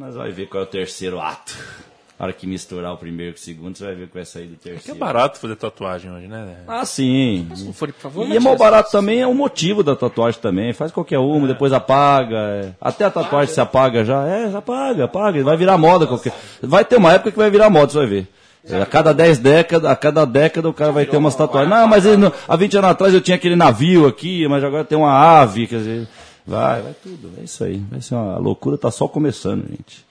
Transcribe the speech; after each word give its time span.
nós 0.00 0.14
vamos 0.14 0.34
ver 0.34 0.46
qual 0.48 0.62
é 0.62 0.66
o 0.66 0.68
terceiro 0.68 1.20
ato. 1.20 1.54
Na 2.18 2.26
hora 2.26 2.34
que 2.34 2.46
misturar 2.46 2.92
o 2.92 2.98
primeiro 2.98 3.32
com 3.32 3.38
o 3.38 3.42
segundo, 3.42 3.78
você 3.78 3.84
vai 3.86 3.94
ver 3.94 4.04
o 4.04 4.08
que 4.08 4.12
vai 4.14 4.24
sair 4.26 4.46
do 4.46 4.56
Que 4.56 4.68
é 4.68 4.72
terceiro. 4.74 4.98
barato 5.00 5.38
fazer 5.38 5.56
tatuagem 5.56 6.10
hoje, 6.12 6.26
né? 6.28 6.56
Ah, 6.68 6.84
sim. 6.84 7.48
Se 7.54 7.72
for, 7.72 7.90
por 7.90 7.98
favor, 8.00 8.28
E 8.28 8.36
é 8.36 8.40
mal 8.40 8.58
barato 8.58 8.90
também, 8.92 9.22
é 9.22 9.26
o 9.26 9.32
motivo 9.34 9.82
da 9.82 9.96
tatuagem 9.96 10.38
também. 10.38 10.74
Faz 10.74 10.92
qualquer 10.92 11.18
uma, 11.18 11.48
depois 11.48 11.72
apaga. 11.72 12.36
é. 12.36 12.72
Até 12.78 13.06
a 13.06 13.10
tatuagem 13.10 13.54
se 13.54 13.58
apaga 13.58 14.04
já. 14.04 14.26
É, 14.26 14.54
apaga, 14.54 15.04
apaga. 15.04 15.42
Vai 15.42 15.56
virar 15.56 15.78
moda 15.78 16.06
qualquer. 16.06 16.34
Vai 16.62 16.84
ter 16.84 16.96
uma 16.96 17.10
época 17.14 17.30
que 17.32 17.38
vai 17.38 17.50
virar 17.50 17.70
moda, 17.70 17.90
você 17.90 17.96
vai 17.98 18.06
ver. 18.06 18.28
É, 18.68 18.82
A 18.82 18.84
cada 18.84 19.14
10 19.14 19.38
décadas, 19.38 19.90
a 19.90 19.96
cada 19.96 20.26
década 20.26 20.68
o 20.68 20.74
cara 20.74 20.92
vai 20.92 21.06
ter 21.06 21.16
umas 21.16 21.34
tatuagens. 21.34 21.70
Não, 21.74 21.88
mas 21.88 22.04
ele 22.04 22.18
não- 22.18 22.32
há 22.46 22.54
20 22.54 22.76
anos 22.76 22.90
atrás 22.90 23.14
eu 23.14 23.22
tinha 23.22 23.36
aquele 23.36 23.56
navio 23.56 24.06
aqui, 24.06 24.46
mas 24.46 24.62
agora 24.62 24.84
tem 24.84 24.98
uma 24.98 25.10
ave, 25.40 25.66
quer 25.66 25.76
dizer. 25.78 26.08
Vai, 26.50 26.82
vai 26.82 26.94
tudo. 27.00 27.32
É 27.38 27.44
isso 27.44 27.62
aí. 27.62 27.78
Vai 27.88 28.02
ser 28.02 28.16
uma 28.16 28.34
a 28.34 28.38
loucura, 28.38 28.76
tá 28.76 28.90
só 28.90 29.06
começando, 29.06 29.68
gente. 29.70 30.04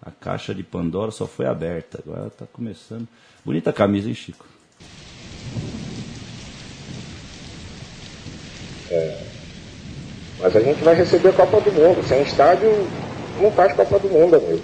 A 0.00 0.10
caixa 0.12 0.54
de 0.54 0.62
Pandora 0.62 1.10
só 1.10 1.26
foi 1.26 1.46
aberta, 1.46 1.98
agora 2.06 2.30
tá 2.30 2.46
começando. 2.52 3.08
Bonita 3.44 3.72
camisa, 3.72 4.06
hein, 4.06 4.14
Chico? 4.14 4.46
Mas 10.38 10.54
a 10.54 10.60
gente 10.60 10.84
vai 10.84 10.94
receber 10.94 11.30
a 11.30 11.32
Copa 11.32 11.60
do 11.60 11.72
Mundo. 11.72 12.06
Sem 12.06 12.22
estádio, 12.22 12.70
não 13.40 13.50
faz 13.50 13.72
Copa 13.72 13.98
do 13.98 14.08
Mundo, 14.08 14.36
amigo. 14.36 14.62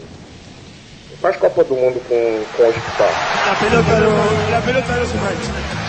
Não 1.11 1.17
faz 1.17 1.37
Copa 1.39 1.65
do 1.65 1.75
Mundo 1.75 2.01
com, 2.07 2.45
com 2.57 2.69
hospital. 2.69 3.11
La 3.49 3.57
pelota 3.57 3.99
no, 3.99 4.51
la 4.53 4.61
pelota 4.61 4.97
no 4.97 5.07
se 5.07 5.17
mancha. 5.17 5.81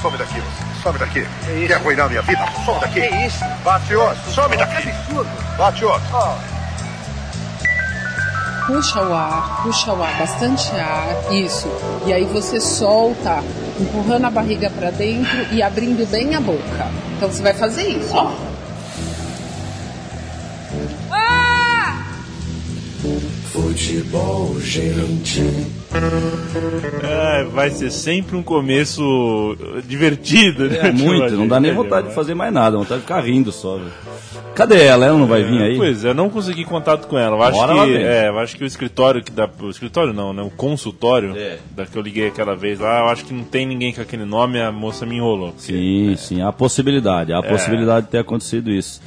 Some 0.00 0.16
daqui, 0.16 0.40
você. 0.40 0.63
Some 0.84 0.98
daqui. 0.98 1.26
Quer 1.66 1.76
arruinar 1.76 2.10
minha 2.10 2.20
vida? 2.20 2.46
Some 2.66 2.78
daqui. 2.78 3.00
Que 3.00 3.26
isso? 3.26 3.42
Bate 3.64 3.94
outro. 3.94 4.30
Some 4.30 4.54
daqui. 4.54 4.92
Bate 5.56 5.82
outro. 5.82 6.08
Puxa 8.66 9.00
o 9.02 9.14
ar, 9.14 9.62
puxa 9.62 9.92
o 9.94 10.02
ar, 10.02 10.18
bastante 10.18 10.70
ar, 10.76 11.32
isso. 11.32 11.68
E 12.04 12.12
aí 12.12 12.24
você 12.26 12.60
solta, 12.60 13.42
empurrando 13.80 14.26
a 14.26 14.30
barriga 14.30 14.68
para 14.68 14.90
dentro 14.90 15.46
e 15.50 15.62
abrindo 15.62 16.06
bem 16.10 16.34
a 16.34 16.40
boca. 16.40 16.90
Então 17.16 17.30
você 17.30 17.42
vai 17.42 17.54
fazer 17.54 17.88
isso, 17.88 18.14
ó. 18.14 18.30
Futebol, 23.52 24.60
gente. 24.60 25.83
É, 27.02 27.44
vai 27.44 27.70
ser 27.70 27.90
sempre 27.90 28.36
um 28.36 28.42
começo 28.42 29.56
divertido, 29.86 30.68
né? 30.68 30.78
É 30.88 30.92
muito, 30.92 31.34
não 31.34 31.46
dá 31.46 31.60
nem 31.60 31.72
vontade 31.72 32.08
de 32.08 32.14
fazer 32.14 32.34
mais 32.34 32.52
nada, 32.52 32.76
vontade 32.76 33.00
de 33.00 33.06
ficar 33.06 33.20
rindo 33.20 33.52
só. 33.52 33.78
Cadê 34.54 34.82
ela? 34.84 35.06
Ela 35.06 35.18
não 35.18 35.26
vai 35.26 35.42
vir 35.42 35.62
aí? 35.62 35.76
Pois 35.76 36.04
é, 36.04 36.10
eu 36.10 36.14
não 36.14 36.28
consegui 36.30 36.64
contato 36.64 37.06
com 37.06 37.18
ela. 37.18 37.36
Eu 37.36 37.42
acho 37.42 37.58
Bora 37.58 37.86
que, 37.86 37.96
é, 37.96 38.28
eu 38.28 38.38
acho 38.38 38.56
que 38.56 38.64
o 38.64 38.66
escritório 38.66 39.22
que 39.22 39.30
dá. 39.30 39.48
O 39.60 39.70
escritório 39.70 40.12
não, 40.12 40.32
né? 40.32 40.42
O 40.42 40.50
consultório 40.50 41.36
É. 41.36 41.58
da 41.74 41.86
que 41.86 41.96
eu 41.96 42.02
liguei 42.02 42.28
aquela 42.28 42.54
vez 42.54 42.80
lá, 42.80 43.00
eu 43.00 43.08
acho 43.08 43.24
que 43.24 43.34
não 43.34 43.44
tem 43.44 43.66
ninguém 43.66 43.92
com 43.92 44.00
aquele 44.00 44.24
nome, 44.24 44.60
a 44.60 44.70
moça 44.72 45.04
me 45.06 45.16
enrolou. 45.16 45.54
Sim, 45.56 46.14
sim, 46.16 46.42
há 46.42 46.52
possibilidade, 46.52 47.32
há 47.32 47.42
possibilidade 47.42 48.06
de 48.06 48.12
ter 48.12 48.18
acontecido 48.18 48.70
isso. 48.70 49.00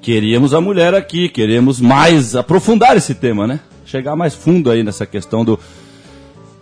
Queríamos 0.00 0.52
a 0.52 0.60
mulher 0.60 0.94
aqui, 0.94 1.28
queremos 1.28 1.80
mais 1.80 2.34
aprofundar 2.34 2.96
esse 2.96 3.14
tema, 3.14 3.46
né? 3.46 3.60
Chegar 3.84 4.16
mais 4.16 4.34
fundo 4.34 4.70
aí 4.70 4.82
nessa 4.82 5.06
questão 5.06 5.44
do 5.44 5.58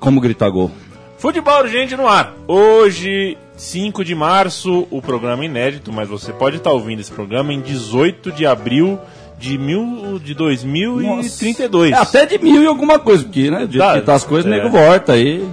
como 0.00 0.20
gritar 0.20 0.48
gol. 0.50 0.70
Futebol 1.18 1.60
urgente 1.60 1.94
no 1.96 2.08
ar. 2.08 2.34
Hoje, 2.48 3.36
5 3.56 4.02
de 4.04 4.14
março, 4.14 4.86
o 4.90 5.00
programa 5.02 5.44
inédito, 5.44 5.92
mas 5.92 6.08
você 6.08 6.32
pode 6.32 6.56
estar 6.56 6.72
ouvindo 6.72 7.00
esse 7.00 7.12
programa 7.12 7.52
em 7.52 7.60
18 7.60 8.32
de 8.32 8.46
abril 8.46 8.98
de, 9.38 9.56
mil, 9.58 10.18
de 10.22 10.32
2032. 10.34 11.92
É 11.92 11.96
até 11.96 12.26
de 12.26 12.38
mil 12.38 12.62
e 12.62 12.66
alguma 12.66 12.98
coisa, 12.98 13.22
porque, 13.24 13.50
né? 13.50 13.60
Jeito 13.60 13.78
Tá, 13.78 13.94
que 14.00 14.06
tá 14.06 14.14
as 14.14 14.24
coisas, 14.24 14.50
o 14.50 14.54
é. 14.54 14.56
nego 14.58 14.70
volta 14.70 15.12
aí. 15.12 15.46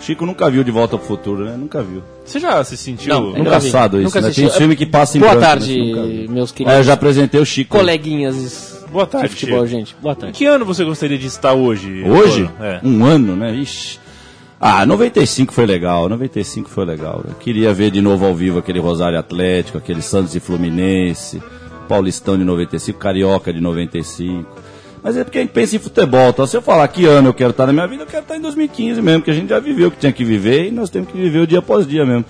Chico 0.00 0.24
nunca 0.24 0.48
viu 0.48 0.62
De 0.62 0.70
Volta 0.70 0.96
pro 0.96 1.04
Futuro, 1.04 1.44
né? 1.44 1.56
Nunca 1.56 1.82
viu. 1.82 2.04
Você 2.24 2.38
já 2.38 2.62
se 2.62 2.76
sentiu. 2.76 3.12
Não, 3.12 3.36
É 3.36 3.40
engraçado 3.40 3.96
vi, 3.96 4.04
isso, 4.04 4.10
nunca 4.16 4.20
né? 4.20 4.28
assisti. 4.28 4.42
Tem 4.42 4.50
uns 4.50 4.56
filmes 4.56 4.78
que 4.78 4.86
passam 4.86 5.16
em 5.16 5.20
Boa 5.20 5.32
branco, 5.34 5.46
tarde, 5.48 6.26
meus 6.30 6.52
É, 6.52 6.54
queridos 6.54 6.78
eu 6.78 6.84
já 6.84 6.92
apresentei 6.92 7.40
o 7.40 7.44
Chico. 7.44 7.76
coleguinhas 7.76 8.77
Boa 8.90 9.06
tarde, 9.06 9.28
de 9.28 9.34
futebol, 9.34 9.58
Chico. 9.66 9.68
gente. 9.78 9.96
Boa 10.00 10.12
Em 10.14 10.16
tarde. 10.16 10.38
que 10.38 10.44
ano 10.46 10.64
você 10.64 10.84
gostaria 10.84 11.18
de 11.18 11.26
estar 11.26 11.52
hoje? 11.54 12.02
Hoje? 12.04 12.48
É. 12.60 12.80
Um 12.82 13.04
ano, 13.04 13.36
né? 13.36 13.54
Ixi. 13.54 13.98
Ah, 14.60 14.84
95 14.84 15.52
foi 15.52 15.66
legal, 15.66 16.08
95 16.08 16.68
foi 16.68 16.84
legal. 16.84 17.22
Eu 17.28 17.34
queria 17.34 17.72
ver 17.72 17.90
de 17.90 18.00
novo 18.00 18.26
ao 18.26 18.34
vivo 18.34 18.58
aquele 18.58 18.80
Rosário 18.80 19.18
Atlético, 19.18 19.78
aquele 19.78 20.02
Santos 20.02 20.34
e 20.34 20.40
Fluminense, 20.40 21.40
Paulistão 21.88 22.36
de 22.36 22.44
95, 22.44 22.98
Carioca 22.98 23.52
de 23.52 23.60
95. 23.60 24.48
Mas 25.00 25.16
é 25.16 25.22
porque 25.22 25.38
a 25.38 25.42
gente 25.42 25.52
pensa 25.52 25.76
em 25.76 25.78
futebol, 25.78 26.30
então 26.30 26.44
se 26.44 26.56
eu 26.56 26.60
falar 26.62 26.88
que 26.88 27.04
ano 27.06 27.28
eu 27.28 27.34
quero 27.34 27.50
estar 27.50 27.66
na 27.66 27.72
minha 27.72 27.86
vida, 27.86 28.02
eu 28.02 28.06
quero 28.06 28.22
estar 28.22 28.36
em 28.36 28.40
2015 28.40 29.00
mesmo, 29.00 29.22
que 29.22 29.30
a 29.30 29.34
gente 29.34 29.48
já 29.48 29.60
viveu 29.60 29.88
o 29.88 29.90
que 29.92 29.98
tinha 29.98 30.12
que 30.12 30.24
viver 30.24 30.66
e 30.66 30.70
nós 30.72 30.90
temos 30.90 31.08
que 31.12 31.16
viver 31.16 31.38
o 31.38 31.46
dia 31.46 31.60
após 31.60 31.86
dia 31.86 32.04
mesmo. 32.04 32.24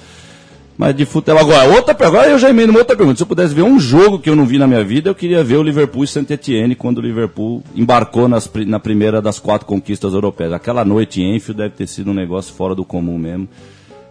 Mas 0.79 0.95
de 0.95 1.05
futebol 1.05 1.41
agora, 1.41 1.69
outra 1.75 2.07
agora 2.07 2.31
eu 2.31 2.39
já 2.39 2.49
emendo 2.51 2.71
uma 2.71 2.79
outra 2.79 2.97
pergunta. 2.97 3.17
Se 3.17 3.23
eu 3.25 3.27
pudesse 3.27 3.53
ver 3.53 3.63
um 3.63 3.81
jogo 3.81 4.21
que 4.21 4.31
eu 4.31 4.37
não 4.37 4.47
vi 4.47 4.59
na 4.59 4.67
minha 4.69 4.85
vida, 4.85 5.11
eu 5.11 5.15
queria 5.15 5.43
ver 5.43 5.57
o 5.57 5.63
Liverpool 5.63 6.05
e 6.05 6.07
Saint 6.07 6.31
Etienne 6.31 6.77
quando 6.77 6.99
o 6.99 7.01
Liverpool 7.01 7.65
embarcou 7.75 8.29
nas, 8.29 8.49
na 8.65 8.79
primeira 8.79 9.21
das 9.21 9.41
quatro 9.41 9.67
conquistas 9.67 10.15
europeias. 10.15 10.53
Aquela 10.53 10.85
noite 10.85 11.21
em 11.21 11.35
Enfield 11.35 11.59
deve 11.59 11.75
ter 11.75 11.89
sido 11.89 12.13
um 12.13 12.15
negócio 12.15 12.55
fora 12.55 12.77
do 12.77 12.85
comum 12.85 13.19
mesmo. 13.19 13.49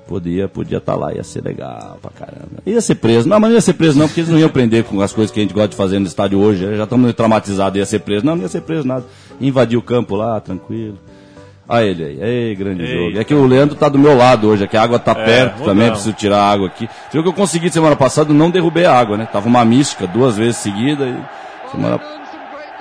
Podia, 0.09 0.49
podia 0.49 0.79
estar 0.79 0.95
lá, 0.95 1.13
ia 1.13 1.23
ser 1.23 1.41
legal 1.41 1.99
pra 2.01 2.11
caramba. 2.11 2.61
Ia 2.65 2.81
ser 2.81 2.95
preso. 2.95 3.29
Não, 3.29 3.39
mas 3.39 3.49
não 3.49 3.55
ia 3.55 3.61
ser 3.61 3.73
preso 3.73 3.97
não, 3.97 4.07
porque 4.07 4.19
eles 4.19 4.29
não 4.29 4.37
iam 4.37 4.49
prender 4.49 4.83
com 4.83 4.99
as 4.99 5.13
coisas 5.13 5.31
que 5.31 5.39
a 5.39 5.43
gente 5.43 5.53
gosta 5.53 5.69
de 5.69 5.75
fazer 5.77 5.99
no 5.99 6.05
estádio 6.05 6.37
hoje. 6.37 6.75
Já 6.75 6.83
estamos 6.83 7.13
traumatizados, 7.13 7.79
ia 7.79 7.85
ser 7.85 7.99
preso. 7.99 8.25
Não, 8.25 8.35
não 8.35 8.41
ia 8.41 8.49
ser 8.49 8.61
preso 8.61 8.85
nada. 8.85 9.05
Invadir 9.39 9.77
o 9.77 9.81
campo 9.81 10.17
lá, 10.17 10.37
tranquilo. 10.41 10.97
Olha 11.69 11.83
ele 11.83 12.03
aí, 12.03 12.19
Ei, 12.21 12.55
grande 12.55 12.83
Ei. 12.83 12.87
jogo. 12.97 13.19
É 13.19 13.23
que 13.23 13.33
o 13.33 13.45
Leandro 13.45 13.75
tá 13.75 13.89
do 13.89 13.99
meu 13.99 14.15
lado 14.15 14.47
hoje, 14.47 14.63
é 14.63 14.67
que 14.67 14.77
a 14.77 14.81
água 14.81 14.97
tá 14.99 15.13
perto 15.13 15.59
mudamos. 15.59 15.65
também, 15.67 15.89
preciso 15.91 16.13
tirar 16.13 16.37
a 16.39 16.49
água 16.51 16.67
aqui. 16.67 16.89
Viu 17.11 17.21
que 17.21 17.29
eu 17.29 17.33
consegui 17.33 17.69
semana 17.69 17.95
passada, 17.95 18.33
não 18.33 18.49
derrubei 18.49 18.85
a 18.85 18.93
água, 18.97 19.17
né? 19.17 19.27
Tava 19.31 19.47
uma 19.47 19.65
mística 19.65 20.07
duas 20.07 20.37
vezes 20.37 20.57
seguida 20.57 21.05
e 21.05 21.71
semana... 21.71 21.99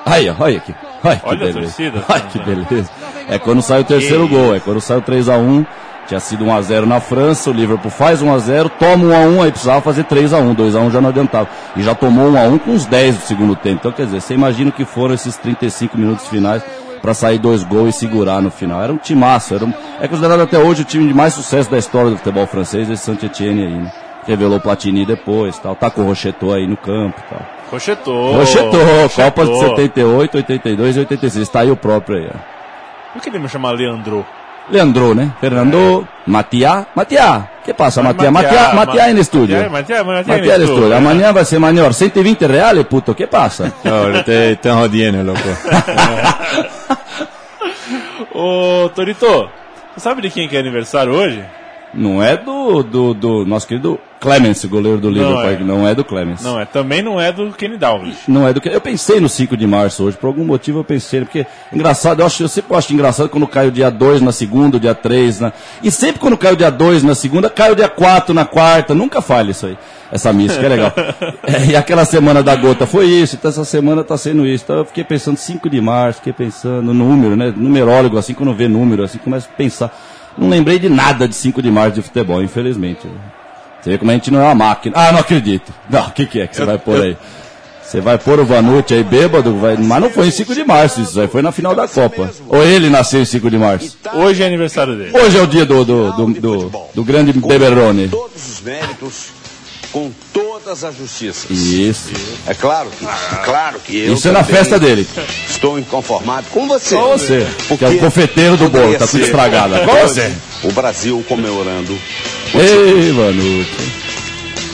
Aí, 0.05 0.29
olha 0.39 0.59
aqui. 0.59 0.73
Olha 1.03 1.17
que 1.17 1.27
Olha 1.29 1.39
beleza. 1.39 1.61
torcida. 1.61 2.05
Olha 2.09 2.21
que 2.23 2.39
beleza. 2.39 2.91
É 3.29 3.39
quando 3.41 3.61
sai 3.61 3.81
o 3.81 3.85
terceiro 3.85 4.29
Que 4.29 4.35
gol, 4.37 4.55
é 4.55 4.61
quando 4.61 4.81
sai 4.81 4.99
o 4.99 5.03
3x1. 5.03 5.67
Tinha 6.07 6.21
sido 6.21 6.45
1x0 6.45 6.85
na 6.85 7.01
França, 7.01 7.51
o 7.51 7.53
Liverpool 7.53 7.91
faz 7.91 8.23
1x0, 8.23 8.71
toma 8.79 9.07
1x1, 9.17 9.43
aí 9.45 9.51
precisava 9.51 9.81
fazer 9.81 10.05
3x1, 10.05 10.55
2x1 10.55 10.93
já 10.93 11.01
não 11.01 11.09
adiantava. 11.09 11.49
E 11.75 11.83
já 11.83 11.97
tomou 11.97 12.31
1x1 12.31 12.59
com 12.61 12.71
uns 12.71 12.87
10 12.87 13.17
do 13.17 13.23
segundo 13.23 13.57
tempo. 13.57 13.79
Então, 13.81 13.91
quer 13.91 14.05
dizer, 14.07 14.21
você 14.21 14.33
imagina 14.35 14.71
o 14.71 14.73
que 14.73 14.85
foram 14.85 15.15
esses 15.15 15.37
35 15.37 15.99
minutos 15.99 16.29
finais 16.29 16.63
para 17.07 17.15
sair 17.15 17.39
dois 17.39 17.63
gols 17.63 17.95
e 17.95 17.99
segurar 18.01 18.43
no 18.43 18.51
final. 18.51 18.83
Era 18.83 18.93
um 18.93 18.97
timaço, 18.97 19.55
era 19.55 19.65
um, 19.65 19.73
é 20.01 20.09
considerado 20.09 20.41
até 20.41 20.59
hoje 20.59 20.83
o 20.83 20.85
time 20.85 21.07
de 21.07 21.15
mais 21.15 21.35
sucesso 21.35 21.71
da 21.71 21.79
história 21.79 22.11
do 22.11 22.17
futebol 22.17 22.49
francês, 22.49 22.91
esse 22.91 23.05
Saint-Etienne 23.05 23.63
aí, 23.63 23.75
né? 23.75 23.93
Revelou 24.27 24.59
Platini 24.59 25.07
depois, 25.07 25.57
tal, 25.57 25.77
tá 25.77 25.89
com 25.89 26.01
o 26.01 26.07
Rocheteau 26.07 26.53
aí 26.53 26.67
no 26.67 26.77
campo, 26.77 27.23
tal. 27.31 27.47
Rochetou. 27.71 28.33
Rocheteau, 28.33 29.09
Copa 29.15 29.45
de 29.45 29.51
Rochetou. 29.53 29.77
78, 29.77 30.37
82 30.39 30.97
e 30.97 30.99
86, 30.99 31.49
tá 31.49 31.61
aí 31.61 31.71
o 31.71 31.77
próprio 31.77 32.19
aí, 32.19 32.29
ó. 32.29 32.39
Por 33.13 33.23
que 33.23 33.29
ele 33.29 33.39
me 33.39 33.49
chama 33.49 33.71
Leandro? 33.71 34.27
Leandro, 34.71 35.15
né? 35.15 35.33
Fernando, 35.41 36.07
Matia. 36.27 36.87
Matia, 36.95 37.49
que 37.65 37.73
passa, 37.73 38.03
Matia? 38.03 38.31
Matia, 38.31 38.73
Matia 38.75 39.05
aí 39.05 39.15
no 39.15 39.21
estúdio. 39.21 39.71
Matia, 39.71 40.03
Matia, 40.03 40.37
Matia 40.37 40.59
no 40.59 40.65
estúdio. 40.65 40.97
Amanhã 40.97 41.33
vai 41.33 41.45
ser 41.45 41.59
maior. 41.59 41.93
120 41.93 42.47
reais, 42.47 42.83
puto, 42.85 43.15
que 43.15 43.27
passa? 43.27 43.73
No, 43.85 44.23
te, 44.25 44.57
te 44.57 44.69
jodiendo, 44.69 45.23
loco. 45.23 45.41
Ô, 48.35 48.89
Torito, 48.91 49.49
você 49.95 50.01
sabe 50.01 50.23
de 50.23 50.31
quem 50.31 50.49
que 50.49 50.57
é 50.57 50.61
aniversário 50.61 51.13
hoje? 51.13 51.43
Não 51.95 52.23
é 52.23 52.37
do, 52.37 52.83
do, 52.83 53.15
do 53.15 53.45
nosso 53.47 53.67
querido 53.67 53.99
Clemens, 54.21 54.65
goleiro 54.65 54.99
do 54.99 55.11
Liverpool. 55.11 55.45
é. 55.45 55.59
Não, 55.59 55.87
é 55.87 55.95
do 55.95 56.05
Clemens. 56.05 56.43
Não, 56.43 56.59
é, 56.59 56.65
também 56.65 57.03
não 57.03 57.21
é 57.21 57.31
do 57.31 57.51
Kenny 57.53 57.77
Dalglish. 57.77 58.21
Não 58.29 58.47
é 58.47 58.53
do 58.53 58.61
que. 58.61 58.69
Eu 58.69 58.81
pensei 58.81 59.21
no 59.21 59.29
5 59.29 59.57
de 59.57 59.67
março 59.67 60.05
hoje, 60.05 60.17
por 60.17 60.27
algum 60.27 60.45
motivo 60.45 60.81
eu 60.81 60.85
pensei, 60.85 61.21
porque 61.21 61.47
engraçado, 61.73 62.21
eu, 62.21 62.27
acho, 62.27 62.43
eu 62.43 62.49
sempre 62.49 62.75
acho 62.77 62.93
engraçado 62.93 63.29
quando 63.29 63.47
cai 63.47 63.69
o 63.69 63.71
dia 63.71 63.91
2 63.91 64.23
na 64.23 64.33
segunda, 64.33 64.77
o 64.77 64.81
dia 64.81 64.95
3 64.95 65.41
na. 65.41 65.53
E 65.83 65.91
sempre 65.91 66.19
quando 66.21 66.37
cai 66.37 66.53
o 66.53 66.57
dia 66.57 66.71
2 66.71 67.03
na 67.03 67.15
segunda, 67.15 67.51
cai 67.51 67.73
o 67.73 67.77
dia 67.77 67.89
4 67.89 68.35
na 68.35 68.45
quarta, 68.45 68.95
nunca 68.95 69.21
falha 69.21 69.51
isso 69.51 69.67
aí. 69.67 69.79
Essa 70.11 70.33
mística 70.33 70.65
é 70.65 70.69
legal. 70.69 70.93
É, 71.47 71.65
e 71.67 71.77
aquela 71.77 72.05
semana 72.05 72.43
da 72.43 72.57
gota 72.57 72.87
foi 72.87 73.07
isso, 73.07 73.37
então 73.37 73.49
essa 73.51 73.65
semana 73.65 74.03
tá 74.03 74.17
sendo 74.17 74.47
isso. 74.47 74.65
Então 74.65 74.79
eu 74.79 74.85
fiquei 74.85 75.05
pensando 75.05 75.37
5 75.37 75.71
de 75.71 75.81
março, 75.81 76.19
fiquei 76.19 76.33
pensando 76.33 76.83
no 76.83 76.95
número, 76.95 77.37
né? 77.37 77.53
Numerólogo, 77.57 78.19
assim, 78.19 78.35
quando 78.35 78.53
vê 78.53 78.67
número, 78.67 79.05
assim, 79.05 79.19
começa 79.19 79.49
a 79.53 79.57
pensar. 79.57 79.97
Não 80.37 80.49
lembrei 80.49 80.79
de 80.79 80.89
nada 80.89 81.29
de 81.29 81.35
5 81.35 81.63
de 81.63 81.71
março 81.71 81.95
de 81.95 82.03
futebol, 82.03 82.43
infelizmente. 82.43 83.09
Você 83.87 83.91
vê 83.91 83.99
como 83.99 84.11
a 84.11 84.15
gente 84.15 84.33
não 84.33 84.41
é 84.41 84.43
uma 84.43 84.55
máquina. 84.57 84.97
Ah, 84.99 85.13
não 85.13 85.21
acredito. 85.21 85.73
Não, 85.89 86.09
o 86.09 86.11
que, 86.11 86.27
que 86.27 86.41
é 86.41 86.49
que 86.49 86.57
você 86.57 86.65
vai 86.65 86.77
pôr 86.77 87.01
aí? 87.01 87.17
Você 87.85 88.01
vai 88.01 88.19
pôr 88.19 88.41
o 88.41 88.45
Vanucci 88.45 88.95
aí 88.95 89.05
bêbado, 89.05 89.57
vai... 89.59 89.77
mas 89.77 90.03
não 90.03 90.11
foi 90.11 90.27
em 90.27 90.31
5 90.33 90.53
de 90.57 90.65
março 90.65 91.01
isso, 91.01 91.21
aí 91.21 91.29
foi 91.29 91.41
na 91.41 91.53
final 91.53 91.73
da 91.73 91.87
Copa. 91.87 92.29
Ou 92.49 92.65
ele 92.65 92.91
nasceu 92.91 93.23
em 93.23 93.25
5 93.25 93.49
de 93.49 93.57
março. 93.57 93.97
Hoje 94.13 94.43
é 94.43 94.47
aniversário 94.47 94.97
dele. 94.97 95.17
Hoje 95.17 95.39
é 95.39 95.41
o 95.41 95.47
dia 95.47 95.65
do, 95.65 95.85
do, 95.85 96.11
do, 96.11 96.27
do, 96.41 96.73
do 96.95 97.05
grande 97.05 97.33
Beberrone. 97.33 98.09
Todos 98.09 98.49
os 98.49 98.61
méritos, 98.61 99.29
com 99.97 100.13
todas 100.31 100.85
as 100.85 100.95
justiças. 100.95 101.51
Isso. 101.51 102.13
É 102.47 102.53
claro 102.53 102.91
que, 102.91 103.07
claro 103.47 103.81
que 103.81 103.99
eu 104.01 104.13
Isso 104.13 104.29
é 104.29 104.31
na 104.31 104.45
festa 104.45 104.79
dele. 104.79 105.09
Estou 105.49 105.79
inconformado 105.79 106.47
com 106.51 106.69
você. 106.69 106.95
Só 106.95 107.17
você, 107.17 107.47
Porque 107.67 107.79
que 107.79 107.95
é 107.95 107.97
o 107.97 107.99
confeiteiro 107.99 108.59
do 108.59 108.69
bolo, 108.69 108.93
tá 108.99 109.07
tudo 109.07 109.25
estragado. 109.25 109.73
Hoje 109.73 110.03
você? 110.03 110.33
O 110.65 110.73
Brasil 110.73 111.25
comemorando. 111.27 111.99
Ei, 112.53 113.11
Vanucci. 113.11 113.93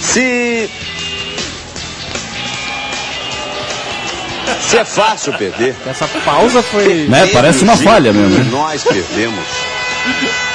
Se. 0.01 0.69
Se 4.61 4.77
é 4.77 4.85
fácil 4.85 5.35
perder. 5.35 5.77
Essa 5.87 6.09
pausa 6.25 6.65
foi. 6.65 7.07
Né? 7.07 7.29
Parece 7.29 7.63
uma 7.63 7.77
falha 7.77 8.13
mesmo. 8.13 8.41
né? 8.41 8.49
Nós 8.51 8.83
perdemos. 8.83 9.45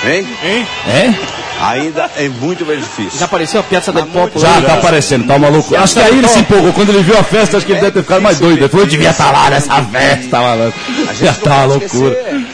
Hein? 0.03 0.27
Hein? 0.43 0.67
É? 0.89 1.46
Ainda 1.61 2.09
é 2.15 2.29
muito 2.29 2.65
mais 2.65 2.79
difícil. 2.79 3.19
Já 3.19 3.25
apareceu 3.25 3.59
a 3.59 3.63
Piazza 3.63 3.91
del 3.91 4.05
Popolo? 4.05 4.39
Já 4.39 4.61
tá 4.61 4.73
aparecendo, 4.75 5.25
tá 5.27 5.39
maluco. 5.39 5.75
Acho 5.75 5.95
que 5.95 5.99
aí 5.99 6.17
ele 6.17 6.27
se 6.27 6.39
empolgou. 6.39 6.71
Quando 6.73 6.89
ele 6.89 7.01
viu 7.01 7.17
a 7.17 7.23
festa, 7.23 7.57
acho 7.57 7.65
que 7.65 7.71
ele 7.71 7.81
deve 7.81 7.93
ter 7.93 8.03
ficado 8.03 8.21
mais 8.21 8.39
doido. 8.39 8.59
Ele 8.59 8.69
falou, 8.69 8.85
eu 8.85 8.89
devia 8.89 9.09
estar 9.09 9.31
lá 9.31 9.49
nessa 9.49 9.83
festa, 9.83 10.39
malandro. 10.39 10.73
A 11.09 11.13
gente 11.13 11.25
Já 11.25 11.33
tá 11.33 11.65
uma 11.65 11.67
pode 11.67 11.95
loucura. 11.95 12.47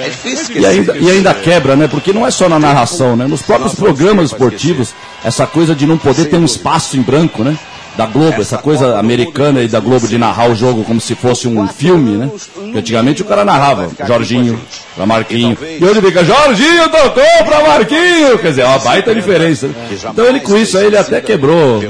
É 0.00 0.08
difícil 0.08 0.42
esquecer. 0.42 0.60
E 0.62 0.66
ainda, 0.66 0.96
e 0.96 1.10
ainda 1.10 1.34
quebra, 1.34 1.76
né? 1.76 1.86
Porque 1.86 2.12
não 2.12 2.26
é 2.26 2.30
só 2.30 2.48
na 2.48 2.58
narração, 2.58 3.14
né? 3.14 3.26
Nos 3.26 3.42
próprios 3.42 3.74
programas 3.74 4.30
esportivos, 4.30 4.94
essa 5.22 5.46
coisa 5.46 5.74
de 5.74 5.86
não 5.86 5.98
poder 5.98 6.26
ter 6.26 6.36
um 6.36 6.44
espaço 6.44 6.96
em 6.96 7.02
branco, 7.02 7.44
né? 7.44 7.56
Da 7.98 8.06
Globo, 8.06 8.40
essa 8.40 8.56
coisa 8.58 8.96
americana 8.96 9.60
e 9.60 9.66
da 9.66 9.80
Globo 9.80 10.06
de 10.06 10.16
narrar 10.16 10.48
o 10.48 10.54
jogo 10.54 10.84
como 10.84 11.00
se 11.00 11.16
fosse 11.16 11.48
um 11.48 11.66
filme, 11.66 12.16
né? 12.16 12.30
Porque 12.54 12.78
antigamente 12.78 13.22
o 13.22 13.24
cara 13.24 13.44
narrava, 13.44 13.90
Jorginho, 14.06 14.58
pra 14.94 15.04
Marquinho. 15.04 15.58
E 15.80 15.84
hoje 15.84 16.00
fica, 16.00 16.24
Jorginho 16.24 16.88
tocou 16.90 17.24
pra 17.44 17.66
Marquinho! 17.66 18.38
Quer 18.38 18.50
dizer, 18.50 18.62
é 18.62 18.66
uma 18.66 18.78
baita 18.78 19.12
diferença. 19.12 19.66
né? 19.66 19.74
Então 20.12 20.24
ele 20.26 20.38
com 20.38 20.56
isso 20.56 20.78
aí, 20.78 20.86
ele 20.86 20.96
até 20.96 21.20
quebrou. 21.20 21.82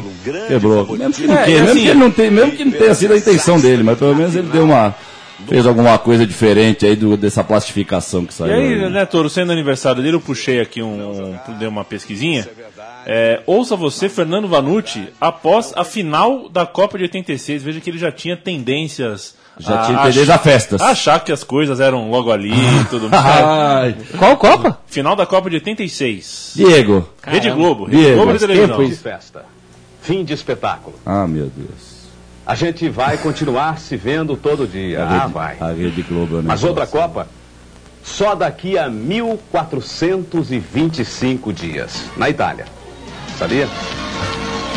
Quebrou. 0.49 0.87
Mesmo 0.97 1.13
que 1.13 1.31
É, 1.31 1.61
assim- 1.61 1.93
não 1.95 2.11
tenha, 2.11 2.31
mesmo 2.31 2.53
que 2.53 2.65
não 2.65 2.73
tenha 2.73 2.95
sido 2.95 3.13
a 3.13 3.17
intenção 3.19 3.61
dele, 3.61 3.83
mas 3.83 3.99
pelo 3.99 4.15
menos 4.17 4.35
ele 4.35 4.49
deu 4.51 4.65
uma. 4.65 4.95
Fez 5.47 5.67
alguma 5.67 5.97
coisa 5.99 6.27
diferente 6.27 6.85
aí 6.85 6.97
do, 6.97 7.17
dessa 7.17 7.45
plastificação 7.45 8.25
que 8.27 8.33
E 8.33 8.37
saiu. 8.37 8.55
aí, 8.55 8.75
aí. 8.85 8.91
né, 8.91 9.07
Toro, 9.07 9.31
sendo 9.31 9.53
aniversário 9.53 10.03
dele, 10.03 10.17
eu 10.17 10.21
puxei 10.21 10.61
aqui 10.61 10.83
um. 10.83 11.37
dei 11.59 11.69
uma 11.69 11.85
pesquisinha. 11.85 12.49
É, 13.07 13.41
ouça 13.47 13.77
você, 13.77 14.09
Fernando 14.09 14.49
Vanucci, 14.49 15.09
após 15.21 15.73
a 15.77 15.85
final 15.85 16.49
da 16.49 16.67
Copa 16.67 16.99
de 16.99 17.05
86. 17.05 17.63
Veja 17.63 17.81
que 17.81 17.89
ele 17.89 17.99
já 17.99 18.11
tinha 18.11 18.37
tendências. 18.37 19.37
Já 19.61 19.81
a 19.81 19.87
tinha 19.87 19.99
ach- 19.99 20.13
tendência 20.13 20.35
a 20.35 20.39
festas. 20.39 20.81
achar 20.81 21.25
que 21.25 21.33
as 21.33 21.43
coisas 21.43 21.81
eram 21.81 22.11
logo 22.11 22.31
ali 22.31 22.53
e 22.53 22.85
tudo 22.91 23.09
mais. 23.11 23.25
Ai, 23.25 23.97
Qual 24.19 24.37
Copa? 24.37 24.79
Final 24.87 25.17
da 25.17 25.25
Copa 25.27 25.49
de 25.51 25.57
86. 25.57 26.53
Diego. 26.57 27.09
Rede 27.25 27.51
Globo, 27.51 27.85
Rede 27.85 27.97
Diego, 28.03 28.17
Globo 28.17 28.33
de 28.35 28.39
televisão. 28.41 28.69
tempo 28.77 28.83
isso. 28.83 29.03
festa. 29.03 29.45
Fim 30.03 30.25
de 30.25 30.33
espetáculo. 30.33 30.97
Ah, 31.07 31.27
meu 31.27 31.51
Deus. 31.57 31.88
A 32.49 32.55
gente 32.55 32.89
vai 32.89 33.19
continuar 33.19 33.79
se 33.79 33.95
vendo 33.95 34.35
todo 34.35 34.67
dia. 34.67 35.05
Ah, 35.05 35.27
vai. 35.27 35.59
a 35.61 35.71
Rede 35.71 36.01
Globo 36.01 36.39
é 36.39 36.43
Mas 36.43 36.65
outra 36.65 36.87
Copa, 36.87 37.29
só 38.03 38.35
daqui 38.35 38.79
a 38.79 38.89
1425 38.89 41.53
dias. 41.53 42.05
Na 42.17 42.31
Itália. 42.31 42.65
Sabia? 43.39 43.69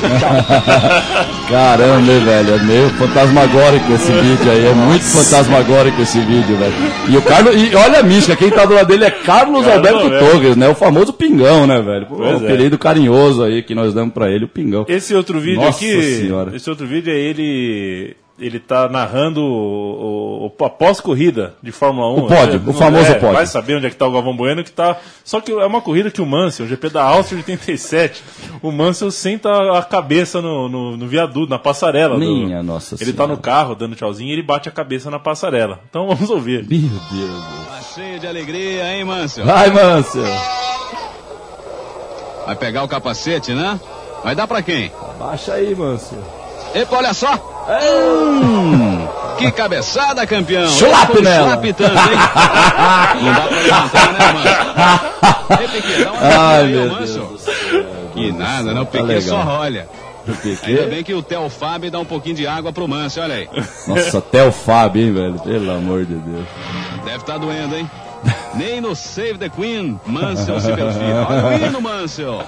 Caramba, 1.50 2.19
velho. 2.25 2.56
É 2.56 2.63
meio 2.63 2.89
fantasmagórico 2.92 3.94
esse 3.94 4.12
vídeo 4.12 4.51
aí. 4.51 4.65
É 4.65 4.74
muito 4.74 5.03
fantasmagórico 5.03 6.01
esse 6.01 6.19
vídeo, 6.19 6.57
velho. 6.57 6.74
E 7.09 7.18
o 7.18 7.21
Carlos. 7.21 7.56
E 7.56 7.75
olha 7.75 8.00
a 8.00 8.03
mística, 8.03 8.36
quem 8.36 8.50
tá 8.50 8.65
do 8.65 8.74
lado 8.74 8.88
dele 8.88 9.06
é 9.06 9.12
Carlos 9.12 9.62
Carlos 9.62 9.68
Alberto 9.68 10.00
Alberto. 10.00 10.25
Torres, 10.25 10.56
né? 10.56 10.68
O 10.68 10.75
famoso 10.75 11.13
Pingão, 11.13 11.68
né, 11.68 11.81
velho? 11.81 12.06
Pô, 12.06 12.15
o 12.15 12.25
é. 12.25 12.36
apelido 12.36 12.77
carinhoso 12.77 13.44
aí 13.44 13.62
que 13.62 13.75
nós 13.75 13.94
damos 13.94 14.13
pra 14.13 14.30
ele, 14.30 14.45
o 14.45 14.48
Pingão. 14.48 14.86
Esse 14.88 15.13
outro 15.13 15.39
vídeo 15.39 15.62
Nossa 15.62 15.77
aqui. 15.77 16.01
Senhora. 16.01 16.56
Esse 16.56 16.69
outro 16.69 16.88
vídeo 16.88 17.12
é 17.12 17.18
ele. 17.18 18.15
Ele 18.39 18.60
tá 18.60 18.89
narrando 18.89 19.39
o, 19.42 20.44
o, 20.44 20.45
o 20.45 20.50
pós-corrida 20.50 21.54
de 21.62 21.72
Fórmula 21.72 22.07
1. 22.10 22.25
O 22.25 22.28
pódio, 22.28 22.60
né? 22.60 22.63
o 22.66 22.74
famoso 22.74 23.12
é, 23.12 23.13
pódio. 23.16 23.36
Vai 23.36 23.45
saber 23.45 23.75
onde 23.75 23.86
é 23.86 23.89
que 23.92 23.95
tá 23.95 24.07
o 24.07 24.12
Galvão 24.12 24.36
Bueno 24.36 24.63
que 24.63 24.72
tá. 24.72 24.98
Só 25.24 25.39
que 25.39 25.51
é 25.51 25.66
uma 25.66 25.80
corrida 25.81 26.10
que 26.10 26.22
o 26.22 26.25
Mansell, 26.25 26.66
o 26.66 26.69
GP 26.69 26.89
da 26.89 27.04
Áustria 27.04 27.38
de 27.44 27.51
87, 27.51 28.24
o 28.63 28.72
Mansell 28.72 29.12
senta 29.12 29.78
a 29.78 29.83
cabeça 29.83 30.42
no, 30.42 30.68
no, 30.68 30.98
no 30.98 31.07
viaduto, 31.07 31.50
na 31.51 31.60
passarela. 31.60 32.16
do- 32.16 32.19
Minha 32.22 32.63
Nossa 32.63 32.95
Ele 32.95 33.12
tá 33.13 33.25
Senhora. 33.25 33.36
no 33.36 33.38
carro 33.42 33.75
dando 33.75 33.95
tchauzinho 33.95 34.30
e 34.30 34.33
ele 34.33 34.42
bate 34.44 34.68
a 34.68 34.72
cabeça 34.72 35.12
na 35.12 35.19
passarela. 35.19 35.80
Então 35.88 36.07
vamos 36.07 36.30
ouvir. 36.31 36.66
Meu 36.68 36.80
Deus. 37.12 37.44
Cheio 37.94 38.19
de 38.19 38.25
alegria, 38.25 38.92
hein, 38.95 39.04
Mansell? 39.04 39.45
Vai, 39.45 39.69
Mansell. 39.69 40.24
Vai 42.45 42.56
pegar 42.56 42.83
o 42.83 42.88
capacete, 42.88 43.54
né? 43.54 43.80
Vai 44.24 44.36
dar 44.36 44.48
pra 44.48 44.62
quem? 44.62 44.92
Baixa 45.19 45.54
aí, 45.54 45.75
Mansell. 45.75 46.24
Epa, 46.74 46.98
olha 46.98 47.13
só! 47.13 47.60
Hum, 47.71 49.07
que 49.38 49.51
cabeçada, 49.51 50.25
campeão! 50.27 50.63
Um 50.63 51.21
nela. 51.21 51.44
chulape 51.44 51.73
tanto, 51.73 51.94
hein? 51.94 52.18
Não 53.21 53.33
dá 53.33 53.41
pra 53.41 53.59
levantar, 53.59 54.13
né, 54.13 54.19
Mansell? 54.33 55.62
Ei, 55.62 55.68
Piquet, 55.68 56.03
dá 56.03 56.12
uma 56.12 56.21
Ai, 56.21 56.62
aí, 56.63 56.71
meu 56.71 56.89
Deus. 56.95 57.41
Que 58.13 58.31
nada, 58.31 58.73
né? 58.73 58.81
O 58.81 58.85
Piquet 58.85 59.06
legal. 59.06 59.44
só 59.44 59.59
olha. 59.59 59.88
Ainda 60.63 60.85
bem 60.88 61.03
que 61.03 61.13
o 61.13 61.23
Theo 61.23 61.50
Fábio 61.50 61.89
dá 61.89 62.00
um 62.00 62.06
pouquinho 62.06 62.35
de 62.35 62.45
água 62.45 62.71
pro 62.71 62.88
Mansell, 62.88 63.23
olha 63.23 63.35
aí. 63.35 63.50
Nossa, 63.88 64.19
até 64.19 64.44
o 64.44 64.51
Fábio, 64.51 65.01
hein, 65.03 65.13
velho? 65.13 65.39
Pelo 65.39 65.71
amor 65.71 66.06
de 66.06 66.13
Deus. 66.13 66.45
Deve 67.03 67.18
estar 67.18 67.38
doendo, 67.39 67.75
hein? 67.75 67.89
Nem 68.53 68.79
no 68.79 68.95
Save 68.95 69.39
the 69.39 69.50
Queen, 69.50 70.00
Mansell 70.06 70.59
se 70.59 70.68
perfila. 70.73 71.27
Olha 71.27 71.47
o 71.47 71.68
hino, 71.68 71.81
Mansell. 71.81 72.44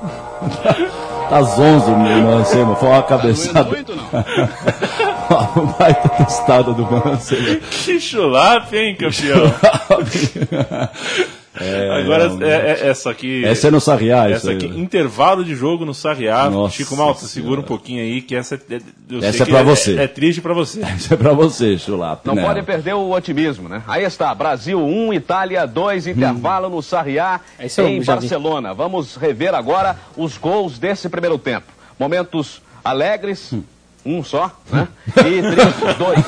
Tá 1.30 1.42
zonzo, 1.42 1.90
meu 1.96 2.22
Mansell, 2.22 2.64
mano. 2.66 2.76
Foi 2.76 2.88
uma 2.88 3.02
Tá 3.02 3.08
cabeçada. 3.08 3.62
muito, 3.70 3.94
não? 3.94 4.04
Uma 5.54 5.72
baita 5.78 6.08
testada 6.08 6.72
do 6.72 6.82
Mansell. 6.90 7.60
Que 7.70 8.00
chulape, 8.00 8.76
hein, 8.76 8.96
campeão? 8.96 9.44
É, 11.60 12.00
Agora, 12.00 12.28
não, 12.28 12.46
é, 12.46 12.70
é- 12.70 12.88
essa 12.88 13.10
aqui. 13.10 13.44
Essa 13.44 13.68
é 13.68 13.70
no 13.70 13.80
Sarriá, 13.80 14.26
isso 14.28 14.36
Essa 14.38 14.50
aí, 14.50 14.56
aqui, 14.56 14.68
né? 14.68 14.78
intervalo 14.78 15.44
de 15.44 15.54
jogo 15.54 15.84
no 15.84 15.92
Sarriá. 15.92 16.48
Nossa 16.48 16.74
Chico 16.74 16.96
Malta, 16.96 17.20
Senhora. 17.20 17.32
segura 17.32 17.60
um 17.60 17.64
pouquinho 17.64 18.00
aí, 18.02 18.22
que 18.22 18.34
essa 18.34 18.54
é, 18.54 18.80
eu 19.10 19.18
Essa 19.18 19.32
sei 19.32 19.42
é 19.42 19.44
pra 19.46 19.62
você. 19.62 19.98
É, 19.98 20.06
triste 20.06 20.40
pra 20.40 20.54
você. 20.54 20.80
Isso 20.96 21.12
é 21.12 21.16
pra 21.16 21.32
você, 21.32 21.76
Chulap. 21.78 22.24
Não 22.26 22.34
né? 22.34 22.42
pode 22.42 22.62
perder 22.62 22.94
o 22.94 23.10
otimismo, 23.10 23.68
né? 23.68 23.82
Aí 23.86 24.04
está, 24.04 24.34
Brasil 24.34 24.80
1, 24.80 25.12
Itália 25.12 25.66
2, 25.66 26.06
intervalo 26.06 26.68
no 26.68 26.82
Sarriá, 26.82 27.40
em. 27.60 28.02
Barcelona. 28.02 28.72
Vamos 28.72 29.16
rever 29.16 29.54
agora 29.54 29.96
os 30.16 30.38
gols 30.38 30.78
desse 30.78 31.08
primeiro 31.08 31.38
tempo. 31.38 31.66
Momentos 31.98 32.62
alegres, 32.82 33.52
um 34.04 34.22
só, 34.24 34.50
né? 34.70 34.88
E 35.18 35.42
tristes, 35.42 35.96
dois. 35.98 36.18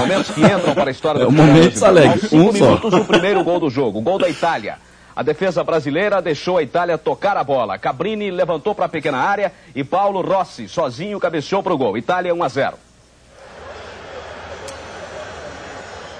Momentos 0.00 0.30
que 0.30 0.40
entram 0.40 0.74
para 0.74 0.88
a 0.88 0.90
história 0.90 1.18
É, 1.22 1.24
do 1.24 1.30
futebol. 1.30 1.88
alegres, 1.88 2.22
Aos 2.24 2.30
cinco 2.30 2.44
um 2.50 2.52
só. 2.52 2.64
minutos, 2.64 2.94
o 2.94 3.04
primeiro 3.04 3.44
gol 3.44 3.60
do 3.60 3.70
jogo, 3.70 3.98
o 3.98 4.02
gol 4.02 4.18
da 4.18 4.28
Itália. 4.28 4.76
A 5.16 5.22
defesa 5.22 5.62
brasileira 5.62 6.20
deixou 6.20 6.58
a 6.58 6.62
Itália 6.62 6.98
tocar 6.98 7.36
a 7.36 7.44
bola. 7.44 7.78
Cabrini 7.78 8.32
levantou 8.32 8.74
para 8.74 8.86
a 8.86 8.88
pequena 8.88 9.18
área 9.18 9.52
e 9.74 9.84
Paulo 9.84 10.20
Rossi, 10.22 10.66
sozinho, 10.68 11.20
cabeceou 11.20 11.62
para 11.62 11.72
o 11.72 11.78
gol. 11.78 11.96
Itália 11.96 12.34
1 12.34 12.42
a 12.42 12.48
0. 12.48 12.74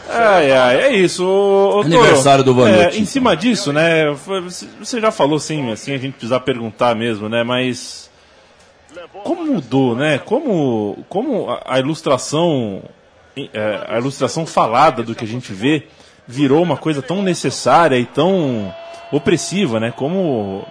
Ai, 0.09 0.53
ai, 0.53 0.77
é 0.83 0.93
isso. 0.97 1.25
ô- 1.27 1.81
ô, 1.81 1.83
Toro. 1.83 1.99
Aniversário 1.99 2.45
do 2.45 2.55
Vanucci, 2.55 2.79
É, 2.99 2.99
em 3.01 3.05
cima 3.05 3.35
disso, 3.37 3.73
né? 3.73 4.05
Você 4.79 5.01
já 5.01 5.11
falou 5.11 5.39
sim, 5.41 5.73
assim, 5.73 5.95
a 5.95 5.99
gente 5.99 6.13
precisa 6.13 6.39
perguntar 6.39 6.95
mesmo, 6.95 7.29
né? 7.29 7.43
Mas. 7.43 8.11
Como 9.23 9.47
mudou, 9.47 9.95
né? 9.97 10.19
Como, 10.19 11.05
como 11.09 11.51
a, 11.51 11.63
a 11.75 11.79
ilustração. 11.79 12.83
é, 13.37 13.87
a 13.89 13.99
ilustração 13.99 14.47
falada 14.47 15.03
do 15.03 15.15
que 15.15 15.25
a 15.25 15.29
gente 15.29 15.53
vê 15.53 15.87
virou 16.27 16.63
uma 16.63 16.77
coisa 16.77 17.03
tão 17.03 17.23
necessária 17.23 17.97
e 17.99 18.07
tão 18.07 18.75
opressiva, 19.13 19.79
né? 19.79 19.93
Como 19.95 20.67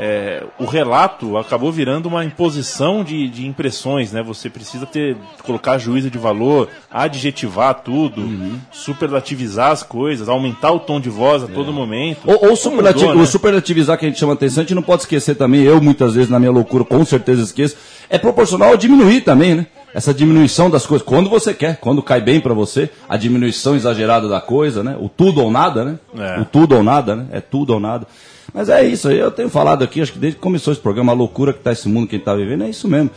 é, 0.00 0.44
o 0.60 0.64
relato 0.64 1.36
acabou 1.36 1.72
virando 1.72 2.06
uma 2.06 2.24
imposição 2.24 3.02
de, 3.02 3.28
de 3.28 3.44
impressões, 3.48 4.12
né? 4.12 4.22
Você 4.22 4.48
precisa 4.48 4.86
ter 4.86 5.16
colocar 5.42 5.76
juízo 5.76 6.08
de 6.08 6.16
valor, 6.18 6.68
adjetivar 6.88 7.74
tudo, 7.82 8.22
superlativizar 8.70 9.72
as 9.72 9.82
coisas, 9.82 10.28
aumentar 10.28 10.70
o 10.72 10.78
tom 10.78 11.00
de 11.00 11.10
voz 11.10 11.42
a 11.42 11.48
todo 11.48 11.72
momento. 11.72 12.20
Ou, 12.24 12.50
ou 12.50 12.56
superlati- 12.56 13.00
mudou, 13.00 13.16
né? 13.16 13.22
o 13.22 13.26
superlativizar 13.26 13.98
que 13.98 14.06
a 14.06 14.08
gente 14.08 14.20
chama 14.20 14.34
atenção, 14.34 14.60
a 14.60 14.64
gente 14.64 14.74
não 14.74 14.82
pode 14.82 15.02
esquecer 15.02 15.34
também, 15.34 15.62
eu 15.62 15.80
muitas 15.80 16.14
vezes 16.14 16.30
na 16.30 16.38
minha 16.38 16.52
loucura 16.52 16.84
com 16.84 17.04
certeza 17.04 17.42
esqueço, 17.42 17.76
é 18.08 18.18
proporcional 18.18 18.72
a 18.72 18.76
diminuir 18.76 19.22
também, 19.22 19.54
né? 19.54 19.66
Essa 19.94 20.12
diminuição 20.14 20.70
das 20.70 20.86
coisas, 20.86 21.04
quando 21.04 21.28
você 21.30 21.52
quer, 21.52 21.78
quando 21.80 22.02
cai 22.02 22.20
bem 22.20 22.40
pra 22.40 22.52
você, 22.54 22.90
a 23.08 23.16
diminuição 23.16 23.74
exagerada 23.74 24.28
da 24.28 24.40
coisa, 24.40 24.84
né? 24.84 24.96
O 25.00 25.08
tudo 25.08 25.42
ou 25.42 25.50
nada, 25.50 25.84
né? 25.84 25.98
É. 26.16 26.40
O 26.40 26.44
tudo 26.44 26.76
ou 26.76 26.82
nada, 26.84 27.16
né? 27.16 27.26
É 27.32 27.40
tudo 27.40 27.72
ou 27.72 27.80
nada. 27.80 28.06
Mas 28.52 28.68
é 28.68 28.84
isso 28.86 29.10
eu 29.10 29.30
tenho 29.30 29.48
falado 29.48 29.84
aqui, 29.84 30.00
acho 30.00 30.12
que 30.12 30.18
desde 30.18 30.36
que 30.36 30.42
começou 30.42 30.72
esse 30.72 30.80
programa, 30.80 31.12
a 31.12 31.14
loucura 31.14 31.52
que 31.52 31.60
tá 31.60 31.72
esse 31.72 31.88
mundo 31.88 32.06
que 32.06 32.16
a 32.16 32.18
gente 32.18 32.24
tá 32.24 32.34
vivendo, 32.34 32.64
é 32.64 32.70
isso 32.70 32.88
mesmo. 32.88 33.10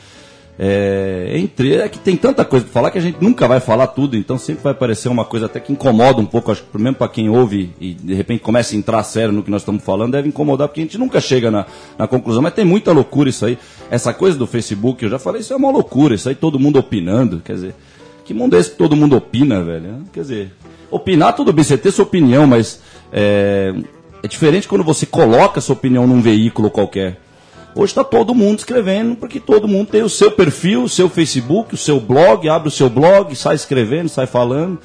É, 0.60 1.32
entre, 1.38 1.76
é 1.78 1.90
que 1.90 1.98
tem 1.98 2.16
tanta 2.16 2.46
coisa 2.46 2.66
para 2.66 2.74
falar 2.74 2.92
que 2.92 2.98
a 2.98 3.02
gente 3.02 3.18
nunca 3.20 3.48
vai 3.48 3.60
falar 3.60 3.88
tudo, 3.88 4.16
então 4.16 4.38
sempre 4.38 4.64
vai 4.64 4.74
parecer 4.74 5.10
uma 5.10 5.26
coisa 5.26 5.48
até 5.48 5.60
que 5.60 5.72
incomoda 5.72 6.22
um 6.22 6.26
pouco, 6.26 6.52
acho 6.52 6.64
que 6.64 6.78
mesmo 6.78 6.98
para 6.98 7.08
quem 7.08 7.30
ouve 7.30 7.74
e 7.80 7.94
de 7.94 8.14
repente 8.14 8.42
começa 8.42 8.76
a 8.76 8.78
entrar 8.78 9.02
sério 9.04 9.34
no 9.34 9.42
que 9.42 9.50
nós 9.50 9.62
estamos 9.62 9.84
falando, 9.84 10.12
deve 10.12 10.28
incomodar, 10.28 10.68
porque 10.68 10.82
a 10.82 10.84
gente 10.84 10.98
nunca 10.98 11.20
chega 11.20 11.50
na, 11.50 11.66
na 11.98 12.06
conclusão, 12.06 12.44
mas 12.44 12.54
tem 12.54 12.66
muita 12.66 12.92
loucura 12.92 13.30
isso 13.30 13.46
aí. 13.46 13.58
Essa 13.90 14.14
coisa 14.14 14.38
do 14.38 14.46
Facebook, 14.46 15.04
eu 15.04 15.10
já 15.10 15.18
falei, 15.18 15.42
isso 15.42 15.54
é 15.54 15.56
uma 15.56 15.72
loucura, 15.72 16.14
isso 16.14 16.30
aí 16.30 16.36
todo 16.36 16.60
mundo 16.60 16.78
opinando, 16.78 17.42
quer 17.44 17.54
dizer, 17.54 17.76
que 18.24 18.34
mundo 18.34 18.56
é 18.56 18.60
esse 18.60 18.72
que 18.72 18.78
todo 18.78 18.96
mundo 18.96 19.16
opina, 19.16 19.64
velho? 19.64 20.04
Quer 20.14 20.22
dizer, 20.22 20.52
opinar 20.92 21.36
tudo 21.36 21.52
bem, 21.52 21.64
você 21.64 21.78
ter 21.78 21.92
sua 21.92 22.04
opinião, 22.04 22.46
mas 22.46 22.82
é, 23.12 23.74
é 24.24 24.28
diferente 24.28 24.68
quando 24.68 24.84
você 24.84 25.06
coloca 25.06 25.62
sua 25.62 25.74
opinião 25.74 26.06
num 26.06 26.22
veículo 26.22 26.70
qualquer. 26.70 27.20
Hoje 27.74 27.92
está 27.92 28.04
todo 28.04 28.36
mundo 28.36 28.60
escrevendo, 28.60 29.16
porque 29.16 29.40
todo 29.40 29.68
mundo 29.68 29.88
tem 29.88 30.04
o 30.04 30.10
seu 30.10 30.30
perfil, 30.30 30.84
o 30.84 30.90
seu 30.90 31.10
Facebook, 31.10 31.74
o 31.74 31.78
seu 31.78 32.00
blog, 32.00 32.48
abre 32.50 32.68
o 32.68 32.72
seu 32.72 32.90
blog, 32.90 33.34
sai 33.36 33.56
escrevendo, 33.56 34.10
sai 34.10 34.28
falando. 34.28 34.78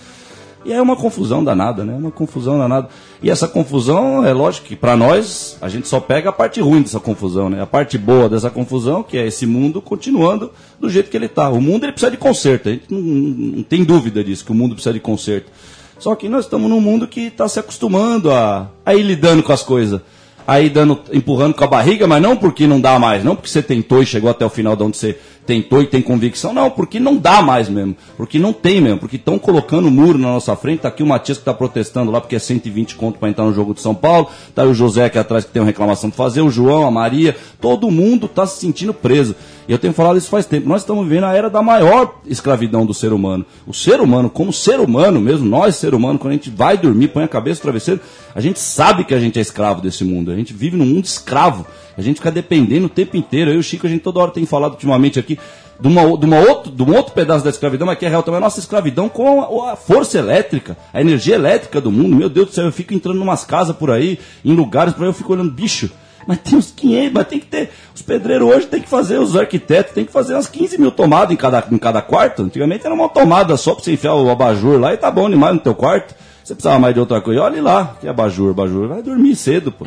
E 0.64 0.72
é 0.72 0.80
uma 0.80 0.96
confusão 0.96 1.44
danada, 1.44 1.84
né? 1.84 1.94
Uma 1.94 2.10
confusão 2.10 2.58
danada. 2.58 2.88
E 3.22 3.30
essa 3.30 3.46
confusão, 3.46 4.24
é 4.24 4.32
lógico 4.32 4.66
que 4.66 4.74
para 4.74 4.96
nós, 4.96 5.56
a 5.60 5.68
gente 5.68 5.86
só 5.86 6.00
pega 6.00 6.30
a 6.30 6.32
parte 6.32 6.60
ruim 6.60 6.82
dessa 6.82 6.98
confusão, 6.98 7.48
né? 7.48 7.60
A 7.62 7.66
parte 7.66 7.96
boa 7.98 8.28
dessa 8.28 8.50
confusão, 8.50 9.02
que 9.02 9.16
é 9.16 9.26
esse 9.26 9.46
mundo 9.46 9.80
continuando 9.80 10.50
do 10.80 10.88
jeito 10.88 11.10
que 11.10 11.16
ele 11.16 11.26
está. 11.26 11.50
O 11.50 11.60
mundo 11.60 11.84
ele 11.84 11.92
precisa 11.92 12.10
de 12.10 12.16
conserto, 12.16 12.68
a 12.68 12.72
gente 12.72 12.86
não, 12.90 13.00
não 13.00 13.62
tem 13.62 13.84
dúvida 13.84 14.24
disso, 14.24 14.44
que 14.44 14.50
o 14.50 14.54
mundo 14.54 14.74
precisa 14.74 14.92
de 14.92 15.00
conserto. 15.00 15.50
Só 15.98 16.14
que 16.14 16.28
nós 16.28 16.44
estamos 16.44 16.68
num 16.68 16.80
mundo 16.80 17.06
que 17.06 17.28
está 17.28 17.48
se 17.48 17.58
acostumando 17.58 18.30
a, 18.30 18.70
a 18.84 18.94
ir 18.94 19.02
lidando 19.02 19.42
com 19.42 19.52
as 19.52 19.62
coisas. 19.62 20.00
Aí 20.46 20.70
dando, 20.70 21.00
empurrando 21.12 21.54
com 21.54 21.64
a 21.64 21.66
barriga, 21.66 22.06
mas 22.06 22.22
não 22.22 22.36
porque 22.36 22.66
não 22.66 22.80
dá 22.80 22.98
mais, 22.98 23.24
não 23.24 23.34
porque 23.34 23.48
você 23.48 23.62
tentou 23.62 24.00
e 24.00 24.06
chegou 24.06 24.30
até 24.30 24.46
o 24.46 24.50
final 24.50 24.76
de 24.76 24.82
onde 24.84 24.96
você 24.96 25.18
tentou 25.46 25.80
e 25.80 25.86
tem 25.86 26.02
convicção, 26.02 26.52
não, 26.52 26.70
porque 26.70 26.98
não 26.98 27.16
dá 27.16 27.40
mais 27.40 27.68
mesmo, 27.68 27.96
porque 28.16 28.38
não 28.38 28.52
tem 28.52 28.80
mesmo, 28.80 28.98
porque 28.98 29.16
estão 29.16 29.38
colocando 29.38 29.90
muro 29.90 30.18
na 30.18 30.28
nossa 30.28 30.54
frente, 30.56 30.80
tá 30.80 30.88
aqui 30.88 31.02
o 31.02 31.06
Matias 31.06 31.38
que 31.38 31.42
está 31.42 31.54
protestando 31.54 32.10
lá 32.10 32.20
porque 32.20 32.36
é 32.36 32.38
120 32.38 32.96
conto 32.96 33.18
para 33.18 33.28
entrar 33.28 33.44
no 33.44 33.54
jogo 33.54 33.72
de 33.72 33.80
São 33.80 33.94
Paulo, 33.94 34.28
tá 34.54 34.64
o 34.64 34.74
José 34.74 35.04
aqui 35.04 35.18
atrás 35.18 35.44
que 35.44 35.52
tem 35.52 35.62
uma 35.62 35.66
reclamação 35.66 36.10
para 36.10 36.16
fazer, 36.16 36.40
o 36.40 36.50
João, 36.50 36.86
a 36.86 36.90
Maria, 36.90 37.36
todo 37.60 37.90
mundo 37.90 38.26
está 38.26 38.46
se 38.46 38.60
sentindo 38.60 38.92
preso. 38.92 39.34
E 39.68 39.72
eu 39.72 39.78
tenho 39.78 39.92
falado 39.92 40.16
isso 40.16 40.28
faz 40.28 40.46
tempo. 40.46 40.68
Nós 40.68 40.82
estamos 40.82 41.04
vivendo 41.04 41.24
a 41.24 41.34
era 41.34 41.50
da 41.50 41.60
maior 41.60 42.20
escravidão 42.24 42.86
do 42.86 42.94
ser 42.94 43.12
humano. 43.12 43.44
O 43.66 43.74
ser 43.74 44.00
humano, 44.00 44.30
como 44.30 44.52
ser 44.52 44.78
humano 44.78 45.20
mesmo, 45.20 45.44
nós, 45.44 45.74
ser 45.76 45.92
humano, 45.94 46.18
quando 46.18 46.32
a 46.32 46.36
gente 46.36 46.50
vai 46.50 46.78
dormir, 46.78 47.08
põe 47.08 47.24
a 47.24 47.28
cabeça 47.28 47.58
no 47.58 47.62
travesseiro, 47.62 48.00
a 48.34 48.40
gente 48.40 48.60
sabe 48.60 49.04
que 49.04 49.14
a 49.14 49.18
gente 49.18 49.38
é 49.38 49.42
escravo 49.42 49.80
desse 49.80 50.04
mundo. 50.04 50.30
A 50.30 50.36
gente 50.36 50.52
vive 50.52 50.76
num 50.76 50.86
mundo 50.86 51.04
escravo. 51.04 51.66
A 51.96 52.02
gente 52.02 52.16
fica 52.16 52.30
dependendo 52.30 52.86
o 52.86 52.90
tempo 52.90 53.16
inteiro. 53.16 53.50
Eu 53.50 53.56
e 53.56 53.58
o 53.58 53.62
Chico, 53.62 53.86
a 53.86 53.90
gente 53.90 54.02
toda 54.02 54.20
hora 54.20 54.30
tem 54.30 54.44
falado 54.44 54.72
ultimamente 54.72 55.18
aqui 55.18 55.38
de, 55.80 55.88
uma, 55.88 56.16
de, 56.16 56.26
uma 56.26 56.38
outro, 56.38 56.70
de 56.70 56.82
um 56.82 56.94
outro 56.94 57.12
pedaço 57.12 57.44
da 57.44 57.50
escravidão, 57.50 57.86
mas 57.86 57.98
que 57.98 58.06
é 58.06 58.08
real 58.08 58.22
também, 58.22 58.38
a 58.38 58.40
nossa 58.40 58.60
escravidão 58.60 59.08
com 59.08 59.62
a, 59.62 59.72
a, 59.72 59.76
força 59.76 60.18
elétrica, 60.18 60.76
a 60.92 61.00
energia 61.00 61.34
elétrica 61.34 61.80
do 61.80 61.90
mundo. 61.90 62.16
Meu 62.16 62.28
Deus 62.28 62.48
do 62.48 62.52
céu, 62.52 62.64
eu 62.64 62.72
fico 62.72 62.94
entrando 62.94 63.18
em 63.18 63.22
umas 63.22 63.44
casas 63.44 63.76
por 63.76 63.90
aí, 63.90 64.18
em 64.44 64.54
lugares 64.54 64.94
por 64.94 65.02
aí, 65.02 65.08
eu 65.08 65.14
fico 65.14 65.32
olhando, 65.32 65.50
bicho, 65.50 65.90
mas 66.26 66.38
tem 66.38 66.58
uns 66.58 66.72
500, 66.72 67.12
mas 67.12 67.28
tem 67.28 67.38
que 67.38 67.46
ter. 67.46 67.70
Os 67.94 68.02
pedreiros 68.02 68.48
hoje 68.48 68.66
tem 68.66 68.80
que 68.80 68.88
fazer, 68.88 69.18
os 69.18 69.36
arquitetos 69.36 69.92
tem 69.92 70.04
que 70.04 70.12
fazer 70.12 70.34
umas 70.34 70.48
15 70.48 70.78
mil 70.78 70.90
tomadas 70.90 71.32
em 71.32 71.36
cada, 71.36 71.64
em 71.70 71.78
cada 71.78 72.02
quarto. 72.02 72.42
Antigamente 72.42 72.84
era 72.84 72.94
uma 72.94 73.08
tomada 73.08 73.56
só 73.56 73.74
pra 73.74 73.84
você 73.84 73.92
enfiar 73.92 74.14
o 74.14 74.28
abajur 74.28 74.78
lá 74.78 74.92
e 74.92 74.96
tá 74.96 75.10
bom 75.10 75.30
demais 75.30 75.54
no 75.54 75.60
teu 75.60 75.74
quarto. 75.74 76.14
Você 76.46 76.54
precisava 76.54 76.78
mais 76.78 76.94
de 76.94 77.00
outra 77.00 77.20
coisa. 77.20 77.42
Olha 77.42 77.60
lá, 77.60 77.96
que 78.00 78.06
abajur, 78.06 78.52
abajur. 78.52 78.86
Vai 78.86 79.02
dormir 79.02 79.34
cedo, 79.34 79.72
pô. 79.72 79.84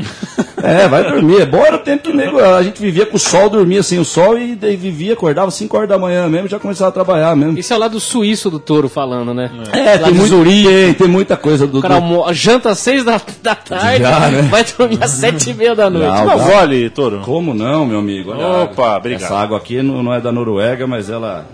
É, 0.61 0.89
vai 0.89 1.09
dormir. 1.09 1.43
É 1.43 1.45
bom 1.45 1.65
era 1.65 1.77
o 1.77 1.79
tempo 1.79 2.03
que 2.03 2.11
nego, 2.11 2.37
a 2.37 2.61
gente 2.61 2.81
vivia 2.81 3.05
com 3.05 3.15
o 3.15 3.19
sol, 3.19 3.49
dormia 3.49 3.81
sem 3.81 3.97
o 3.97 4.03
sol 4.03 4.37
e 4.37 4.57
daí 4.57 4.75
vivia, 4.75 5.13
acordava 5.13 5.49
5 5.49 5.77
horas 5.77 5.87
da 5.87 5.97
manhã 5.97 6.27
mesmo 6.27 6.49
já 6.49 6.59
começava 6.59 6.89
a 6.89 6.91
trabalhar 6.91 7.33
mesmo. 7.33 7.57
Isso 7.57 7.71
é 7.71 7.77
o 7.77 7.79
lado 7.79 7.97
suíço 7.97 8.49
do 8.49 8.59
touro 8.59 8.89
falando, 8.89 9.33
né? 9.33 9.49
É, 9.71 9.97
tem, 9.99 10.13
muito, 10.13 10.43
tem, 10.43 10.93
tem, 10.95 11.07
muita 11.07 11.37
coisa 11.37 11.65
do. 11.65 11.79
O 11.79 11.81
cara 11.81 12.01
do... 12.01 12.33
janta 12.33 12.71
às 12.71 12.79
6 12.79 13.05
da, 13.05 13.21
da 13.41 13.55
tarde, 13.55 14.03
Já, 14.03 14.29
né? 14.29 14.41
vai 14.51 14.65
dormir 14.65 14.97
às 14.99 15.11
7 15.11 15.51
e 15.51 15.53
meia 15.53 15.73
da 15.73 15.89
noite. 15.89 16.09
Não, 16.09 16.25
dá. 16.25 16.35
gole, 16.35 16.89
touro. 16.89 17.21
Como 17.21 17.53
não, 17.53 17.85
meu 17.85 17.99
amigo? 17.99 18.31
Olha 18.31 18.63
Opa, 18.63 18.97
obrigado. 18.97 19.23
Essa 19.23 19.37
água 19.37 19.57
aqui 19.57 19.81
não, 19.81 20.03
não 20.03 20.13
é 20.13 20.19
da 20.19 20.29
Noruega, 20.29 20.85
mas 20.85 21.09
ela 21.09 21.45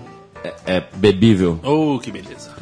é, 0.44 0.78
é 0.78 0.84
bebível. 0.96 1.60
Oh, 1.64 2.00
que 2.00 2.10
beleza. 2.10 2.55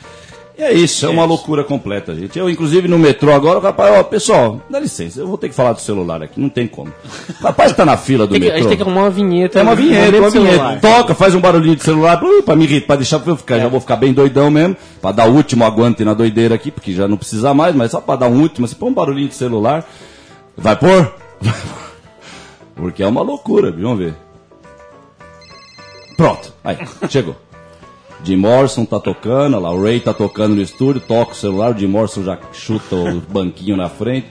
E 0.56 0.62
é 0.62 0.72
isso, 0.72 1.08
é 1.08 1.10
uma 1.10 1.26
loucura 1.26 1.64
completa, 1.64 2.14
gente. 2.14 2.38
Eu, 2.38 2.48
inclusive, 2.48 2.88
no 2.88 3.00
metrô 3.00 3.34
agora, 3.34 3.58
o 3.58 3.62
rapaz, 3.62 3.92
ó, 3.98 4.04
pessoal, 4.04 4.62
dá 4.70 4.80
licença, 4.80 5.20
eu 5.20 5.26
vou 5.26 5.36
ter 5.36 5.50
que 5.50 5.56
falar 5.56 5.74
do 5.74 5.82
celular 5.82 6.22
aqui, 6.22 6.40
não 6.40 6.48
tem 6.48 6.68
como. 6.68 6.92
O 7.42 7.44
rapaz 7.44 7.72
tá 7.74 7.84
na 7.84 7.98
fila 7.98 8.28
do 8.28 8.32
que- 8.32 8.38
a 8.38 8.40
metrô. 8.40 8.58
gente 8.60 8.68
tem 8.68 8.78
que 8.78 8.84
arrumar 8.84 9.02
uma 9.02 9.10
vinheta. 9.10 9.60
É 9.60 9.64
uma 9.64 9.76
vinheta, 9.76 10.06
Momento 10.12 10.20
uma 10.22 10.30
vinheta. 10.30 10.52
celular. 10.58 10.80
Toca, 10.80 11.16
faz 11.16 11.34
um 11.34 11.42
barulhinho 11.42 11.76
de 11.76 11.82
celular 11.84 12.20
pra, 12.20 12.30
pra 12.46 12.56
me 12.56 12.66
irritar, 12.66 12.86
pra 12.86 12.96
deixar 12.98 13.20
pra 13.20 13.32
eu 13.32 13.36
ficar. 13.36 13.58
Já 13.58 13.68
vou 13.68 13.80
ficar 13.80 13.96
bem 13.96 14.14
doidão 14.14 14.52
mesmo, 14.52 14.78
pra 15.02 15.12
dar 15.12 15.28
o 15.28 15.34
último 15.34 15.64
aguante 15.66 16.06
na 16.06 16.14
doideira 16.14 16.54
aqui, 16.54 16.70
porque 16.70 16.94
já 16.94 17.08
não 17.08 17.18
precisa 17.18 17.52
mais, 17.54 17.74
mas 17.76 17.90
só 17.90 18.00
pra 18.00 18.16
dar 18.16 18.28
um 18.28 18.40
último, 18.40 18.66
assim, 18.66 18.76
põe 18.76 18.90
um 18.90 18.94
barulhinho 18.94 19.30
de 19.30 19.36
celular. 19.36 19.84
Vai 20.56 20.76
pôr? 20.76 21.16
Porque 22.76 23.02
é 23.04 23.08
uma 23.08 23.22
loucura, 23.22 23.72
viu? 23.72 23.84
Vamos 23.88 24.00
ver. 24.06 24.14
Pronto, 26.16 26.54
aí, 26.64 26.78
chegou. 27.10 27.36
Jim 28.24 28.38
Morrison 28.38 28.86
tá 28.86 29.00
tocando, 29.00 29.60
lá, 29.60 29.70
o 29.72 29.84
Ray 29.84 30.00
tá 30.00 30.14
tocando 30.14 30.56
no 30.56 30.62
estúdio, 30.62 31.02
toca 31.02 31.34
o 31.34 31.36
celular, 31.36 31.76
o 31.76 31.78
Jim 31.78 31.88
Morrison 31.88 32.24
já 32.24 32.40
chuta 32.54 32.96
o 32.96 33.20
banquinho 33.20 33.76
na 33.76 33.90
frente. 33.90 34.28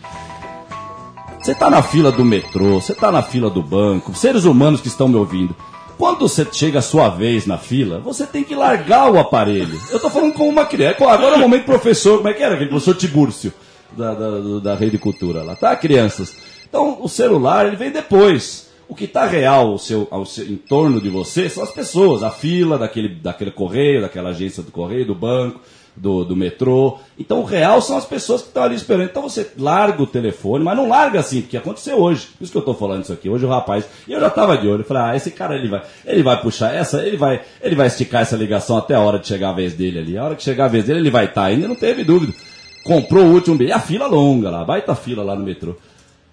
Você 1.38 1.54
tá 1.54 1.68
na 1.68 1.82
fila 1.82 2.10
do 2.10 2.24
metrô, 2.24 2.80
você 2.80 2.94
tá 2.94 3.12
na 3.12 3.22
fila 3.22 3.50
do 3.50 3.62
banco, 3.62 4.14
seres 4.14 4.44
humanos 4.44 4.80
que 4.80 4.88
estão 4.88 5.08
me 5.08 5.16
ouvindo. 5.16 5.54
Quando 5.98 6.20
você 6.20 6.46
chega 6.50 6.78
a 6.78 6.82
sua 6.82 7.10
vez 7.10 7.46
na 7.46 7.58
fila, 7.58 8.00
você 8.00 8.26
tem 8.26 8.42
que 8.42 8.54
largar 8.54 9.10
o 9.10 9.18
aparelho. 9.18 9.78
Eu 9.90 10.00
tô 10.00 10.08
falando 10.08 10.32
com 10.32 10.48
uma 10.48 10.64
criança. 10.64 10.96
Agora 11.04 11.34
é 11.34 11.36
o 11.36 11.40
momento 11.40 11.64
professor, 11.64 12.16
como 12.16 12.28
é 12.28 12.32
que 12.32 12.42
era? 12.42 12.54
Aquele 12.54 12.70
professor 12.70 12.96
Tibúrcio, 12.96 13.52
da, 13.92 14.14
da, 14.14 14.58
da 14.62 14.74
Rede 14.74 14.98
Cultura 14.98 15.42
lá, 15.42 15.54
tá, 15.54 15.76
crianças? 15.76 16.34
Então, 16.66 16.96
o 17.00 17.08
celular, 17.08 17.66
ele 17.66 17.76
vem 17.76 17.90
depois. 17.90 18.71
O 18.92 18.94
que 18.94 19.04
está 19.04 19.24
real 19.24 19.68
ao 19.68 19.78
seu, 19.78 20.06
ao 20.10 20.26
seu, 20.26 20.44
em 20.44 20.56
torno 20.56 21.00
de 21.00 21.08
você 21.08 21.48
são 21.48 21.62
as 21.62 21.72
pessoas, 21.72 22.22
a 22.22 22.30
fila 22.30 22.76
daquele, 22.76 23.08
daquele 23.08 23.50
correio, 23.50 24.02
daquela 24.02 24.28
agência 24.28 24.62
do 24.62 24.70
correio, 24.70 25.06
do 25.06 25.14
banco, 25.14 25.62
do, 25.96 26.26
do 26.26 26.36
metrô. 26.36 26.98
Então 27.18 27.40
o 27.40 27.42
real 27.42 27.80
são 27.80 27.96
as 27.96 28.04
pessoas 28.04 28.42
que 28.42 28.48
estão 28.48 28.64
ali 28.64 28.74
esperando. 28.74 29.08
Então 29.08 29.22
você 29.22 29.50
larga 29.56 30.02
o 30.02 30.06
telefone, 30.06 30.62
mas 30.62 30.76
não 30.76 30.90
larga 30.90 31.20
assim, 31.20 31.40
porque 31.40 31.56
aconteceu 31.56 31.96
hoje. 31.96 32.28
Por 32.36 32.44
isso 32.44 32.52
que 32.52 32.58
eu 32.58 32.60
estou 32.60 32.74
falando 32.74 33.04
isso 33.04 33.14
aqui. 33.14 33.30
Hoje 33.30 33.46
o 33.46 33.48
rapaz, 33.48 33.86
e 34.06 34.12
eu 34.12 34.20
já 34.20 34.26
estava 34.26 34.58
de 34.58 34.68
olho, 34.68 34.84
falei, 34.84 35.02
ah, 35.04 35.16
esse 35.16 35.30
cara 35.30 35.56
ele 35.56 35.68
vai, 35.68 35.82
ele 36.04 36.22
vai 36.22 36.42
puxar 36.42 36.74
essa, 36.74 37.02
ele 37.02 37.16
vai, 37.16 37.40
ele 37.62 37.74
vai 37.74 37.86
esticar 37.86 38.20
essa 38.20 38.36
ligação 38.36 38.76
até 38.76 38.94
a 38.94 39.00
hora 39.00 39.18
de 39.18 39.26
chegar 39.26 39.48
a 39.48 39.54
vez 39.54 39.72
dele 39.72 40.00
ali. 40.00 40.18
A 40.18 40.24
hora 40.24 40.34
que 40.34 40.42
chegar 40.42 40.66
a 40.66 40.68
vez 40.68 40.84
dele, 40.84 41.00
ele 41.00 41.10
vai 41.10 41.24
estar 41.24 41.44
ainda, 41.44 41.66
não 41.66 41.76
teve 41.76 42.04
dúvida. 42.04 42.34
Comprou 42.84 43.24
o 43.24 43.32
último 43.32 43.56
bilhete, 43.56 43.74
a 43.74 43.80
fila 43.80 44.06
longa 44.06 44.50
lá, 44.50 44.62
baita 44.62 44.94
fila 44.94 45.24
lá 45.24 45.34
no 45.34 45.44
metrô. 45.44 45.76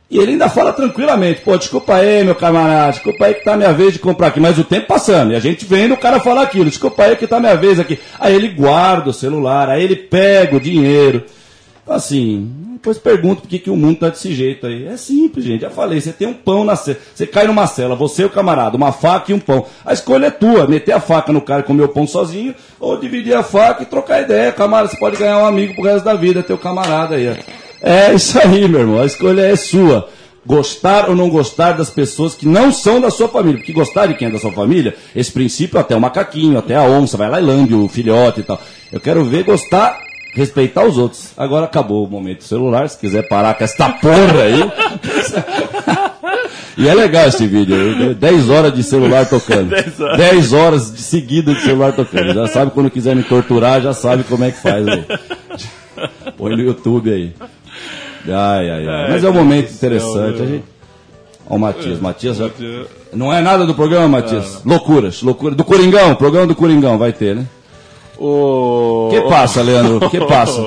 E 0.10 0.18
ele 0.18 0.32
ainda 0.32 0.50
fala 0.50 0.74
tranquilamente, 0.74 1.42
pô, 1.42 1.56
desculpa 1.56 1.96
aí, 1.96 2.24
meu 2.24 2.34
camarada, 2.34 2.94
desculpa 2.94 3.26
aí 3.26 3.36
que 3.36 3.44
tá 3.44 3.56
minha 3.56 3.72
vez 3.72 3.94
de 3.94 4.00
comprar 4.00 4.28
aqui, 4.28 4.40
mas 4.40 4.58
o 4.58 4.64
tempo 4.64 4.88
passando, 4.88 5.34
e 5.34 5.36
a 5.36 5.40
gente 5.40 5.66
vendo 5.66 5.94
o 5.94 5.98
cara 5.98 6.20
falar 6.20 6.42
aquilo, 6.42 6.66
desculpa 6.66 7.04
aí 7.04 7.16
que 7.16 7.28
tá 7.28 7.40
minha 7.40 7.56
vez 7.56 7.80
aqui. 7.80 8.00
Aí 8.20 8.34
ele 8.34 8.48
guarda 8.48 9.12
o 9.12 9.14
celular, 9.14 9.70
aí 9.70 9.84
ele 9.84 9.96
pega 9.96 10.56
o 10.56 10.60
dinheiro. 10.60 11.26
Então, 11.84 11.96
Assim, 11.96 12.52
depois 12.74 12.98
pergunto 12.98 13.42
por 13.42 13.48
que, 13.48 13.60
que 13.60 13.70
o 13.70 13.76
mundo 13.76 14.00
tá 14.00 14.10
desse 14.10 14.34
jeito 14.34 14.66
aí. 14.66 14.88
É 14.88 14.98
simples, 14.98 15.46
gente, 15.46 15.62
já 15.62 15.70
falei, 15.70 16.02
você 16.02 16.12
tem 16.12 16.28
um 16.28 16.34
pão 16.34 16.64
na 16.64 16.76
cela, 16.76 16.98
você 17.14 17.28
cai 17.28 17.46
numa 17.46 17.68
cela, 17.68 17.96
você 17.96 18.24
e 18.24 18.26
o 18.26 18.30
camarada, 18.30 18.78
uma 18.78 18.92
faca 18.92 19.32
e 19.32 19.36
um 19.36 19.40
pão. 19.40 19.66
A 19.86 19.94
escolha 19.94 20.28
é 20.28 20.32
tua, 20.32 20.66
meter 20.66 20.94
a 20.94 21.00
faca 21.00 21.32
no 21.32 21.42
cara 21.42 21.62
e 21.62 21.66
comer 21.66 21.84
o 21.84 21.90
pão 21.90 22.08
sozinho, 22.08 22.56
ou 22.80 22.98
dividir 22.98 23.36
a 23.36 23.44
faca 23.44 23.84
e 23.84 23.86
trocar 23.86 24.22
ideia, 24.22 24.52
camarada, 24.52 24.90
você 24.90 24.98
pode 24.98 25.18
ganhar 25.18 25.38
um 25.40 25.46
amigo 25.46 25.76
pro 25.76 25.84
resto 25.84 26.06
da 26.06 26.16
vida, 26.16 26.42
teu 26.42 26.58
camarada 26.58 27.16
aí, 27.16 27.30
ó. 27.30 27.69
É 27.82 28.14
isso 28.14 28.38
aí, 28.40 28.68
meu 28.68 28.82
irmão. 28.82 29.02
A 29.02 29.06
escolha 29.06 29.42
é 29.42 29.56
sua. 29.56 30.10
Gostar 30.46 31.10
ou 31.10 31.16
não 31.16 31.30
gostar 31.30 31.74
das 31.74 31.90
pessoas 31.90 32.34
que 32.34 32.48
não 32.48 32.72
são 32.72 33.00
da 33.00 33.12
sua 33.12 33.28
família. 33.28 33.58
Porque 33.58 33.74
gostar 33.74 34.08
de 34.08 34.16
quem 34.16 34.28
é 34.28 34.32
da 34.32 34.40
sua 34.40 34.52
família, 34.52 34.96
esse 35.16 35.32
princípio 35.32 35.80
até 35.80 35.96
o 35.96 36.02
macaquinho, 36.02 36.58
até 36.58 36.76
a 36.76 36.84
onça, 36.84 37.18
vai 37.18 37.30
lá 37.30 37.40
e 37.40 37.44
lambe 37.44 37.74
o 37.74 37.88
filhote 37.88 38.40
e 38.40 38.44
tal. 38.44 38.60
Eu 38.92 39.00
quero 39.00 39.24
ver 39.24 39.44
gostar, 39.44 40.00
respeitar 40.34 40.86
os 40.86 40.98
outros. 40.98 41.32
Agora 41.38 41.66
acabou 41.66 42.06
o 42.06 42.10
momento 42.10 42.40
do 42.40 42.44
celular. 42.46 42.90
Se 42.90 42.98
quiser 42.98 43.28
parar 43.28 43.54
com 43.54 43.64
esta 43.64 43.90
porra 43.90 44.44
aí. 44.44 44.72
E 46.78 46.88
é 46.88 46.94
legal 46.94 47.28
esse 47.28 47.46
vídeo. 47.46 47.76
aí. 47.76 48.14
10 48.14 48.50
horas 48.50 48.74
de 48.74 48.82
celular 48.84 49.28
tocando. 49.28 49.70
10 49.70 50.00
horas. 50.00 50.18
10 50.18 50.54
horas 50.54 50.92
de 50.94 51.02
seguida 51.02 51.54
de 51.54 51.62
celular 51.62 51.92
tocando. 51.92 52.34
Já 52.34 52.48
sabe 52.48 52.72
quando 52.72 52.90
quiser 52.90 53.16
me 53.16 53.24
torturar, 53.24 53.82
já 53.82 53.94
sabe 53.94 54.24
como 54.24 54.46
é 54.46 54.52
que 54.52 54.62
faz 54.62 54.88
aí. 54.88 55.06
Põe 56.38 56.56
no 56.56 56.62
YouTube 56.64 57.12
aí. 57.12 57.34
Ai, 58.28 58.70
ai, 58.70 58.88
ai. 58.88 59.12
Mas 59.12 59.24
é 59.24 59.30
um 59.30 59.34
momento 59.34 59.72
interessante. 59.72 60.42
A 60.42 60.46
gente... 60.46 60.64
Ó, 61.50 61.56
o 61.56 61.60
Matias. 61.60 62.00
Matias 62.00 62.38
já... 62.38 62.50
Não 63.14 63.34
é 63.34 63.42
nada 63.42 63.66
do 63.66 63.74
programa, 63.74 64.08
Matias? 64.08 64.62
Loucuras, 64.66 65.22
loucuras. 65.24 65.56
Do 65.58 65.64
Coringão, 65.64 66.14
programa 66.16 66.46
do 66.48 66.56
Coringão 66.56 66.98
vai 66.98 67.12
ter, 67.12 67.36
né? 67.36 67.46
O 68.18 69.08
Que 69.12 69.22
passa, 69.22 69.62
Leandro? 69.62 70.10
Que 70.10 70.20
passa? 70.26 70.62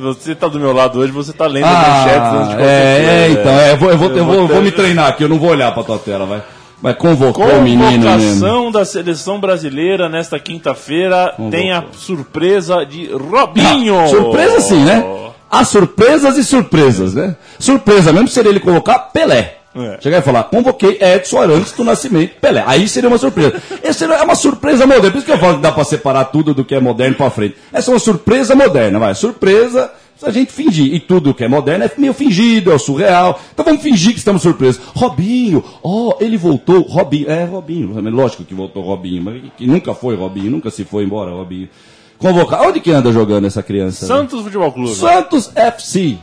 Você 0.00 0.34
tá 0.34 0.48
do 0.48 0.58
meu 0.58 0.72
lado 0.72 0.98
hoje, 0.98 1.12
você 1.12 1.32
tá 1.32 1.46
lendo 1.46 1.66
a 1.66 1.72
manchete 1.72 2.36
antes 2.36 2.48
de 2.48 2.54
Ah, 2.54 2.60
é, 2.66 3.26
é, 3.26 3.30
então, 3.30 3.52
é, 3.52 3.72
eu 3.72 3.76
vou, 3.76 3.90
eu 3.90 3.98
vou, 3.98 4.10
eu 4.10 4.24
vou, 4.24 4.34
Eu 4.34 4.40
eu 4.40 4.48
vou 4.48 4.62
me 4.62 4.70
ter- 4.70 4.76
treinar 4.78 5.08
aqui, 5.08 5.22
eu 5.22 5.28
não 5.28 5.38
vou 5.38 5.50
olhar 5.50 5.72
pra 5.74 5.82
tua 5.82 5.98
tela, 5.98 6.24
vai. 6.24 6.42
Vai 6.82 6.94
convocar 6.94 7.46
o 7.48 7.60
menino 7.60 7.90
mesmo. 7.90 8.08
Convocação 8.40 8.70
da 8.72 8.84
seleção 8.86 9.38
brasileira 9.38 10.08
nesta 10.08 10.38
quinta-feira 10.40 11.34
Convocou. 11.36 11.50
tem 11.50 11.70
a 11.72 11.84
surpresa 11.92 12.84
de 12.86 13.10
Robinho. 13.12 13.94
Não, 13.96 14.08
surpresa 14.08 14.60
sim, 14.62 14.82
né? 14.82 15.04
Há 15.50 15.64
surpresas 15.64 16.38
e 16.38 16.44
surpresas, 16.44 17.14
né? 17.14 17.36
Surpresa 17.58 18.12
mesmo 18.12 18.28
seria 18.28 18.50
ele 18.50 18.60
colocar 18.60 18.98
Pelé. 18.98 19.56
É. 19.74 19.98
Chegar 20.00 20.18
e 20.18 20.22
falar, 20.22 20.44
convoquei 20.44 20.98
Edson 21.00 21.40
Arantes 21.40 21.72
do 21.72 21.84
Nascimento 21.84 22.34
Pelé. 22.40 22.62
Aí 22.66 22.88
seria 22.88 23.08
uma 23.08 23.18
surpresa. 23.18 23.60
Essa 23.82 24.04
é 24.04 24.22
uma 24.22 24.34
surpresa 24.34 24.86
moderna. 24.86 25.10
Por 25.10 25.18
isso 25.18 25.26
que 25.26 25.32
eu 25.32 25.38
falo 25.38 25.56
que 25.56 25.62
dá 25.62 25.70
pra 25.70 25.84
separar 25.84 26.24
tudo 26.26 26.52
do 26.52 26.64
que 26.64 26.74
é 26.74 26.80
moderno 26.80 27.16
pra 27.16 27.30
frente. 27.30 27.56
Essa 27.72 27.90
é 27.90 27.94
uma 27.94 28.00
surpresa 28.00 28.54
moderna, 28.54 28.98
vai. 28.98 29.14
Surpresa, 29.14 29.92
se 30.16 30.26
a 30.26 30.30
gente 30.30 30.52
fingir. 30.52 30.92
E 30.92 30.98
tudo 30.98 31.32
que 31.32 31.44
é 31.44 31.48
moderno 31.48 31.84
é 31.84 31.90
meio 31.96 32.12
fingido, 32.12 32.72
é 32.72 32.78
surreal. 32.78 33.40
Então 33.52 33.64
vamos 33.64 33.80
fingir 33.80 34.12
que 34.12 34.18
estamos 34.18 34.42
surpresos. 34.42 34.80
Robinho, 34.92 35.64
ó, 35.84 36.16
ele 36.20 36.36
voltou. 36.36 36.82
Robinho, 36.82 37.30
é 37.30 37.44
Robinho. 37.44 38.00
Lógico 38.10 38.44
que 38.44 38.54
voltou 38.54 38.82
Robinho, 38.82 39.22
mas 39.22 39.40
que 39.56 39.66
nunca 39.68 39.94
foi 39.94 40.16
Robinho, 40.16 40.50
nunca 40.50 40.70
se 40.70 40.84
foi 40.84 41.04
embora 41.04 41.30
Robinho. 41.30 41.68
Convocar. 42.20 42.62
Onde 42.62 42.80
que 42.80 42.90
anda 42.92 43.10
jogando 43.12 43.46
essa 43.46 43.62
criança? 43.62 44.06
Santos 44.06 44.42
Futebol 44.42 44.70
Clube. 44.70 44.94
Santos 44.94 45.50
FC. 45.54 46.16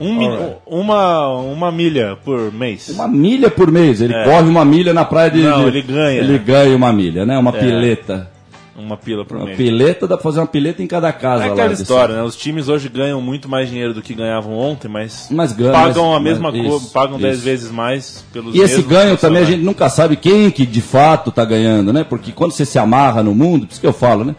Um 0.00 0.12
mi- 0.12 0.28
uma, 0.66 1.28
uma 1.38 1.70
milha 1.70 2.18
por 2.24 2.52
mês. 2.52 2.88
Uma 2.88 3.06
milha 3.06 3.48
por 3.48 3.70
mês. 3.70 4.00
Ele 4.00 4.12
É. 4.12 4.24
corre 4.24 4.48
uma 4.48 4.64
milha 4.64 4.92
na 4.92 5.04
praia 5.04 5.30
de. 5.30 5.40
Não, 5.42 5.62
de- 5.62 5.68
ele 5.68 5.82
ganha. 5.82 6.18
Ele 6.20 6.38
ganha 6.38 6.76
uma 6.76 6.92
milha, 6.92 7.24
né? 7.24 7.38
Uma 7.38 7.50
É. 7.50 7.60
pileta. 7.60 8.30
Uma 8.76 8.96
pila 8.96 9.24
por 9.24 9.36
Uma 9.36 9.46
mês. 9.46 9.56
pileta 9.56 10.08
dá 10.08 10.16
pra 10.16 10.24
fazer 10.24 10.40
uma 10.40 10.48
pileta 10.48 10.82
em 10.82 10.86
cada 10.88 11.12
casa 11.12 11.44
É 11.44 11.46
lá. 11.46 11.52
aquela 11.52 11.68
desse- 11.68 11.82
história, 11.82 12.16
né? 12.16 12.22
Os 12.24 12.34
times 12.34 12.68
hoje 12.68 12.88
ganham 12.88 13.20
muito 13.20 13.48
mais 13.48 13.68
dinheiro 13.68 13.94
do 13.94 14.02
que 14.02 14.12
ganhavam 14.14 14.52
ontem, 14.58 14.88
mas, 14.88 15.28
Mas 15.30 15.52
ganham, 15.52 15.72
pagam 15.72 16.06
mas- 16.08 16.16
a 16.16 16.20
mesma 16.20 16.50
mas- 16.50 16.66
coisa, 16.66 16.86
pagam 16.92 17.16
10 17.16 17.36
isso. 17.36 17.44
vezes 17.44 17.70
mais 17.70 18.24
pelos 18.32 18.52
E 18.52 18.58
esse 18.58 18.82
ganho 18.82 19.16
também 19.16 19.42
a 19.42 19.46
gente 19.46 19.62
nunca 19.62 19.88
sabe 19.88 20.16
quem 20.16 20.50
que 20.50 20.66
de 20.66 20.80
fato 20.80 21.30
tá 21.30 21.44
ganhando, 21.44 21.92
né? 21.92 22.02
Porque 22.02 22.32
quando 22.32 22.50
você 22.50 22.64
se 22.66 22.76
amarra 22.76 23.22
no 23.22 23.32
mundo, 23.32 23.64
por 23.68 23.72
isso 23.74 23.80
que 23.80 23.86
eu 23.86 23.92
falo, 23.92 24.24
né? 24.24 24.34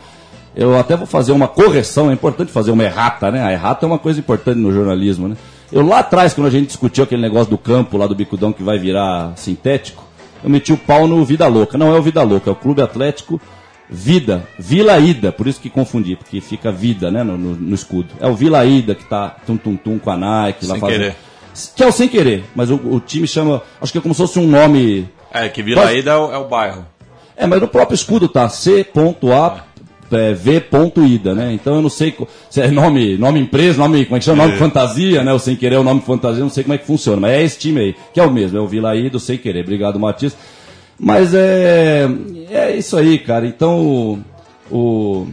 Eu 0.56 0.78
até 0.80 0.96
vou 0.96 1.06
fazer 1.06 1.32
uma 1.34 1.48
correção, 1.48 2.10
é 2.10 2.14
importante 2.14 2.52
fazer 2.52 2.72
uma 2.72 2.84
errata, 2.84 3.30
né? 3.30 3.44
A 3.44 3.52
errata 3.52 3.86
é 3.86 3.88
uma 3.88 4.00
coisa 4.00 4.20
importante 4.20 4.58
no 4.58 4.72
jornalismo, 4.72 5.28
né? 5.28 5.36
Eu 5.72 5.86
lá 5.86 6.00
atrás, 6.00 6.34
quando 6.34 6.48
a 6.48 6.52
gente 6.52 6.68
discutiu 6.68 7.04
aquele 7.04 7.22
negócio 7.22 7.50
do 7.50 7.58
campo 7.58 7.98
lá 7.98 8.08
do 8.08 8.16
bicudão 8.16 8.54
que 8.54 8.64
vai 8.64 8.78
virar 8.80 9.34
sintético, 9.36 10.04
eu 10.44 10.50
meti 10.50 10.72
o 10.72 10.78
pau 10.78 11.08
no 11.08 11.26
Vida 11.26 11.48
Louca. 11.48 11.78
Não 11.78 11.94
é 11.94 12.00
o 12.00 12.02
Vida 12.02 12.24
Louca, 12.24 12.50
é 12.50 12.54
o 12.54 12.56
Clube 12.56 12.82
Atlético 12.82 13.42
Vida, 13.90 14.44
Vila 14.58 14.98
Ida, 14.98 15.32
por 15.32 15.46
isso 15.48 15.60
que 15.60 15.70
confundi, 15.70 16.16
porque 16.16 16.40
fica 16.42 16.72
Vida, 16.72 17.12
né, 17.12 17.22
no, 17.24 17.38
no- 17.38 17.56
no 17.56 17.76
escudo. 17.76 18.08
É 18.20 18.28
o 18.28 18.34
Vila 18.36 18.66
Ida 18.66 18.96
que 18.96 19.04
tá 19.04 19.36
tum-tum-tum 19.46 20.00
com 20.00 20.10
a 20.10 20.18
Nike 20.18 20.66
lá 20.66 20.72
Sem 20.74 20.80
fazendo- 20.82 21.00
querer. 21.00 21.16
Que 21.76 21.84
é 21.84 21.88
o 21.88 21.92
sem 21.92 22.08
querer, 22.10 22.44
mas 22.56 22.70
o, 22.72 22.76
o 22.76 23.00
time 23.00 23.28
chama, 23.28 23.62
acho 23.80 23.92
que 23.92 23.98
é 23.98 24.02
como 24.02 24.14
se 24.14 24.22
fosse 24.22 24.40
um 24.40 24.48
nome 24.48 25.08
É, 25.32 25.48
que 25.50 25.62
Vila 25.64 25.94
Ida 25.94 26.12
é 26.12 26.18
o, 26.18 26.32
é 26.34 26.38
o 26.38 26.46
bairro. 26.48 26.86
é, 27.38 27.46
mas 27.48 27.62
no 27.62 27.68
próprio 27.68 27.96
escudo 27.96 28.28
tá 28.28 28.50
C.A. 28.50 29.64
é, 30.12 30.34
V.ida, 30.34 31.34
né? 31.34 31.54
Então 31.54 31.76
eu 31.76 31.82
não 31.82 31.90
sei 31.90 32.16
se 32.50 32.62
é 32.62 32.70
nome, 32.70 33.18
nome 33.18 33.40
empresa, 33.40 33.80
nome, 33.80 34.06
como 34.06 34.18
é 34.18 34.20
que 34.20 34.26
chama? 34.26 34.44
Nome 34.44 34.56
É. 34.56 34.60
fantasia, 34.60 35.24
né? 35.24 35.34
O 35.34 35.40
sem 35.40 35.56
querer 35.56 35.76
é 35.76 35.80
o 35.80 35.84
nome 35.84 36.02
fantasia, 36.02 36.42
não 36.42 36.50
sei 36.50 36.64
como 36.64 36.74
é 36.74 36.78
que 36.78 36.86
funciona, 36.86 37.20
mas 37.22 37.32
é 37.32 37.44
esse 37.44 37.60
time 37.60 37.80
aí, 37.80 37.96
que 38.14 38.20
é 38.20 38.24
o 38.24 38.32
mesmo, 38.32 38.58
é 38.58 38.62
o 38.62 38.68
Vila 38.68 38.96
Ida, 38.96 39.18
o 39.18 39.20
sem 39.20 39.38
querer. 39.38 39.62
Obrigado, 39.62 40.00
Matias. 40.00 40.36
Mas 41.00 41.34
é, 41.34 42.08
é 42.50 42.76
isso 42.78 42.96
aí, 42.98 43.18
cara. 43.20 43.46
Então 43.46 43.86
o. 43.86 44.20
o 44.72 45.28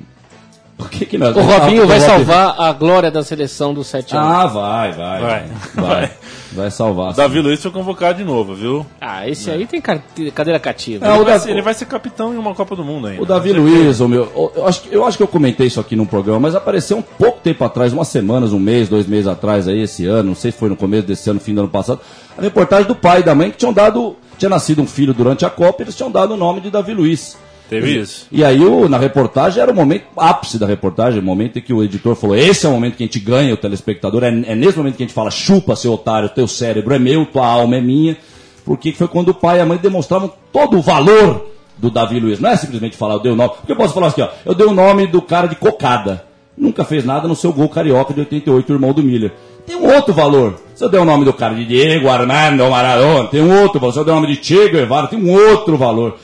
por 0.83 0.91
que 0.91 1.07
que 1.07 1.19
nós 1.19 1.37
O 1.37 1.41
Robinho 1.41 1.85
Ah, 1.85 1.87
vai 1.87 2.01
salvar 2.01 2.55
a 2.61 2.73
glória 2.73 3.11
da 3.11 3.23
seleção 3.23 3.73
do 3.73 3.83
7 3.85 4.17
anos. 4.17 4.29
Ah, 4.29 4.47
vai, 4.47 4.93
vai. 4.93 5.21
Vai. 5.21 5.47
Vai, 5.75 5.85
vai, 5.85 6.11
vai 6.53 6.71
salvar. 6.71 7.13
Davi 7.15 7.41
Luiz 7.41 7.63
foi 7.63 7.71
convocado 7.71 8.19
de 8.19 8.25
novo, 8.25 8.55
viu? 8.55 8.85
Ah, 9.01 9.29
esse 9.29 9.51
aí 9.51 9.67
tem 9.67 9.81
cadeira 9.81 10.59
cativa. 10.59 11.07
É, 11.07 11.09
ele, 11.11 11.17
vai 11.19 11.25
Davi- 11.33 11.45
ser, 11.45 11.51
ele 11.51 11.63
vai 11.63 11.75
ser 11.75 11.85
capitão 11.87 12.35
em 12.35 12.37
uma 12.37 12.55
Copa 12.55 12.75
do 12.77 12.85
Mundo 12.85 13.07
ainda. 13.07 13.23
O 13.23 13.27
Davi 13.27 13.53
Luiz, 13.53 14.01
o 14.01 14.09
meu, 14.09 14.25
o- 14.35 14.51
eu 14.57 14.67
acho, 14.67 14.83
que- 14.83 14.95
eu 14.95 15.05
acho 15.07 15.17
que 15.17 15.23
eu 15.23 15.29
comentei 15.29 15.67
isso 15.67 15.81
aqui 15.81 15.97
num 15.97 16.07
programa, 16.07 16.41
mas 16.41 16.55
apareceu 16.55 16.97
um 16.97 17.03
pouco 17.03 17.41
tempo 17.41 17.65
atrás, 17.65 17.93
umas 17.93 18.09
semanas, 18.09 18.53
um 18.53 18.59
mês, 18.59 18.89
dois 18.89 19.07
meses 19.07 19.27
atrás 19.27 19.69
aí, 19.69 19.81
esse 19.83 20.05
ano, 20.07 20.31
não 20.31 20.35
sei 20.35 20.51
se 20.53 20.59
foi 20.59 20.69
no 20.69 20.77
começo 20.77 21.07
desse 21.07 21.29
ano, 21.31 21.41
fim 21.41 21.55
do 21.55 21.61
ano 21.61 21.71
passado, 21.71 22.01
a 22.37 22.43
reportagem 22.43 22.87
do 22.87 22.95
pai 22.95 23.21
e 23.21 23.23
da 23.23 23.35
mãe 23.35 23.51
que 23.51 23.57
tinham 23.57 23.73
dado, 23.73 24.17
tinha 24.39 24.49
nascido 24.49 24.83
um 24.83 24.87
filho 24.87 25.15
durante 25.15 25.45
a 25.47 25.51
Copa, 25.51 25.83
e 25.83 25.85
eles 25.85 25.95
tinham 25.97 26.11
dado 26.11 26.35
o 26.35 26.37
nome 26.37 26.61
de 26.61 26.71
Davi 26.71 26.93
Luiz. 26.93 27.37
Teve 27.69 28.01
isso. 28.01 28.27
E 28.31 28.45
aí, 28.45 28.63
o, 28.63 28.89
na 28.89 28.99
reportagem, 28.99 29.63
era 29.63 29.71
o 29.71 29.75
momento 29.75 30.05
ápice 30.17 30.59
da 30.59 30.67
reportagem, 30.67 31.21
o 31.21 31.23
momento 31.23 31.59
em 31.59 31.63
que 31.63 31.73
o 31.73 31.83
editor 31.83 32.15
falou: 32.15 32.37
esse 32.37 32.67
é 32.67 32.69
o 32.69 32.73
momento 32.73 32.97
que 32.97 33.03
a 33.03 33.07
gente 33.07 33.19
ganha 33.19 33.55
o 33.55 33.57
telespectador, 33.57 34.25
é, 34.25 34.29
é 34.29 34.55
nesse 34.55 34.77
momento 34.77 34.97
que 34.97 35.03
a 35.03 35.07
gente 35.07 35.15
fala, 35.15 35.31
chupa, 35.31 35.75
seu 35.75 35.93
otário, 35.95 36.29
teu 36.29 36.47
cérebro 36.47 36.95
é 36.95 36.99
meu, 36.99 37.25
tua 37.25 37.47
alma 37.47 37.77
é 37.77 37.81
minha. 37.81 38.17
Porque 38.65 38.93
foi 38.93 39.09
quando 39.09 39.31
o 39.31 39.35
pai 39.35 39.59
e 39.59 39.61
a 39.61 39.67
mãe 39.67 39.79
demonstravam 39.79 40.33
todo 40.53 40.79
o 40.79 40.83
valor 40.83 41.51
do 41.79 41.91
Davi 41.91 42.21
Luiz. 42.21 42.39
Não 42.39 42.51
é 42.51 42.57
simplesmente 42.57 42.97
falar, 42.97 43.15
eu 43.15 43.21
dei 43.21 43.33
o 43.33 43.37
nome. 43.37 43.51
Porque 43.57 43.73
eu 43.73 43.77
posso 43.77 43.93
falar 43.93 44.09
assim, 44.09 44.23
ó, 44.23 44.29
eu 44.45 44.55
dei 44.55 44.67
o 44.67 44.73
nome 44.73 45.07
do 45.07 45.21
cara 45.21 45.49
de 45.49 45.57
cocada. 45.57 46.25
Nunca 46.57 46.85
fez 46.85 47.05
nada 47.05 47.27
no 47.27 47.35
seu 47.35 47.53
gol 47.53 47.69
carioca 47.69 48.13
de 48.15 48.21
88, 48.21 48.71
o 48.71 48.77
irmão 48.77 48.93
do 48.93 49.03
Miller. 49.03 49.33
Tem 49.67 49.77
um 49.77 49.93
outro 49.93 50.13
valor. 50.13 50.61
Se 50.75 50.85
eu 50.85 50.89
der 50.89 51.01
o 51.01 51.05
nome 51.05 51.25
do 51.25 51.33
cara 51.33 51.55
de 51.55 51.65
Diego 51.65 52.09
Armando 52.09 52.69
Maradona, 52.69 53.29
tem 53.29 53.41
um 53.41 53.63
outro 53.63 53.81
valor. 53.81 53.93
Se 53.93 53.99
eu 53.99 54.05
der 54.05 54.13
o 54.13 54.17
nome 54.17 54.35
de 54.35 54.45
Che 54.45 54.69
Guevara, 54.69 55.07
tem 55.07 55.19
um 55.19 55.33
outro 55.33 55.77
valor. 55.77 56.19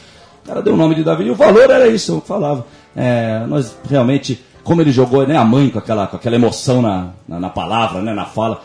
Cara 0.48 0.62
deu 0.62 0.72
o 0.72 0.76
nome 0.76 0.94
de 0.94 1.04
Davi 1.04 1.24
e 1.24 1.30
o 1.30 1.34
valor 1.34 1.68
era 1.70 1.86
isso, 1.88 2.12
eu 2.12 2.20
falava. 2.22 2.66
É, 2.96 3.44
nós 3.46 3.76
realmente, 3.88 4.42
como 4.64 4.80
ele 4.80 4.90
jogou, 4.90 5.26
né, 5.26 5.36
a 5.36 5.44
mãe 5.44 5.68
com 5.68 5.78
aquela, 5.78 6.06
com 6.06 6.16
aquela 6.16 6.36
emoção 6.36 6.80
na, 6.80 7.10
na, 7.28 7.38
na 7.38 7.50
palavra, 7.50 8.00
né, 8.00 8.14
na 8.14 8.24
fala, 8.24 8.62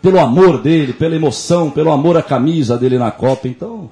pelo 0.00 0.18
amor 0.18 0.58
dele, 0.62 0.92
pela 0.94 1.14
emoção, 1.14 1.70
pelo 1.70 1.92
amor 1.92 2.16
à 2.16 2.22
camisa 2.22 2.78
dele 2.78 2.98
na 2.98 3.10
Copa, 3.10 3.46
então 3.46 3.90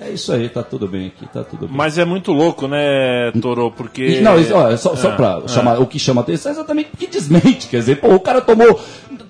é 0.00 0.10
isso 0.10 0.32
aí, 0.32 0.48
tá 0.48 0.64
tudo 0.64 0.88
bem 0.88 1.06
aqui, 1.06 1.24
tá 1.32 1.44
tudo 1.44 1.68
bem. 1.68 1.76
Mas 1.76 1.96
é 1.98 2.04
muito 2.04 2.32
louco, 2.32 2.66
né, 2.66 3.30
Toro? 3.40 3.70
Porque. 3.70 4.20
Não, 4.20 4.36
isso, 4.38 4.52
ó, 4.52 4.68
é 4.68 4.76
só, 4.76 4.96
só 4.96 5.10
É, 5.10 5.16
pra 5.16 5.40
é. 5.44 5.48
chamar, 5.48 5.80
o 5.80 5.86
que 5.86 5.96
chama 6.00 6.20
atenção 6.22 6.50
é 6.50 6.54
exatamente 6.56 6.90
que 6.98 7.06
desmente, 7.06 7.68
quer 7.68 7.76
dizer, 7.78 8.00
pô, 8.00 8.12
o 8.12 8.18
cara 8.20 8.40
tomou 8.40 8.80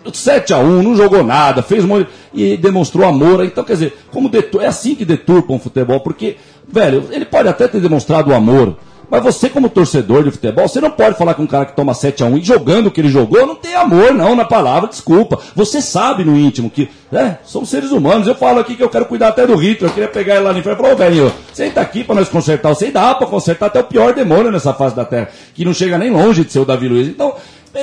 7x1, 0.07 0.83
não 0.83 0.97
jogou 0.97 1.23
nada, 1.23 1.62
fez 1.62 1.85
um 1.85 1.88
monte, 1.88 2.09
e 2.35 2.57
demonstrou 2.57 3.07
amor, 3.07 3.45
então 3.45 3.62
quer 3.62 3.75
dizer, 3.75 3.99
como 4.11 4.29
detur- 4.29 4.62
é 4.62 4.67
assim 4.67 4.95
que 4.95 5.05
deturpam 5.05 5.57
o 5.57 5.59
futebol, 5.59 6.01
porque, 6.01 6.37
velho, 6.73 7.05
ele 7.11 7.25
pode 7.25 7.49
até 7.49 7.69
ter 7.69 7.81
demonstrado 7.81 8.31
o 8.31 8.35
amor, 8.35 8.77
mas 9.11 9.23
você 9.23 9.51
como 9.51 9.69
torcedor 9.69 10.25
de 10.25 10.31
futebol, 10.31 10.67
você 10.67 10.81
não 10.81 10.91
pode 10.91 11.19
falar 11.19 11.35
com 11.35 11.43
um 11.43 11.47
cara 11.47 11.67
que 11.67 11.77
toma 11.77 11.93
7x1 11.93 12.41
e 12.41 12.43
jogando 12.43 12.87
o 12.87 12.91
que 12.91 12.99
ele 12.99 13.11
jogou, 13.11 13.47
não 13.47 13.55
tem 13.55 13.75
amor 13.75 14.15
não 14.15 14.35
na 14.35 14.47
palavra, 14.47 14.89
desculpa, 14.89 15.39
você 15.55 15.83
sabe 15.83 16.25
no 16.25 16.35
íntimo 16.35 16.71
que, 16.71 16.89
né, 17.11 17.37
somos 17.45 17.69
seres 17.69 17.91
humanos, 17.91 18.27
eu 18.27 18.35
falo 18.35 18.59
aqui 18.59 18.75
que 18.75 18.83
eu 18.83 18.89
quero 18.89 19.05
cuidar 19.05 19.29
até 19.29 19.47
do 19.47 19.55
Hitler, 19.55 19.91
eu 19.91 19.95
queria 19.95 20.09
pegar 20.09 20.37
ele 20.37 20.45
lá 20.45 20.53
no 20.55 20.59
inferno 20.61 20.79
e 20.79 20.83
falar, 20.83 20.95
ô 20.95 20.97
velho, 20.97 21.33
senta 21.53 21.83
aqui 21.83 22.03
pra 22.03 22.15
nós 22.15 22.31
consertar, 22.31 22.71
você 22.71 22.91
dá 22.91 23.15
pra 23.15 23.27
consertar 23.27 23.67
até 23.67 23.81
o 23.81 23.85
pior 23.85 24.15
demônio 24.15 24.51
nessa 24.51 24.73
face 24.73 24.97
da 24.97 25.05
terra, 25.05 25.29
que 25.55 25.63
não 25.63 25.75
chega 25.75 25.99
nem 25.99 26.11
longe 26.11 26.43
de 26.43 26.51
ser 26.51 26.61
o 26.61 26.65
Davi 26.65 26.89
Luiz, 26.89 27.07
então, 27.07 27.35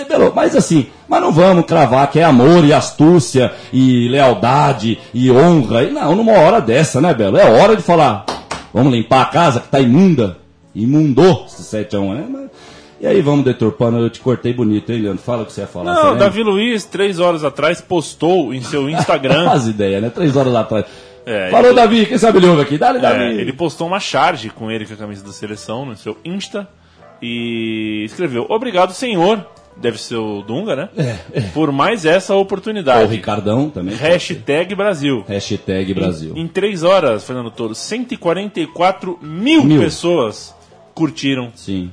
Belo, 0.07 0.31
mas 0.35 0.55
assim, 0.55 0.87
mas 1.07 1.19
não 1.19 1.31
vamos 1.31 1.65
cravar 1.65 2.11
que 2.11 2.19
é 2.19 2.23
amor 2.23 2.63
e 2.63 2.71
astúcia 2.71 3.51
e 3.73 4.07
lealdade 4.07 4.99
e 5.11 5.31
honra. 5.31 5.81
E 5.81 5.89
não, 5.89 6.15
numa 6.15 6.33
hora 6.33 6.61
dessa, 6.61 7.01
né, 7.01 7.11
Belo? 7.11 7.37
É 7.37 7.49
hora 7.49 7.75
de 7.75 7.81
falar, 7.81 8.23
vamos 8.73 8.91
limpar 8.93 9.21
a 9.21 9.25
casa 9.25 9.59
que 9.59 9.67
tá 9.67 9.79
imunda. 9.79 10.37
Imundou 10.75 11.45
esse 11.47 11.63
7x1, 11.63 12.13
né? 12.13 12.25
Mas- 12.29 12.49
e 13.01 13.07
aí 13.07 13.21
vamos 13.21 13.45
deturpando, 13.45 13.97
eu 13.97 14.09
te 14.09 14.19
cortei 14.19 14.53
bonito, 14.53 14.91
hein, 14.91 15.01
Leandro? 15.01 15.21
Fala 15.23 15.43
o 15.43 15.45
que 15.45 15.53
você 15.53 15.61
ia 15.61 15.67
falar. 15.67 15.93
Não? 15.93 16.17
Davi 16.17 16.43
Luiz, 16.43 16.83
três 16.85 17.17
horas 17.19 17.43
atrás, 17.45 17.79
postou 17.81 18.53
em 18.53 18.61
seu 18.61 18.87
Instagram. 18.91 19.45
Faz 19.45 19.67
ideia, 19.67 20.01
né? 20.01 20.09
Três 20.09 20.35
horas 20.35 20.53
atrás. 20.53 20.85
É, 21.25 21.49
Falou, 21.49 21.67
ele- 21.67 21.75
Davi, 21.75 22.05
quem 22.05 22.17
sabe 22.17 22.39
ele 22.39 22.47
ouve 22.47 22.61
aqui? 22.61 22.77
Dale, 22.77 22.99
Davi. 22.99 23.23
É, 23.23 23.33
ele 23.35 23.53
postou 23.53 23.87
uma 23.87 23.99
charge 23.99 24.49
com 24.49 24.69
ele 24.69 24.85
com 24.85 24.93
a 24.93 24.97
camisa 24.97 25.23
da 25.23 25.31
seleção 25.31 25.85
no 25.85 25.95
seu 25.95 26.17
Insta 26.25 26.67
e 27.21 28.03
escreveu: 28.05 28.45
Obrigado, 28.49 28.93
senhor. 28.93 29.45
Deve 29.81 29.97
ser 30.01 30.15
o 30.17 30.41
Dunga, 30.41 30.75
né? 30.75 30.89
Por 31.53 31.71
mais 31.71 32.05
essa 32.05 32.35
Ou 32.35 32.41
oportunidade. 32.41 33.05
o 33.05 33.07
Ricardão 33.07 33.69
também. 33.69 33.95
Hashtag 33.95 34.75
Brasil. 34.75 35.23
Hashtag 35.27 35.93
Brasil. 35.93 36.33
Em 36.35 36.47
três 36.47 36.83
horas, 36.83 37.23
Fernando 37.23 37.49
Toro, 37.49 37.73
144 37.73 39.19
mil, 39.21 39.63
Mil. 39.63 39.81
pessoas 39.81 40.53
curtiram. 40.93 41.51
Sim. 41.55 41.91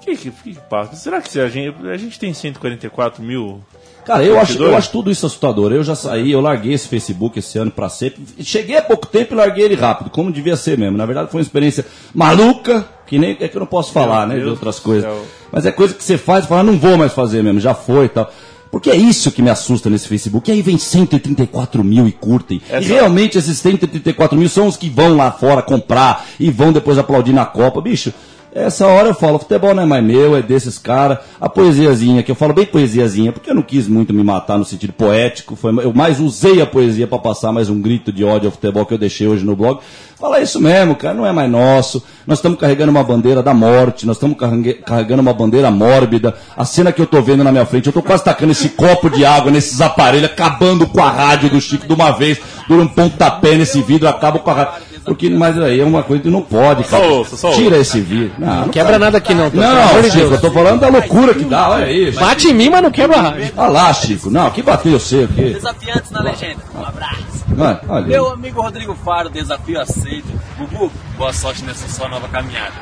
O 0.00 0.04
que, 0.04 0.16
que, 0.16 0.30
que 0.30 0.54
passa? 0.68 0.96
Será 0.96 1.20
que 1.20 1.38
a 1.38 1.48
gente, 1.48 1.74
a 1.86 1.96
gente 1.96 2.18
tem 2.18 2.32
144 2.32 3.22
mil? 3.22 3.60
Cara, 4.04 4.24
eu 4.24 4.40
acho, 4.40 4.60
eu 4.62 4.74
acho 4.74 4.90
tudo 4.90 5.10
isso 5.10 5.26
assustador. 5.26 5.70
Eu 5.70 5.84
já 5.84 5.94
saí, 5.94 6.32
eu 6.32 6.40
larguei 6.40 6.72
esse 6.72 6.88
Facebook 6.88 7.38
esse 7.38 7.58
ano 7.58 7.70
pra 7.70 7.90
sempre. 7.90 8.22
Cheguei 8.42 8.78
há 8.78 8.82
pouco 8.82 9.06
tempo 9.06 9.34
e 9.34 9.36
larguei 9.36 9.64
ele 9.66 9.74
rápido, 9.74 10.08
como 10.08 10.32
devia 10.32 10.56
ser 10.56 10.78
mesmo. 10.78 10.96
Na 10.96 11.04
verdade, 11.04 11.30
foi 11.30 11.40
uma 11.40 11.44
experiência 11.44 11.84
maluca, 12.14 12.88
que 13.06 13.18
nem 13.18 13.36
é 13.38 13.46
que 13.48 13.54
eu 13.56 13.60
não 13.60 13.66
posso 13.66 13.92
falar, 13.92 14.26
né, 14.26 14.36
de 14.36 14.40
Deus 14.40 14.52
outras 14.52 14.76
do 14.76 14.82
coisas. 14.82 15.04
céu. 15.10 15.24
Mas 15.52 15.64
é 15.66 15.72
coisa 15.72 15.94
que 15.94 16.02
você 16.04 16.18
faz 16.18 16.44
e 16.44 16.48
fala, 16.48 16.62
não 16.62 16.78
vou 16.78 16.96
mais 16.96 17.12
fazer 17.12 17.42
mesmo, 17.42 17.60
já 17.60 17.74
foi 17.74 18.06
e 18.06 18.08
tal. 18.08 18.30
Porque 18.70 18.90
é 18.90 18.96
isso 18.96 19.30
que 19.32 19.40
me 19.40 19.48
assusta 19.48 19.88
nesse 19.88 20.06
Facebook. 20.06 20.50
E 20.50 20.52
aí 20.54 20.60
vem 20.60 20.76
134 20.76 21.82
mil 21.82 22.06
e 22.06 22.12
curtem. 22.12 22.60
Essa- 22.68 22.84
E 22.84 22.88
realmente 22.88 23.38
esses 23.38 23.56
134 23.58 24.36
mil 24.38 24.48
são 24.48 24.66
os 24.66 24.76
que 24.76 24.90
vão 24.90 25.16
lá 25.16 25.30
fora 25.32 25.62
comprar 25.62 26.26
e 26.38 26.50
vão 26.50 26.70
depois 26.72 26.98
aplaudir 26.98 27.32
na 27.32 27.46
Copa. 27.46 27.80
Bicho, 27.80 28.12
Essa 28.58 28.86
hora 28.86 29.08
eu 29.08 29.14
falo, 29.14 29.38
futebol 29.38 29.74
não 29.74 29.84
é 29.84 29.86
mais 29.86 30.04
meu, 30.04 30.36
é 30.36 30.42
desses 30.42 30.78
caras. 30.78 31.18
A 31.40 31.48
poesiazinha, 31.48 32.22
que 32.22 32.30
eu 32.30 32.34
falo 32.34 32.52
bem 32.52 32.66
poesiazinha, 32.66 33.32
porque 33.32 33.50
eu 33.50 33.54
não 33.54 33.62
quis 33.62 33.86
muito 33.86 34.12
me 34.12 34.24
matar 34.24 34.58
no 34.58 34.64
sentido 34.64 34.92
poético. 34.92 35.54
Foi, 35.54 35.70
eu 35.84 35.92
mais 35.94 36.18
usei 36.18 36.60
a 36.60 36.66
poesia 36.66 37.06
para 37.06 37.18
passar 37.18 37.52
mais 37.52 37.70
um 37.70 37.80
grito 37.80 38.12
de 38.12 38.24
ódio 38.24 38.48
ao 38.48 38.52
futebol 38.52 38.84
que 38.84 38.94
eu 38.94 38.98
deixei 38.98 39.28
hoje 39.28 39.44
no 39.44 39.54
blog. 39.54 39.80
Fala 40.18 40.40
isso 40.40 40.60
mesmo, 40.60 40.96
cara, 40.96 41.14
não 41.14 41.24
é 41.24 41.30
mais 41.30 41.48
nosso. 41.48 42.02
Nós 42.26 42.38
estamos 42.38 42.58
carregando 42.58 42.90
uma 42.90 43.04
bandeira 43.04 43.40
da 43.40 43.54
morte, 43.54 44.04
nós 44.04 44.16
estamos 44.16 44.36
carregando 44.84 45.22
uma 45.22 45.32
bandeira 45.32 45.70
mórbida. 45.70 46.34
A 46.56 46.64
cena 46.64 46.90
que 46.90 47.00
eu 47.00 47.06
tô 47.06 47.22
vendo 47.22 47.44
na 47.44 47.52
minha 47.52 47.64
frente, 47.64 47.86
eu 47.86 47.92
tô 47.92 48.02
quase 48.02 48.24
tacando 48.24 48.50
esse 48.50 48.70
copo 48.70 49.08
de 49.08 49.24
água 49.24 49.52
nesses 49.52 49.80
aparelhos, 49.80 50.30
acabando 50.30 50.88
com 50.88 51.00
a 51.00 51.08
rádio 51.08 51.50
do 51.50 51.60
Chico 51.60 51.86
de 51.86 51.92
uma 51.92 52.10
vez, 52.10 52.40
dura 52.66 52.82
um 52.82 52.88
pontapé 52.88 53.54
nesse 53.54 53.80
vidro, 53.80 54.08
acabo 54.08 54.40
com 54.40 54.50
a 54.50 54.54
rádio. 54.54 54.87
Porque, 55.08 55.30
mas 55.30 55.58
aí 55.58 55.80
é 55.80 55.84
uma 55.84 56.02
coisa 56.02 56.22
que 56.22 56.30
não 56.30 56.42
pode, 56.42 56.84
cara. 56.84 57.02
Só 57.02 57.10
ouça, 57.10 57.36
só 57.36 57.50
Tira 57.52 57.78
esse 57.78 58.00
vidro. 58.00 58.32
Não, 58.38 58.62
não 58.62 58.68
Quebra 58.68 58.98
nada 58.98 59.18
aqui 59.18 59.34
não, 59.34 59.50
Não, 59.50 60.02
de 60.02 60.10
Chico, 60.10 60.16
Deus. 60.18 60.32
eu 60.32 60.40
tô 60.40 60.50
falando 60.50 60.80
da 60.80 60.88
loucura 60.88 61.34
que 61.34 61.44
dá, 61.44 61.70
olha 61.70 61.86
aí. 61.86 62.10
Bate 62.12 62.48
em 62.48 62.54
mim, 62.54 62.70
mas 62.70 62.82
não 62.82 62.90
quebra 62.90 63.16
a 63.18 63.22
rádio. 63.22 63.52
Olha 63.56 63.68
lá, 63.68 63.92
Chico. 63.92 64.30
Não, 64.30 64.50
que 64.50 64.62
bateu 64.62 64.92
eu 64.92 65.00
sei. 65.00 65.26
Desafiantes 65.26 66.10
na 66.10 66.20
legenda. 66.20 66.62
Um 66.74 66.84
abraço. 66.84 67.38
Olha, 67.56 67.80
olha. 67.88 68.06
Meu 68.06 68.30
amigo 68.30 68.60
Rodrigo 68.60 68.94
Faro, 69.04 69.30
desafio 69.30 69.80
aceito. 69.80 70.28
Bubu, 70.58 70.92
boa 71.16 71.32
sorte 71.32 71.64
nessa 71.64 71.88
sua 71.88 72.08
nova 72.08 72.28
caminhada. 72.28 72.74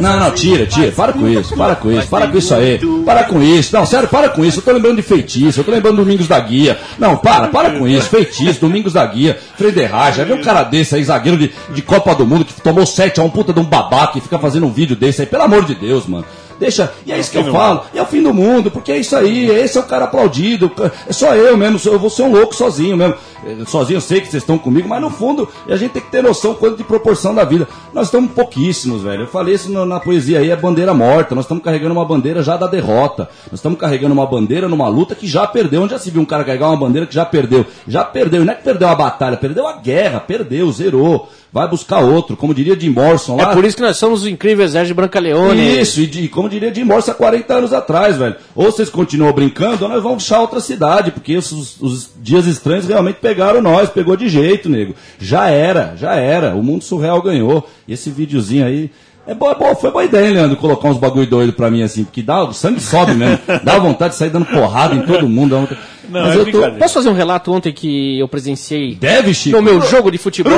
Não, 0.00 0.20
não, 0.20 0.30
tira, 0.30 0.66
tira. 0.66 0.92
Para 0.92 1.12
com 1.12 1.28
isso, 1.28 1.56
para 1.56 1.76
com 1.76 1.92
isso, 1.92 2.08
para 2.08 2.28
com 2.28 2.38
isso 2.38 2.54
aí. 2.54 2.80
Para 3.04 3.24
com 3.24 3.42
isso. 3.42 3.74
Não, 3.74 3.86
sério, 3.86 4.08
para 4.08 4.28
com 4.28 4.44
isso. 4.44 4.58
Eu 4.58 4.62
tô 4.62 4.72
lembrando 4.72 4.96
de 4.96 5.02
feitiço, 5.02 5.60
eu 5.60 5.64
tô 5.64 5.70
lembrando 5.70 5.96
do 5.96 6.04
Domingos 6.04 6.28
da 6.28 6.38
Guia. 6.40 6.78
Não, 6.98 7.16
para, 7.16 7.48
para 7.48 7.70
com 7.78 7.86
isso. 7.86 8.08
Feitiço, 8.08 8.60
Domingos 8.60 8.92
da 8.92 9.04
Guia, 9.06 9.38
Frederrage. 9.56 10.18
Já 10.18 10.24
viu 10.24 10.36
um 10.36 10.42
cara 10.42 10.62
desse 10.62 10.94
aí, 10.94 11.04
zagueiro 11.04 11.38
de, 11.38 11.52
de 11.70 11.82
Copa 11.82 12.14
do 12.14 12.26
Mundo, 12.26 12.44
que 12.44 12.60
tomou 12.60 12.86
7 12.86 13.20
a 13.20 13.22
1 13.22 13.30
puta 13.30 13.52
de 13.52 13.60
um 13.60 13.64
babaca 13.64 14.18
e 14.18 14.20
fica 14.20 14.38
fazendo 14.38 14.66
um 14.66 14.72
vídeo 14.72 14.96
desse 14.96 15.22
aí. 15.22 15.26
Pelo 15.26 15.42
amor 15.42 15.64
de 15.64 15.74
Deus, 15.74 16.06
mano. 16.06 16.24
Deixa, 16.58 16.92
e 17.04 17.12
é 17.12 17.18
isso 17.18 17.30
que 17.30 17.38
eu 17.38 17.44
falo, 17.52 17.82
e 17.92 17.98
é 17.98 18.02
o 18.02 18.06
fim 18.06 18.22
do 18.22 18.32
mundo, 18.32 18.70
porque 18.70 18.92
é 18.92 18.96
isso 18.98 19.16
aí, 19.16 19.46
esse 19.50 19.76
é 19.76 19.80
o 19.80 19.84
cara 19.84 20.04
aplaudido, 20.04 20.70
é 21.08 21.12
só 21.12 21.34
eu 21.34 21.56
mesmo, 21.56 21.78
eu 21.90 21.98
vou 21.98 22.08
ser 22.10 22.22
um 22.22 22.32
louco 22.32 22.54
sozinho 22.54 22.96
mesmo. 22.96 23.14
Eh, 23.46 23.56
Sozinho 23.66 23.98
eu 23.98 24.00
sei 24.00 24.20
que 24.20 24.28
vocês 24.28 24.42
estão 24.42 24.56
comigo, 24.56 24.88
mas 24.88 25.00
no 25.02 25.10
fundo 25.10 25.48
a 25.68 25.76
gente 25.76 25.92
tem 25.92 26.02
que 26.02 26.10
ter 26.10 26.22
noção 26.22 26.54
quanto 26.54 26.76
de 26.78 26.84
proporção 26.84 27.34
da 27.34 27.44
vida. 27.44 27.68
Nós 27.92 28.06
estamos 28.06 28.30
pouquíssimos, 28.32 29.02
velho. 29.02 29.22
Eu 29.24 29.26
falei 29.26 29.54
isso 29.54 29.70
no- 29.70 29.84
na 29.84 30.00
poesia 30.00 30.38
aí, 30.38 30.50
é 30.50 30.56
bandeira 30.56 30.94
morta. 30.94 31.34
Nós 31.34 31.44
estamos 31.44 31.62
carregando 31.62 31.92
uma 31.92 32.04
bandeira 32.06 32.42
já 32.42 32.56
da 32.56 32.66
derrota. 32.66 33.28
Nós 33.50 33.58
estamos 33.60 33.78
carregando 33.78 34.14
uma 34.14 34.26
bandeira 34.26 34.66
numa 34.68 34.88
luta 34.88 35.14
que 35.14 35.26
já 35.26 35.46
perdeu. 35.46 35.82
Onde 35.82 35.92
já 35.92 35.98
se 35.98 36.10
viu 36.10 36.22
um 36.22 36.24
cara 36.24 36.42
carregar 36.44 36.68
uma 36.68 36.76
bandeira 36.76 37.06
que 37.06 37.14
já 37.14 37.24
perdeu? 37.26 37.66
Já 37.86 38.02
perdeu, 38.04 38.44
não 38.44 38.52
é 38.52 38.56
que 38.56 38.62
perdeu 38.64 38.88
a 38.88 38.94
batalha, 38.94 39.36
perdeu 39.36 39.66
a 39.68 39.74
guerra, 39.74 40.20
perdeu, 40.20 40.70
zerou. 40.72 41.28
Vai 41.54 41.68
buscar 41.68 42.00
outro, 42.00 42.36
como 42.36 42.52
diria 42.52 42.78
Jim 42.78 42.88
Morrison 42.90 43.36
lá. 43.36 43.52
É 43.52 43.54
por 43.54 43.64
isso 43.64 43.76
que 43.76 43.82
nós 43.82 43.96
somos 43.96 44.24
o 44.24 44.28
incrível 44.28 44.64
exército 44.64 44.88
de 44.88 44.94
Brancaleone. 44.94 45.80
Isso, 45.80 46.00
e 46.00 46.06
de- 46.08 46.26
como 46.28 46.48
diria 46.48 46.74
Jim 46.74 46.82
Morrison 46.82 47.12
há 47.12 47.14
40 47.14 47.54
anos 47.54 47.72
atrás, 47.72 48.16
velho. 48.16 48.34
Ou 48.56 48.64
vocês 48.72 48.90
continuam 48.90 49.32
brincando, 49.32 49.84
ou 49.84 49.88
nós 49.88 50.02
vamos 50.02 50.24
achar 50.24 50.40
outra 50.40 50.58
cidade, 50.58 51.12
porque 51.12 51.36
os, 51.36 51.80
os 51.80 52.10
dias 52.20 52.46
estranhos 52.46 52.88
realmente 52.88 53.18
pegaram 53.20 53.62
nós, 53.62 53.88
pegou 53.88 54.16
de 54.16 54.28
jeito, 54.28 54.68
nego. 54.68 54.96
Já 55.20 55.48
era, 55.48 55.94
já 55.96 56.16
era. 56.16 56.56
O 56.56 56.62
mundo 56.64 56.82
surreal 56.82 57.22
ganhou. 57.22 57.64
E 57.86 57.92
esse 57.92 58.10
videozinho 58.10 58.66
aí. 58.66 58.90
É 59.26 59.34
boa, 59.34 59.52
é 59.52 59.54
boa, 59.54 59.74
foi 59.74 59.90
boa 59.90 60.04
ideia, 60.04 60.26
hein, 60.28 60.34
Leandro, 60.34 60.56
colocar 60.56 60.88
uns 60.88 60.98
bagulho 60.98 61.26
doido 61.26 61.52
pra 61.54 61.70
mim 61.70 61.82
assim, 61.82 62.04
porque 62.04 62.22
dá, 62.22 62.44
o 62.44 62.52
sangue 62.52 62.80
sobe 62.80 63.12
mesmo. 63.14 63.38
dá 63.62 63.78
vontade 63.78 64.12
de 64.12 64.18
sair 64.18 64.28
dando 64.30 64.44
porrada 64.46 64.94
em 64.94 65.00
todo 65.02 65.26
mundo. 65.28 65.56
vontade- 65.60 65.80
Mas 66.06 66.34
eu 66.36 66.52
tô. 66.52 66.70
Posso 66.72 66.94
fazer 66.94 67.08
um 67.08 67.14
relato 67.14 67.50
ontem 67.50 67.72
que 67.72 68.18
eu 68.18 68.28
presenciei 68.28 68.94
Deve, 68.94 69.32
Chico. 69.32 69.56
no 69.56 69.62
meu 69.62 69.80
jogo 69.80 70.10
de 70.10 70.18
futebol? 70.18 70.52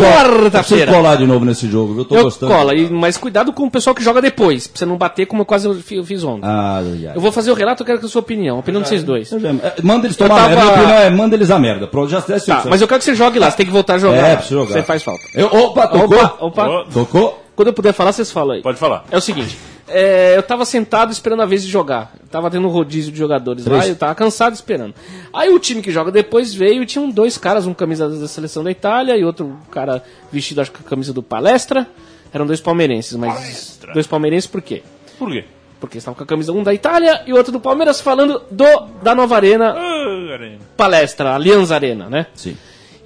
Quarta-feira. 0.00 0.92
colar 0.92 1.16
de 1.16 1.26
novo 1.26 1.44
nesse 1.44 1.68
jogo, 1.68 1.92
viu? 1.92 2.02
Eu 2.02 2.04
tô 2.04 2.16
Eu 2.16 2.22
gostando. 2.24 2.52
cola, 2.52 2.74
e- 2.74 2.88
mas 2.88 3.16
cuidado 3.16 3.52
com 3.52 3.64
o 3.64 3.70
pessoal 3.70 3.94
que 3.94 4.02
joga 4.02 4.20
depois, 4.22 4.66
pra 4.66 4.78
você 4.78 4.86
não 4.86 4.96
bater 4.96 5.26
como 5.26 5.42
eu 5.42 5.46
quase 5.46 5.66
eu 5.66 5.74
fiz 6.04 6.22
ontem. 6.24 6.46
Ah, 6.46 6.78
ai, 6.84 7.06
ai. 7.08 7.16
Eu 7.16 7.20
vou 7.20 7.32
fazer 7.32 7.50
o 7.50 7.54
relato, 7.54 7.82
eu 7.82 7.86
quero 7.86 7.98
que 7.98 8.06
a 8.06 8.08
sua 8.08 8.20
opinião, 8.20 8.56
a 8.56 8.60
opinião 8.60 8.82
de 8.82 8.88
vocês 8.88 9.02
dois. 9.02 9.32
É, 9.32 9.74
Manda 9.82 10.06
eles 10.06 10.16
tomar 10.16 10.34
tava- 10.36 10.48
merda. 10.48 10.62
Minha 10.64 10.74
opinião 10.74 10.98
é 10.98 11.10
manda 11.10 11.34
eles 11.34 11.50
a 11.50 11.58
merda. 11.58 11.86
Pronto, 11.86 12.08
já 12.10 12.20
já- 12.20 12.38
Tá, 12.38 12.62
mas 12.68 12.80
eu 12.80 12.86
quero 12.88 12.98
que 13.00 13.04
você 13.04 13.14
jogue 13.14 13.38
lá, 13.38 13.50
você 13.50 13.56
tem 13.56 13.66
que 13.66 13.72
voltar 13.72 13.94
a 13.94 13.98
jogar. 13.98 14.16
É, 14.16 14.42
jogar. 14.42 14.72
Você 14.74 14.82
faz 14.82 15.02
falta. 15.02 15.22
Eu, 15.34 15.46
opa, 15.46 15.88
tocou? 15.88 16.18
Opa, 16.18 16.66
opa. 16.68 16.84
Tocou? 16.92 17.45
Quando 17.56 17.68
eu 17.68 17.74
puder 17.74 17.92
falar, 17.92 18.12
vocês 18.12 18.30
falam 18.30 18.56
aí. 18.56 18.62
Pode 18.62 18.78
falar. 18.78 19.04
É 19.10 19.16
o 19.16 19.20
seguinte, 19.20 19.56
é, 19.88 20.36
eu 20.36 20.42
tava 20.42 20.64
sentado 20.66 21.10
esperando 21.10 21.40
a 21.42 21.46
vez 21.46 21.64
de 21.64 21.70
jogar. 21.70 22.12
Eu 22.20 22.28
tava 22.28 22.50
tendo 22.50 22.66
um 22.68 22.70
rodízio 22.70 23.10
de 23.10 23.18
jogadores 23.18 23.64
lá, 23.66 23.78
Três. 23.78 23.88
eu 23.88 23.96
tava 23.96 24.14
cansado 24.14 24.52
esperando. 24.54 24.94
Aí 25.32 25.48
o 25.48 25.58
time 25.58 25.80
que 25.80 25.90
joga 25.90 26.12
depois 26.12 26.54
veio 26.54 26.82
e 26.82 26.86
tinham 26.86 27.08
dois 27.10 27.38
caras, 27.38 27.66
um 27.66 27.72
camisa 27.74 28.08
da 28.08 28.28
seleção 28.28 28.62
da 28.62 28.70
Itália 28.70 29.16
e 29.16 29.24
outro 29.24 29.58
cara 29.70 30.02
vestido 30.30 30.60
acho 30.60 30.70
que 30.70 30.78
com 30.82 30.86
a 30.86 30.90
camisa 30.90 31.12
do 31.12 31.22
Palestra. 31.22 31.88
Eram 32.32 32.44
dois 32.46 32.60
palmeirenses, 32.60 33.16
mas 33.16 33.80
dois 33.94 34.06
palmeirenses 34.06 34.46
por 34.46 34.60
quê? 34.60 34.82
Por 35.18 35.30
quê? 35.30 35.44
Porque 35.80 35.96
estavam 35.98 36.16
com 36.16 36.24
a 36.24 36.26
camisa 36.26 36.52
um 36.52 36.62
da 36.62 36.74
Itália 36.74 37.22
e 37.26 37.32
outro 37.32 37.52
do 37.52 37.60
Palmeiras 37.60 38.00
falando 38.00 38.42
do 38.50 38.64
da 39.02 39.14
nova 39.14 39.36
arena 39.36 39.72
Ah, 39.76 40.32
Arena. 40.34 40.58
palestra, 40.76 41.34
Allianz 41.34 41.70
Arena, 41.72 42.08
né? 42.10 42.26
Sim. 42.34 42.56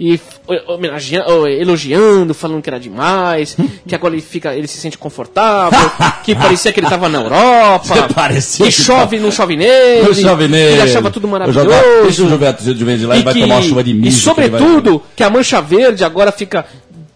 E 0.02 0.18
homenageando, 0.66 1.46
elogiando, 1.46 2.32
falando 2.32 2.62
que 2.62 2.70
era 2.70 2.80
demais, 2.80 3.54
que 3.86 3.94
agora 3.94 4.14
ele 4.14 4.22
fica, 4.22 4.54
ele 4.54 4.66
se 4.66 4.78
sente 4.78 4.96
confortável, 4.96 5.78
que 6.24 6.34
parecia 6.34 6.72
que 6.72 6.80
ele 6.80 6.88
tava 6.88 7.06
na 7.08 7.18
Europa, 7.20 8.08
que 8.56 8.64
que 8.64 8.72
chove, 8.72 9.18
não 9.18 9.30
chove 9.30 9.56
nele, 9.56 10.08
Não 10.08 10.14
chove 10.14 10.44
que 10.46 10.50
nele. 10.50 10.72
ele 10.72 10.82
achava 10.82 11.10
tudo 11.10 11.28
maravilhoso. 11.28 11.66
jogar- 11.68 12.02
Deixa 12.02 12.22
o 12.22 12.28
Juventus 12.30 12.64
de 12.64 12.84
vez 12.84 12.98
de 13.00 13.04
lá 13.06 13.16
e 13.18 13.22
vai 13.22 13.34
tomar 13.34 13.56
uma 13.56 13.62
chuva 13.62 13.84
de 13.84 13.90
e 13.90 13.94
mijo. 13.94 14.34
que 14.34 14.40
ele 14.40 14.48
vai- 14.48 14.60
sobretudo, 14.60 15.02
que 15.14 15.22
a 15.22 15.28
mancha 15.28 15.60
verde 15.60 16.02
agora 16.02 16.32
fica 16.32 16.64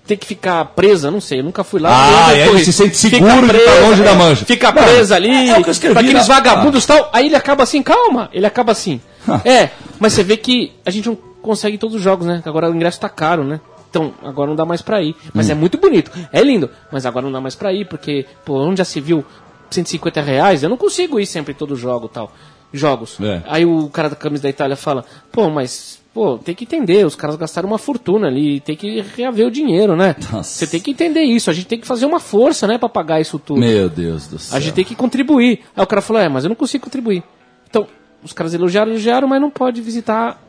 tem 0.07 0.19
que 0.19 0.27
ficar 0.27 0.63
presa, 0.67 1.11
não 1.11 1.19
sei, 1.23 1.41
eu 1.41 1.45
nunca 1.45 1.65
fui 1.65 1.81
lá. 1.81 1.89
Ah, 1.91 2.27
aí 2.27 2.41
ele 2.41 2.51
corri. 2.51 2.65
se 2.67 2.73
sente 2.75 2.95
seguro 2.95 3.49
de 3.49 3.57
estar 3.57 3.81
longe 3.81 4.03
da 4.03 4.13
mancha. 4.15 4.45
Fica 4.45 4.71
Não, 4.71 4.83
presa 4.83 5.17
ali, 5.17 5.31
é 5.49 5.63
que 5.63 5.71
escrevi 5.71 5.95
pra 5.95 6.03
aqueles 6.03 6.27
vagabundos 6.27 6.85
e 6.85 6.87
tal. 6.87 7.09
Aí 7.11 7.25
ele 7.25 7.37
acaba 7.37 7.63
assim, 7.63 7.83
calma, 7.83 8.29
ele 8.31 8.45
acaba 8.45 8.73
assim. 8.73 9.01
é, 9.47 9.71
mas 9.99 10.13
você 10.13 10.23
vê 10.23 10.37
que 10.37 10.73
a 10.85 10.91
gente 10.91 11.07
não 11.09 11.17
consegue 11.45 11.79
todos 11.79 11.95
os 11.97 12.03
jogos, 12.03 12.27
né? 12.27 12.43
Agora 12.45 12.71
o 12.71 12.75
ingresso 12.75 12.99
tá 12.99 13.09
caro, 13.09 13.45
né? 13.45 13.61
Então, 13.91 14.13
agora 14.25 14.49
não 14.49 14.57
dá 14.57 14.65
mais 14.65 14.83
pra 14.83 15.01
ir. 15.03 15.15
Mas 15.33 15.49
Hum. 15.49 15.53
é 15.53 15.55
muito 15.55 15.79
bonito, 15.79 16.11
é 16.33 16.43
lindo, 16.43 16.69
mas 16.91 17.07
agora 17.07 17.25
não 17.25 17.31
dá 17.33 17.41
mais 17.41 17.55
pra 17.55 17.73
ir, 17.73 17.87
porque, 17.87 18.27
pô, 18.45 18.59
onde 18.59 18.79
já 18.79 18.85
se 18.85 19.01
viu 19.01 19.25
150 19.71 20.21
reais, 20.21 20.63
eu 20.63 20.69
não 20.69 20.77
consigo 20.77 21.21
ir 21.21 21.27
sempre 21.27 21.53
em 21.53 21.57
todo 21.57 21.77
jogo 21.77 22.09
tal. 22.09 22.33
Jogos. 22.73 23.19
É. 23.21 23.43
Aí 23.47 23.65
o 23.65 23.89
cara 23.89 24.09
da 24.09 24.17
camisa 24.17 24.43
da 24.43 24.49
Itália 24.49 24.75
fala, 24.75 25.05
pô, 25.31 25.49
mas, 25.49 26.01
pô, 26.13 26.39
tem 26.39 26.57
que 26.57 26.65
entender, 26.65 27.07
os 27.07 27.15
caras 27.15 27.37
gastaram 27.37 27.69
uma 27.69 27.79
fortuna 27.79 28.27
ali, 28.27 28.59
tem 28.59 28.75
que 28.75 29.01
reaver 29.17 29.47
o 29.47 29.51
dinheiro, 29.51 29.95
né? 29.95 30.17
Você 30.43 30.67
tem 30.67 30.81
que 30.81 30.91
entender 30.91 31.23
isso, 31.23 31.49
a 31.49 31.53
gente 31.53 31.67
tem 31.69 31.79
que 31.79 31.87
fazer 31.87 32.05
uma 32.05 32.19
força, 32.19 32.67
né, 32.67 32.77
pra 32.79 32.89
pagar 32.89 33.21
isso 33.21 33.39
tudo. 33.39 33.61
Meu 33.61 33.89
Deus 33.89 34.27
do 34.27 34.41
céu. 34.41 34.57
A 34.57 34.61
gente 34.61 34.75
tem 34.75 34.85
que 34.85 34.97
contribuir. 34.97 35.61
Aí 35.77 35.85
o 35.85 35.87
cara 35.87 36.03
falou, 36.03 36.21
é, 36.21 36.29
mas 36.29 36.43
eu 36.43 36.49
não 36.49 36.57
consigo 36.57 36.83
contribuir. 36.83 37.23
Então, 37.71 37.87
os 38.25 38.33
caras 38.33 38.53
elogiaram, 38.55 38.91
elogiaram, 38.91 39.29
mas 39.29 39.41
não 39.41 39.51
pode 39.51 39.81
visitar 39.81 40.43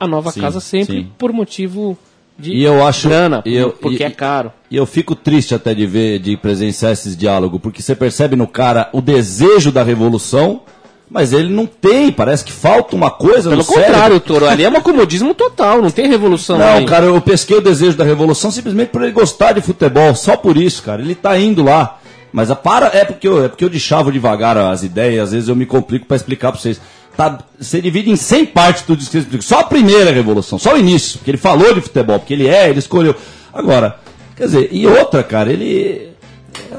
a 0.00 0.06
nova 0.08 0.32
Sim, 0.32 0.40
casa 0.40 0.58
sempre 0.60 0.96
sim. 1.02 1.08
por 1.18 1.32
motivo 1.32 1.96
de 2.38 2.52
E 2.54 2.64
eu 2.64 2.84
acho. 2.86 3.06
grana, 3.08 3.42
e 3.44 3.54
eu- 3.54 3.70
porque 3.70 4.02
e- 4.02 4.06
é 4.06 4.10
caro. 4.10 4.50
E 4.70 4.76
eu 4.76 4.86
fico 4.86 5.14
triste 5.14 5.54
até 5.54 5.74
de 5.74 5.84
ver, 5.86 6.18
de 6.18 6.36
presenciar 6.38 6.90
esses 6.92 7.14
diálogos, 7.16 7.60
porque 7.60 7.82
você 7.82 7.94
percebe 7.94 8.34
no 8.34 8.46
cara 8.48 8.88
o 8.94 9.02
desejo 9.02 9.70
da 9.70 9.82
revolução, 9.82 10.62
mas 11.10 11.32
ele 11.34 11.52
não 11.52 11.66
tem, 11.66 12.10
parece 12.10 12.44
que 12.44 12.52
falta 12.52 12.96
uma 12.96 13.10
coisa 13.10 13.50
Pelo 13.50 13.64
contrário, 13.64 14.18
Toro, 14.20 14.46
ali 14.46 14.64
é 14.64 14.68
um 14.70 14.80
comodismo 14.80 15.34
total, 15.34 15.82
não 15.82 15.90
tem 15.90 16.08
revolução 16.08 16.56
Não, 16.56 16.64
aí. 16.78 16.86
cara, 16.86 17.06
eu 17.06 17.20
pesquei 17.20 17.58
o 17.58 17.60
desejo 17.60 17.96
da 17.96 18.04
revolução 18.04 18.50
simplesmente 18.50 18.88
por 18.88 19.02
ele 19.02 19.12
gostar 19.12 19.52
de 19.52 19.60
futebol, 19.60 20.14
só 20.14 20.36
por 20.36 20.56
isso, 20.56 20.82
cara. 20.82 21.02
Ele 21.02 21.14
tá 21.14 21.38
indo 21.38 21.62
lá. 21.62 21.98
Mas 22.32 22.48
a 22.48 22.54
para 22.54 22.86
é 22.96 23.04
porque 23.04 23.26
eu, 23.26 23.44
é 23.44 23.48
porque 23.48 23.64
eu 23.64 23.68
deixava 23.68 24.12
devagar 24.12 24.56
as 24.56 24.84
ideias, 24.84 25.24
às 25.24 25.32
vezes 25.32 25.48
eu 25.48 25.56
me 25.56 25.66
complico 25.66 26.06
para 26.06 26.16
explicar 26.16 26.52
para 26.52 26.60
vocês. 26.60 26.80
Tá, 27.20 27.38
você 27.58 27.82
divide 27.82 28.10
em 28.10 28.16
100 28.16 28.46
partes 28.46 28.82
tudo 28.82 29.00
isso 29.00 29.10
que 29.10 29.18
eu 29.18 29.20
explico. 29.20 29.44
Só 29.44 29.60
a 29.60 29.64
primeira 29.64 30.10
revolução, 30.10 30.58
só 30.58 30.74
o 30.74 30.78
início, 30.78 31.18
porque 31.18 31.30
ele 31.30 31.36
falou 31.38 31.74
de 31.74 31.82
futebol, 31.82 32.18
porque 32.18 32.32
ele 32.32 32.48
é, 32.48 32.70
ele 32.70 32.78
escolheu. 32.78 33.14
Agora, 33.52 33.96
quer 34.36 34.44
dizer, 34.46 34.68
e 34.72 34.86
outra, 34.86 35.22
cara, 35.22 35.52
ele 35.52 36.08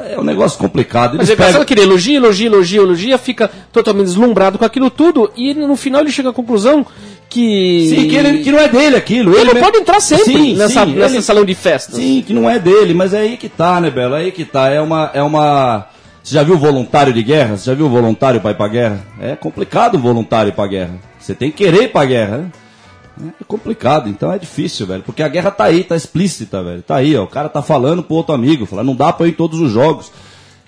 é 0.09 0.19
um 0.19 0.23
negócio 0.23 0.57
complicado. 0.57 1.15
Mas 1.17 1.29
é 1.29 1.33
engraçado 1.33 1.51
pegam- 1.53 1.65
que 1.67 1.73
ele 1.75 1.81
elogia, 1.81 2.17
elogia, 2.17 2.47
elogia, 2.47 2.79
elogia, 2.81 3.17
fica 3.19 3.51
totalmente 3.71 4.07
deslumbrado 4.07 4.57
com 4.57 4.65
aquilo 4.65 4.89
tudo 4.89 5.31
e 5.37 5.49
ele, 5.51 5.67
no 5.67 5.75
final 5.75 6.01
ele 6.01 6.11
chega 6.11 6.29
à 6.29 6.33
conclusão 6.33 6.83
que. 7.29 7.87
Sim, 7.89 8.07
que, 8.07 8.15
ele, 8.15 8.43
que 8.43 8.51
não 8.51 8.57
é 8.59 8.67
dele 8.67 8.95
aquilo. 8.95 9.35
Ele, 9.35 9.45
mesmo- 9.53 9.59
pode 9.59 9.77
entrar 9.77 9.99
sempre 9.99 10.25
Sim, 10.25 10.55
nessa, 10.55 10.85
sim, 10.85 10.93
nessa 10.95 11.15
ele- 11.15 11.21
salão 11.21 11.45
de 11.45 11.53
festas. 11.53 11.95
Sim, 11.97 12.23
que 12.25 12.33
não 12.33 12.49
é 12.49 12.57
dele, 12.57 12.95
mas 12.95 13.13
é 13.13 13.19
aí 13.19 13.37
que 13.37 13.47
tá, 13.47 13.79
né, 13.79 13.91
Belo? 13.91 14.15
É 14.15 14.21
aí 14.21 14.31
que 14.31 14.43
tá. 14.43 14.69
É 14.69 14.81
uma. 14.81 15.11
É 15.13 15.21
uma... 15.21 15.85
Você 16.23 16.35
já 16.35 16.43
viu 16.43 16.57
voluntário 16.57 17.11
de 17.11 17.23
guerra? 17.23 17.57
Você 17.57 17.65
já 17.65 17.73
viu 17.73 17.89
voluntário 17.89 18.39
para 18.39 18.51
ir 18.51 18.55
pra 18.55 18.67
guerra? 18.67 19.05
É 19.19 19.35
complicado 19.35 19.97
voluntário 19.97 20.53
pra 20.53 20.67
guerra. 20.67 20.95
Você 21.19 21.33
tem 21.33 21.49
que 21.49 21.63
querer 21.63 21.83
ir 21.83 21.91
pra 21.91 22.05
guerra, 22.05 22.37
né? 22.37 22.51
É 23.39 23.43
complicado, 23.43 24.09
então 24.09 24.31
é 24.31 24.39
difícil, 24.39 24.87
velho. 24.87 25.03
Porque 25.03 25.21
a 25.21 25.27
guerra 25.27 25.51
tá 25.51 25.65
aí, 25.65 25.83
tá 25.83 25.95
explícita, 25.95 26.63
velho. 26.63 26.81
Tá 26.81 26.95
aí, 26.95 27.15
ó. 27.15 27.23
O 27.23 27.27
cara 27.27 27.49
tá 27.49 27.61
falando 27.61 28.03
pro 28.03 28.15
outro 28.15 28.33
amigo, 28.33 28.65
falando, 28.65 28.87
não 28.87 28.95
dá 28.95 29.11
pra 29.11 29.27
ir 29.27 29.31
em 29.31 29.33
todos 29.33 29.59
os 29.59 29.71
jogos. 29.71 30.11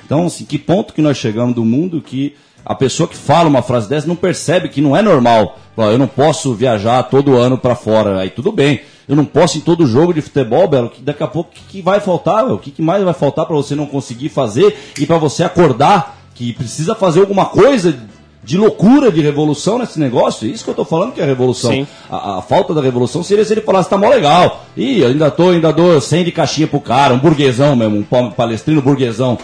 Então, 0.06 0.26
assim, 0.26 0.44
que 0.44 0.58
ponto 0.58 0.94
que 0.94 1.02
nós 1.02 1.18
chegamos 1.18 1.56
do 1.56 1.64
mundo 1.64 2.02
que 2.02 2.36
a 2.66 2.76
pessoa 2.76 3.08
que 3.08 3.16
fala 3.16 3.48
uma 3.48 3.62
frase 3.62 3.88
dessa 3.88 4.08
não 4.08 4.16
percebe 4.16 4.70
que 4.70 4.82
não 4.82 4.96
é 4.96 5.02
normal. 5.02 5.60
Eu 5.78 5.98
não 5.98 6.08
posso 6.08 6.54
viajar 6.54 7.04
todo 7.04 7.38
ano 7.38 7.58
pra 7.58 7.76
fora. 7.76 8.20
Aí 8.20 8.30
tudo 8.30 8.52
bem. 8.52 8.82
Eu 9.08 9.16
não 9.16 9.26
posso 9.26 9.58
em 9.58 9.62
todo 9.62 9.86
jogo 9.86 10.14
de 10.14 10.22
futebol, 10.22 10.68
Belo, 10.68 10.90
que 10.90 11.02
daqui 11.02 11.24
a 11.24 11.28
pouco 11.28 11.50
o 11.50 11.54
que, 11.54 11.62
que 11.78 11.82
vai 11.82 12.00
faltar? 12.00 12.46
O 12.52 12.58
que, 12.58 12.72
que 12.72 12.82
mais 12.82 13.04
vai 13.04 13.14
faltar 13.14 13.46
para 13.46 13.56
você 13.56 13.76
não 13.76 13.86
conseguir 13.86 14.30
fazer 14.30 14.76
e 15.00 15.06
para 15.06 15.18
você 15.18 15.44
acordar 15.44 16.18
que 16.36 16.54
precisa 16.54 16.96
fazer 16.96 17.20
alguma 17.20 17.46
coisa 17.46 17.96
de 18.46 18.58
loucura, 18.58 19.12
de 19.12 19.22
revolução 19.22 19.78
nesse 19.78 20.00
negócio? 20.00 20.48
É 20.48 20.52
Isso 20.52 20.64
que 20.64 20.70
eu 20.70 20.74
tô 20.76 20.84
falando 20.86 21.14
que 21.14 21.22
é 21.22 21.26
revolução. 21.26 21.72
A, 22.10 22.40
a 22.40 22.42
falta 22.42 22.74
da 22.74 22.82
revolução 22.82 23.24
seria 23.24 23.44
se 23.46 23.54
ele 23.54 23.62
falasse, 23.62 23.90
tá 23.90 23.98
mó 23.98 24.08
legal. 24.10 24.66
Ih, 24.76 25.04
ainda 25.06 25.30
tô, 25.32 25.50
ainda 25.50 25.72
dou 25.72 26.00
100 26.02 26.26
de 26.26 26.32
caixinha 26.32 26.68
pro 26.68 26.80
cara, 26.82 27.14
um 27.14 27.20
burguesão 27.20 27.76
mesmo, 27.76 27.98
um 27.98 28.04
pa- 28.04 28.32
palestrino 28.32 28.82
burguesão, 28.82 29.38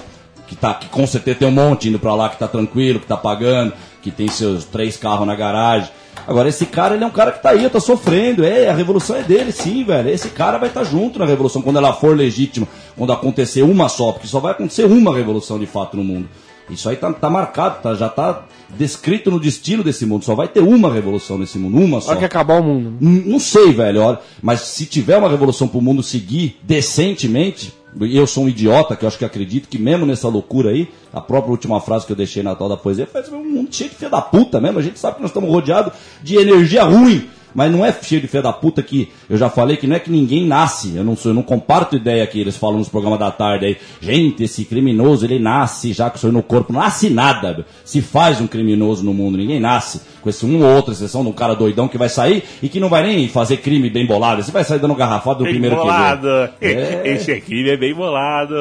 que, 0.48 0.56
tá, 0.56 0.74
que 0.74 0.88
com 0.88 1.06
certeza 1.06 1.40
tem 1.40 1.48
um 1.48 1.52
monte 1.52 1.90
indo 1.90 2.00
pra 2.00 2.16
lá, 2.16 2.28
que 2.30 2.38
tá 2.40 2.48
tranquilo, 2.48 3.00
que 3.00 3.06
tá 3.08 3.16
pagando, 3.18 3.72
que 4.12 4.18
tem 4.18 4.28
seus 4.28 4.66
três 4.66 4.98
carros 4.98 5.26
na 5.28 5.36
garagem. 5.36 5.90
Agora, 6.28 6.50
esse 6.50 6.66
cara, 6.66 6.96
ele 6.96 7.04
é 7.04 7.08
um 7.08 7.12
cara 7.12 7.32
que 7.32 7.42
tá 7.42 7.52
aí, 7.52 7.68
tá 7.70 7.80
sofrendo. 7.80 8.44
É, 8.44 8.70
a 8.70 8.74
revolução 8.74 9.16
é 9.16 9.24
dele, 9.24 9.52
sim, 9.52 9.84
velho. 9.84 10.10
Esse 10.10 10.30
cara 10.30 10.58
vai 10.58 10.70
estar 10.70 10.84
junto 10.84 11.18
na 11.18 11.26
revolução, 11.26 11.62
quando 11.62 11.78
ela 11.78 11.94
for 11.94 12.16
legítima, 12.16 12.68
quando 12.98 13.14
acontecer 13.14 13.62
uma 13.64 13.88
só, 13.90 14.12
porque 14.12 14.28
só 14.28 14.40
vai 14.40 14.52
acontecer 14.52 14.86
uma 14.86 15.16
revolução 15.16 15.58
de 15.58 15.66
fato 15.66 15.96
no 15.98 16.04
mundo. 16.04 16.28
Isso 16.70 16.88
aí 16.88 16.96
tá, 16.98 17.12
tá 17.12 17.30
marcado, 17.32 17.82
tá, 17.82 17.96
já 17.96 18.08
tá 18.10 18.44
descrito 18.78 19.32
no 19.32 19.40
destino 19.40 19.84
desse 19.84 20.06
mundo. 20.06 20.24
Só 20.24 20.36
vai 20.36 20.48
ter 20.48 20.60
uma 20.60 20.94
revolução 20.94 21.38
nesse 21.40 21.58
mundo, 21.58 21.78
uma 21.78 22.00
só. 22.00 22.10
Hora 22.12 22.20
que 22.20 22.26
acabar 22.26 22.60
o 22.62 22.64
mundo. 22.64 22.94
N- 23.02 23.24
Não 23.26 23.40
sei, 23.40 23.72
velho. 23.74 24.02
olha, 24.04 24.20
Mas 24.40 24.60
se 24.62 24.86
tiver 24.86 25.18
uma 25.18 25.30
revolução 25.30 25.68
pro 25.68 25.82
mundo 25.82 26.04
seguir 26.04 26.60
decentemente, 26.62 27.74
eu 28.02 28.28
sou 28.28 28.46
um 28.46 28.50
idiota 28.50 28.96
que 28.96 29.04
eu 29.04 29.08
acho 29.08 29.18
que 29.18 29.26
acredito 29.26 29.68
que 29.68 29.80
mesmo 29.80 30.06
nessa 30.06 30.28
loucura 30.28 30.70
aí, 30.70 30.90
a 31.14 31.20
própria 31.22 31.52
última 31.52 31.82
frase 31.82 32.06
que 32.06 32.12
eu 32.12 32.16
deixei 32.16 32.44
na 32.44 32.56
tal 32.56 32.70
da 32.70 32.78
poesia 32.78 33.08
faz 33.08 33.30
um 33.30 33.44
mundo 33.44 33.74
cheio 33.74 33.90
de 33.90 33.96
filha 33.96 34.10
da 34.10 34.22
puta 34.22 34.62
mesmo. 34.62 34.80
A 34.80 34.82
gente 34.82 35.00
sabe 35.00 35.16
que 35.16 35.22
nós 35.22 35.32
estamos 35.32 35.50
rodeados 35.50 35.94
de 36.22 36.36
energia 36.36 36.84
ruim. 36.84 37.28
Mas 37.54 37.72
não 37.72 37.86
é 37.86 37.92
cheio 38.02 38.22
de 38.22 38.28
filha 38.28 38.44
da 38.44 38.54
puta 38.54 38.82
que 38.84 39.10
eu 39.30 39.38
já 39.38 39.50
falei 39.50 39.78
que 39.78 39.88
não 39.88 39.96
é 39.96 40.00
que 40.00 40.10
ninguém 40.12 40.46
nasce. 40.46 40.96
Eu 40.96 41.04
não 41.04 41.16
sou, 41.16 41.32
eu 41.32 41.36
não 41.36 41.44
comparto 41.44 41.96
ideia 41.96 42.26
que 42.28 42.40
eles 42.40 42.56
falam 42.58 42.78
nos 42.78 42.90
programas 42.90 43.20
da 43.20 43.32
tarde 43.32 43.66
aí. 43.66 43.78
Gente, 44.02 44.44
esse 44.44 44.66
criminoso 44.66 45.26
ele 45.26 45.40
nasce 45.40 45.94
já 45.94 46.10
com 46.10 46.18
isso 46.18 46.28
aí 46.28 46.34
no 46.34 46.44
corpo. 46.44 46.72
Não 46.74 46.80
nasce 46.82 47.10
nada. 47.10 47.66
Se 47.84 48.02
faz 48.02 48.40
um 48.42 48.48
criminoso 48.48 49.04
no 49.04 49.14
mundo, 49.14 49.38
ninguém 49.38 49.60
nasce 49.60 50.02
com 50.22 50.30
esse 50.30 50.46
um 50.46 50.62
ou 50.64 50.76
outra 50.76 50.94
exceção 50.94 51.24
de 51.24 51.30
um 51.30 51.34
cara 51.34 51.56
doidão 51.56 51.88
que 51.88 51.98
vai 51.98 52.10
sair 52.10 52.44
e 52.62 52.68
que 52.70 52.80
não 52.80 52.90
vai 52.90 53.04
nem 53.04 53.28
fazer 53.30 53.58
crime 53.58 53.90
bem 53.90 54.06
bolado. 54.06 54.44
Você 54.44 54.52
vai 54.52 54.64
sair 54.64 54.80
dando 54.80 54.94
garrafada 54.96 55.38
do 55.40 55.44
Bem 55.46 55.54
primeiro 55.54 55.76
bolado. 55.78 56.28
que 56.60 56.68
vê. 56.68 56.74
É. 56.74 57.02
Esse 57.14 57.32
aqui 57.32 57.70
é 57.70 57.78
bem 57.78 57.94
bolado. 57.94 58.54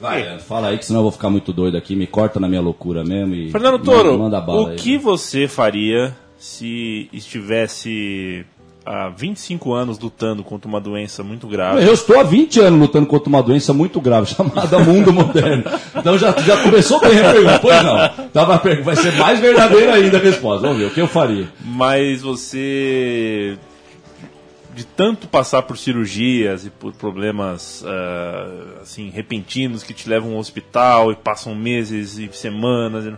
Vai, 0.00 0.38
fala 0.40 0.68
aí 0.68 0.78
que 0.78 0.84
senão 0.84 1.00
eu 1.00 1.04
vou 1.04 1.12
ficar 1.12 1.30
muito 1.30 1.52
doido 1.52 1.76
aqui. 1.76 1.94
Me 1.96 2.06
corta 2.06 2.38
na 2.40 2.48
minha 2.48 2.60
loucura 2.60 3.04
mesmo 3.04 3.34
e 3.34 3.50
Fernando 3.50 3.78
manda- 3.78 3.84
Toro, 3.84 4.18
manda 4.18 4.40
bala 4.40 4.62
o 4.62 4.66
aí. 4.68 4.76
que 4.76 4.98
você 4.98 5.46
faria 5.46 6.14
se 6.38 7.08
estivesse 7.12 8.46
há 8.86 9.08
25 9.10 9.72
anos 9.74 9.98
lutando 9.98 10.42
contra 10.42 10.68
uma 10.68 10.80
doença 10.80 11.22
muito 11.22 11.46
grave? 11.46 11.84
Eu 11.84 11.92
estou 11.92 12.18
há 12.18 12.22
20 12.22 12.60
anos 12.60 12.80
lutando 12.80 13.06
contra 13.06 13.28
uma 13.28 13.42
doença 13.42 13.72
muito 13.74 14.00
grave, 14.00 14.28
chamada 14.34 14.78
mundo 14.78 15.12
moderno. 15.12 15.64
Então 15.94 16.16
já, 16.16 16.32
já 16.40 16.62
começou 16.62 17.00
bem 17.00 17.18
a 17.20 17.32
pergunta. 17.32 17.58
Pois 17.58 17.82
não. 17.82 18.28
Tava 18.28 18.54
a 18.54 18.58
pergunta, 18.58 18.84
vai 18.84 18.96
ser 18.96 19.12
mais 19.16 19.40
verdadeira 19.40 19.94
ainda 19.94 20.16
a 20.16 20.20
resposta. 20.20 20.62
Vamos 20.66 20.78
ver, 20.78 20.86
o 20.86 20.90
que 20.90 21.00
eu 21.00 21.08
faria? 21.08 21.48
Mas 21.62 22.22
você, 22.22 23.58
de 24.74 24.86
tanto 24.86 25.26
passar 25.26 25.62
por 25.62 25.76
cirurgias 25.76 26.64
e 26.64 26.70
por 26.70 26.92
problemas 26.94 27.84
ah, 27.84 28.80
assim 28.82 29.10
repentinos 29.10 29.82
que 29.82 29.92
te 29.92 30.08
levam 30.08 30.32
ao 30.32 30.38
hospital 30.38 31.10
e 31.12 31.16
passam 31.16 31.54
meses 31.54 32.16
e 32.16 32.30
semanas, 32.32 33.04
e- 33.04 33.14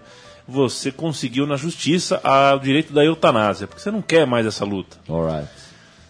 você 0.47 0.91
conseguiu 0.91 1.47
na 1.47 1.57
justiça 1.57 2.21
o 2.55 2.59
direito 2.59 2.93
da 2.93 3.05
eutanásia, 3.05 3.67
porque 3.67 3.81
você 3.83 3.91
não 3.91 4.03
quer 4.03 4.27
mais 4.27 4.47
essa 4.47 4.65
luta. 4.65 4.97
Alright. 5.09 5.49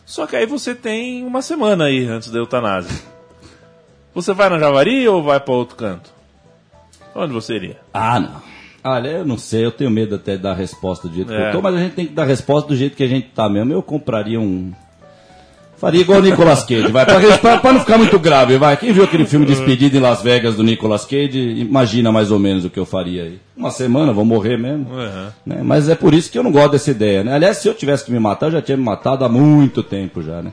Só 0.06 0.26
que 0.26 0.34
aí 0.36 0.46
você 0.46 0.74
tem 0.74 1.24
uma 1.24 1.40
semana 1.42 1.84
aí 1.84 2.06
antes 2.06 2.30
da 2.30 2.38
eutanásia. 2.38 2.90
Você 4.14 4.32
vai 4.32 4.48
na 4.48 4.58
Javari 4.58 5.06
ou 5.06 5.22
vai 5.22 5.38
para 5.38 5.54
outro 5.54 5.76
canto? 5.76 6.10
Onde 7.14 7.32
você 7.32 7.54
iria? 7.54 7.80
Ah, 7.94 8.18
não. 8.18 8.42
Olha, 8.82 9.08
eu 9.08 9.24
não 9.26 9.36
sei, 9.38 9.64
eu 9.64 9.70
tenho 9.70 9.90
medo 9.90 10.14
até 10.14 10.36
de 10.36 10.42
dar 10.42 10.52
a 10.52 10.54
resposta 10.54 11.06
do 11.06 11.14
jeito 11.14 11.28
que 11.28 11.34
É. 11.34 11.48
eu 11.48 11.52
tô, 11.52 11.60
mas 11.62 11.74
a 11.74 11.78
gente 11.78 11.94
tem 11.94 12.06
que 12.06 12.12
dar 12.14 12.22
a 12.22 12.26
resposta 12.26 12.68
do 12.68 12.74
jeito 12.76 12.96
que 12.96 13.02
a 13.04 13.08
gente 13.08 13.28
tá 13.28 13.48
mesmo. 13.48 13.72
Eu 13.72 13.82
compraria 13.82 14.40
um. 14.40 14.72
Faria 15.80 16.02
igual 16.02 16.18
o 16.18 16.22
Nicolas 16.22 16.62
Cage, 16.62 16.92
vai. 16.92 17.06
Pra 17.06 17.72
não 17.72 17.80
ficar 17.80 17.96
muito 17.96 18.18
grave, 18.18 18.58
vai. 18.58 18.76
Quem 18.76 18.92
viu 18.92 19.02
aquele 19.02 19.24
filme 19.24 19.46
Despedida 19.46 19.96
em 19.96 20.00
Las 20.00 20.20
Vegas 20.20 20.54
do 20.54 20.62
Nicolas 20.62 21.06
Cage, 21.06 21.38
imagina 21.38 22.12
mais 22.12 22.30
ou 22.30 22.38
menos 22.38 22.66
o 22.66 22.70
que 22.70 22.78
eu 22.78 22.84
faria 22.84 23.22
aí. 23.22 23.38
Uma 23.56 23.70
semana, 23.70 24.12
vou 24.12 24.24
morrer 24.24 24.58
mesmo. 24.58 24.86
né? 25.46 25.60
Mas 25.64 25.88
é 25.88 25.94
por 25.94 26.12
isso 26.12 26.30
que 26.30 26.38
eu 26.38 26.42
não 26.42 26.52
gosto 26.52 26.72
dessa 26.72 26.90
ideia, 26.90 27.24
né? 27.24 27.32
Aliás, 27.34 27.56
se 27.56 27.66
eu 27.66 27.72
tivesse 27.72 28.04
que 28.04 28.12
me 28.12 28.18
matar, 28.20 28.46
eu 28.48 28.52
já 28.52 28.62
tinha 28.62 28.76
me 28.76 28.84
matado 28.84 29.24
há 29.24 29.28
muito 29.28 29.82
tempo 29.82 30.20
já, 30.22 30.42
né? 30.42 30.52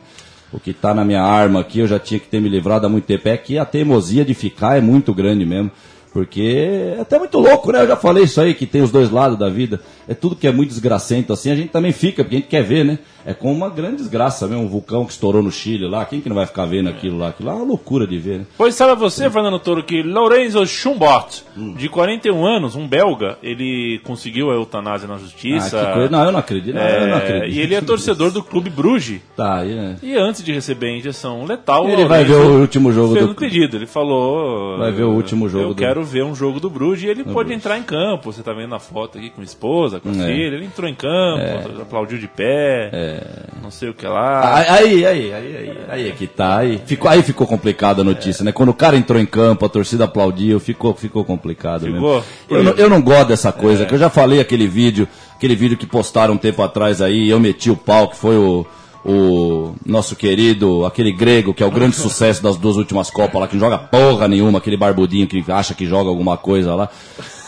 O 0.53 0.61
que 0.61 0.71
tá 0.71 0.93
na 0.93 1.03
minha 1.03 1.21
arma 1.21 1.59
aqui, 1.59 1.79
eu 1.79 1.87
já 1.87 1.99
tinha 1.99 2.21
que 2.21 2.27
ter 2.27 2.39
me 2.39 2.47
livrado 2.47 2.85
há 2.85 2.89
muito 2.89 3.03
tempo. 3.03 3.27
É 3.27 3.35
que 3.35 3.57
a 3.57 3.65
teimosia 3.65 4.23
de 4.23 4.33
ficar 4.33 4.77
é 4.77 4.81
muito 4.81 5.13
grande 5.13 5.45
mesmo. 5.45 5.69
Porque 6.13 6.95
é 6.97 7.01
até 7.01 7.19
muito 7.19 7.37
louco, 7.37 7.71
né? 7.71 7.81
Eu 7.83 7.87
já 7.89 7.95
falei 7.97 8.23
isso 8.23 8.39
aí, 8.41 8.53
que 8.55 8.65
tem 8.65 8.81
os 8.81 8.89
dois 8.89 9.11
lados 9.11 9.37
da 9.37 9.49
vida. 9.49 9.81
É 10.07 10.13
tudo 10.15 10.35
que 10.37 10.47
é 10.47 10.51
muito 10.51 10.69
desgracento 10.69 11.31
assim, 11.33 11.51
a 11.51 11.55
gente 11.55 11.69
também 11.69 11.91
fica, 11.91 12.23
porque 12.23 12.37
a 12.37 12.39
gente 12.39 12.47
quer 12.47 12.63
ver, 12.63 12.83
né? 12.85 12.97
É 13.27 13.33
como 13.33 13.53
uma 13.53 13.69
grande 13.69 13.97
desgraça 13.97 14.47
mesmo, 14.47 14.63
um 14.63 14.67
vulcão 14.67 15.05
que 15.05 15.11
estourou 15.11 15.43
no 15.43 15.51
Chile 15.51 15.85
lá. 15.87 16.05
Quem 16.05 16.21
que 16.21 16.29
não 16.29 16.35
vai 16.35 16.45
ficar 16.45 16.65
vendo 16.65 16.87
aquilo 16.89 17.17
lá? 17.17 17.27
Aquilo 17.27 17.49
lá 17.49 17.55
é 17.55 17.57
uma 17.57 17.65
loucura 17.65 18.07
de 18.07 18.17
ver, 18.17 18.39
né? 18.39 18.45
Pois 18.57 18.73
sabe 18.73 18.97
você, 18.99 19.29
Fernando 19.29 19.59
Toro, 19.59 19.83
que 19.83 20.01
Lorenzo 20.01 20.65
Schumbart, 20.65 21.41
de 21.77 21.89
41 21.89 22.45
anos, 22.45 22.75
um 22.75 22.87
belga, 22.87 23.37
ele 23.43 23.99
conseguiu 24.05 24.49
a 24.49 24.53
eutanásia 24.53 25.07
na 25.07 25.17
justiça. 25.17 25.81
Ah, 25.81 25.85
que 25.87 25.93
coisa. 25.93 26.09
Não, 26.09 26.23
eu 26.23 26.31
não 26.31 26.39
acredito. 26.39 26.73
Não, 26.75 26.81
eu 26.81 27.07
não 27.07 27.15
É, 27.15 27.17
acredito. 27.17 27.53
E 27.55 27.59
ele 27.59 27.75
é 27.75 27.81
torcedor 27.81 28.31
do 28.31 28.41
Clube 28.41 28.69
Bruges. 28.69 29.19
Tá, 29.35 29.57
aí, 29.59 29.75
né? 29.75 29.97
E 30.01 30.15
antes 30.15 30.41
de 30.41 30.53
receber 30.53 30.87
a 30.87 30.97
injeção 30.97 31.43
letal, 31.43 31.87
Ele 31.89 32.05
vai 32.05 32.23
ver 32.23 32.35
o 32.35 32.61
último 32.61 32.93
jogo 32.93 33.13
fez 33.13 33.25
do- 33.25 33.31
um 33.31 33.35
pedido. 33.35 33.75
Ele 33.75 33.85
falou. 33.85 34.77
Vai 34.77 34.91
ver 34.93 35.03
o 35.03 35.11
último 35.11 35.49
jogo 35.49 35.65
Eu 35.65 35.69
do- 35.69 35.75
quero 35.75 36.01
ver 36.03 36.23
um 36.23 36.33
jogo 36.33 36.59
do 36.61 36.69
Bruges 36.69 37.03
e 37.03 37.07
ele 37.07 37.23
pode 37.23 37.33
Bruges. 37.49 37.57
entrar 37.57 37.77
em 37.77 37.83
campo. 37.83 38.31
Você 38.31 38.41
tá 38.41 38.53
vendo 38.53 38.69
na 38.69 38.79
foto 38.79 39.17
aqui 39.17 39.29
com 39.29 39.41
a 39.41 39.43
esposa, 39.43 39.99
com 39.99 40.09
a 40.09 40.11
É. 40.13 40.15
filha. 40.15 40.55
Ele 40.55 40.65
entrou 40.65 40.89
em 40.89 40.95
campo, 40.95 41.81
aplaudiu 41.81 42.17
de 42.17 42.27
pé. 42.27 43.16
Não 43.61 43.69
sei 43.71 43.89
o 43.89 43.93
que 43.93 44.05
lá. 44.07 44.55
Aí, 44.55 45.05
aí, 45.05 45.05
aí, 45.05 45.33
aí, 45.33 45.77
aí, 45.89 46.07
é 46.09 46.11
que 46.11 46.25
tá. 46.27 46.57
Aí 46.57 46.81
ficou, 46.85 47.09
aí 47.09 47.21
ficou 47.21 47.45
complicada 47.45 48.01
a 48.01 48.03
notícia, 48.05 48.43
né? 48.43 48.51
Quando 48.51 48.69
o 48.69 48.73
cara 48.73 48.95
entrou 48.97 49.19
em 49.19 49.25
campo, 49.25 49.65
a 49.65 49.69
torcida 49.69 50.05
aplaudiu, 50.05 50.59
ficou, 50.59 50.93
ficou 50.93 51.25
complicado 51.25 51.85
Ficou? 51.85 52.15
mesmo. 52.15 52.23
Eu, 52.49 52.63
não- 52.63 52.71
eu 52.73 52.89
não 52.89 53.01
gosto 53.01 53.27
dessa 53.27 53.51
coisa, 53.51 53.83
É. 53.83 53.85
que 53.85 53.93
eu 53.93 53.99
já 53.99 54.09
falei 54.09 54.39
aquele 54.39 54.67
vídeo, 54.67 55.07
aquele 55.35 55.55
vídeo 55.55 55.77
que 55.77 55.85
postaram 55.85 56.35
um 56.35 56.37
tempo 56.37 56.61
atrás 56.63 57.01
aí, 57.01 57.29
eu 57.29 57.39
meti 57.39 57.69
o 57.69 57.75
pau, 57.75 58.07
que 58.09 58.15
foi 58.15 58.37
o, 58.37 58.65
o 59.05 59.75
nosso 59.85 60.15
querido, 60.15 60.85
aquele 60.85 61.11
grego, 61.11 61.53
que 61.53 61.63
é 61.63 61.65
o 61.65 61.71
grande 61.71 61.95
sucesso 61.95 62.41
das 62.43 62.57
duas 62.57 62.75
últimas 62.77 63.09
Copas 63.09 63.39
lá, 63.41 63.47
que 63.47 63.55
não 63.55 63.61
joga 63.61 63.77
porra 63.77 64.27
nenhuma, 64.27 64.59
aquele 64.59 64.77
barbudinho 64.77 65.27
que 65.27 65.43
acha 65.49 65.73
que 65.73 65.85
joga 65.85 66.09
alguma 66.09 66.35
coisa 66.37 66.75
lá. 66.75 66.89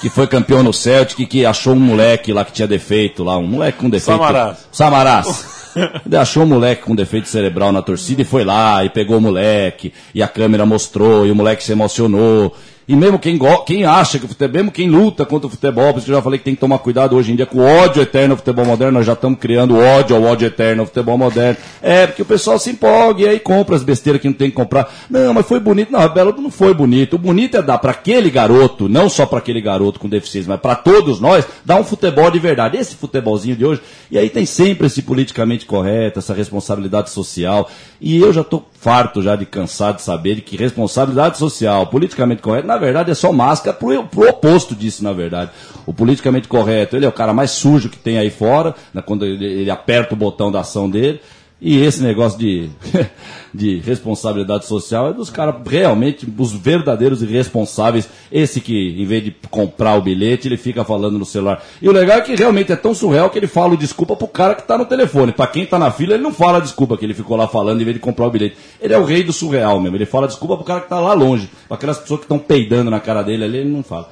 Que 0.01 0.09
foi 0.09 0.27
campeão 0.27 0.63
no 0.63 0.73
Celtic, 0.73 1.27
que 1.27 1.45
achou 1.45 1.73
um 1.73 1.79
moleque 1.79 2.31
lá 2.31 2.45
que 2.45 2.53
tinha 2.53 2.67
defeito 2.67 3.23
lá, 3.23 3.37
um 3.37 3.47
moleque 3.47 3.79
com 3.79 3.89
defeito. 3.89 4.17
Samaras. 4.17 4.67
Samaras. 4.71 5.59
Ele 6.05 6.17
achou 6.17 6.43
o 6.43 6.47
moleque 6.47 6.83
com 6.83 6.95
defeito 6.95 7.27
cerebral 7.27 7.71
na 7.71 7.81
torcida 7.81 8.21
e 8.21 8.25
foi 8.25 8.43
lá 8.43 8.83
e 8.83 8.89
pegou 8.89 9.17
o 9.17 9.21
moleque. 9.21 9.93
E 10.13 10.23
a 10.23 10.27
câmera 10.27 10.65
mostrou 10.65 11.25
e 11.25 11.31
o 11.31 11.35
moleque 11.35 11.63
se 11.63 11.71
emocionou. 11.71 12.55
E 12.89 12.95
mesmo 12.95 13.19
quem, 13.19 13.37
quem 13.67 13.85
acha 13.85 14.17
que 14.17 14.25
o 14.25 14.27
futebol, 14.27 14.55
mesmo 14.55 14.71
quem 14.71 14.89
luta 14.89 15.23
contra 15.23 15.45
o 15.45 15.49
futebol, 15.51 15.93
por 15.93 15.99
isso 15.99 16.05
que 16.05 16.11
eu 16.11 16.15
já 16.15 16.23
falei 16.23 16.39
que 16.39 16.45
tem 16.45 16.55
que 16.55 16.59
tomar 16.59 16.79
cuidado 16.79 17.15
hoje 17.15 17.31
em 17.31 17.35
dia 17.35 17.45
com 17.45 17.59
o 17.59 17.63
ódio 17.63 18.01
eterno 18.01 18.33
ao 18.33 18.37
futebol 18.37 18.65
moderno, 18.65 18.97
nós 18.97 19.05
já 19.05 19.13
estamos 19.13 19.37
criando 19.37 19.77
ódio 19.77 20.15
ao 20.15 20.23
ódio 20.23 20.47
eterno 20.47 20.81
ao 20.81 20.87
futebol 20.87 21.15
moderno. 21.15 21.55
É, 21.83 22.07
porque 22.07 22.23
o 22.23 22.25
pessoal 22.25 22.57
se 22.57 22.71
empolga 22.71 23.21
e 23.21 23.27
aí 23.27 23.39
compra 23.39 23.75
as 23.75 23.83
besteiras 23.83 24.19
que 24.19 24.27
não 24.27 24.33
tem 24.33 24.49
que 24.49 24.55
comprar. 24.55 24.91
Não, 25.07 25.35
mas 25.35 25.45
foi 25.45 25.59
bonito. 25.59 25.91
Não, 25.91 26.09
Belo 26.09 26.33
não 26.41 26.49
foi 26.49 26.73
bonito. 26.73 27.13
O 27.13 27.19
bonito 27.19 27.57
é 27.57 27.61
dar 27.61 27.77
para 27.77 27.91
aquele 27.91 28.31
garoto, 28.31 28.89
não 28.89 29.07
só 29.07 29.23
para 29.27 29.37
aquele 29.37 29.61
garoto 29.61 29.99
com 29.99 30.09
deficiência, 30.09 30.49
mas 30.49 30.59
para 30.59 30.73
todos 30.73 31.19
nós, 31.19 31.45
dar 31.63 31.79
um 31.79 31.83
futebol 31.83 32.31
de 32.31 32.39
verdade. 32.39 32.75
Esse 32.75 32.95
futebolzinho 32.95 33.55
de 33.55 33.65
hoje. 33.67 33.81
E 34.09 34.17
aí 34.17 34.31
tem 34.31 34.47
sempre 34.47 34.87
esse 34.87 35.03
politicamente 35.03 35.63
correto, 35.63 36.17
essa 36.17 36.33
responsabilidade 36.33 37.11
social. 37.11 37.69
E 38.01 38.17
eu 38.17 38.33
já 38.33 38.43
tô 38.43 38.63
farto 38.79 39.21
já 39.21 39.35
de 39.35 39.45
cansado 39.45 39.97
de 39.97 40.01
saber 40.01 40.35
de 40.35 40.41
que 40.41 40.57
responsabilidade 40.57 41.37
social, 41.37 41.85
politicamente 41.85 42.41
correto, 42.41 42.65
na 42.65 42.78
verdade 42.79 43.11
é 43.11 43.13
só 43.13 43.31
máscara 43.31 43.75
pro, 43.75 44.03
pro 44.05 44.29
oposto 44.29 44.75
disso, 44.75 45.03
na 45.03 45.13
verdade. 45.13 45.51
O 45.85 45.93
politicamente 45.93 46.47
correto, 46.47 46.95
ele 46.95 47.05
é 47.05 47.09
o 47.09 47.13
cara 47.13 47.33
mais 47.33 47.51
sujo 47.51 47.89
que 47.89 47.97
tem 47.97 48.17
aí 48.17 48.29
fora, 48.29 48.73
né, 48.93 49.01
quando 49.01 49.25
ele, 49.25 49.45
ele 49.45 49.69
aperta 49.69 50.13
o 50.13 50.17
botão 50.17 50.51
da 50.51 50.61
ação 50.61 50.89
dele. 50.89 51.21
E 51.61 51.81
esse 51.81 52.01
negócio 52.01 52.39
de, 52.39 52.69
de 53.53 53.79
responsabilidade 53.79 54.65
social 54.65 55.09
é 55.09 55.13
dos 55.13 55.29
caras 55.29 55.55
realmente, 55.67 56.25
os 56.37 56.53
verdadeiros 56.53 57.21
irresponsáveis. 57.21 58.07
Esse 58.31 58.61
que, 58.61 58.95
em 58.97 59.05
vez 59.05 59.23
de 59.25 59.35
comprar 59.49 59.95
o 59.95 60.01
bilhete, 60.01 60.47
ele 60.47 60.55
fica 60.55 60.85
falando 60.85 61.19
no 61.19 61.25
celular. 61.25 61.61
E 61.81 61.89
o 61.89 61.91
legal 61.91 62.19
é 62.19 62.21
que 62.21 62.33
realmente 62.33 62.71
é 62.71 62.77
tão 62.77 62.93
surreal 62.93 63.29
que 63.29 63.37
ele 63.37 63.47
fala 63.47 63.75
desculpa 63.75 64.15
pro 64.15 64.27
cara 64.27 64.55
que 64.55 64.63
tá 64.63 64.77
no 64.77 64.85
telefone. 64.85 65.33
Pra 65.33 65.47
quem 65.47 65.65
tá 65.65 65.77
na 65.77 65.91
fila, 65.91 66.13
ele 66.13 66.23
não 66.23 66.33
fala 66.33 66.61
desculpa 66.61 66.95
que 66.97 67.05
ele 67.05 67.13
ficou 67.13 67.35
lá 67.35 67.47
falando 67.47 67.81
em 67.81 67.83
vez 67.83 67.95
de 67.95 68.01
comprar 68.01 68.27
o 68.27 68.31
bilhete. 68.31 68.55
Ele 68.79 68.93
é 68.93 68.97
o 68.97 69.03
rei 69.03 69.23
do 69.23 69.33
surreal 69.33 69.81
mesmo. 69.81 69.97
Ele 69.97 70.05
fala 70.05 70.27
desculpa 70.27 70.55
pro 70.55 70.65
cara 70.65 70.79
que 70.79 70.87
tá 70.87 70.99
lá 70.99 71.13
longe. 71.13 71.49
Pra 71.67 71.75
aquelas 71.75 71.97
pessoas 71.97 72.21
que 72.21 72.25
estão 72.25 72.39
peidando 72.39 72.89
na 72.89 73.01
cara 73.01 73.21
dele 73.21 73.43
ali, 73.43 73.57
ele 73.57 73.69
não 73.69 73.83
fala. 73.83 74.09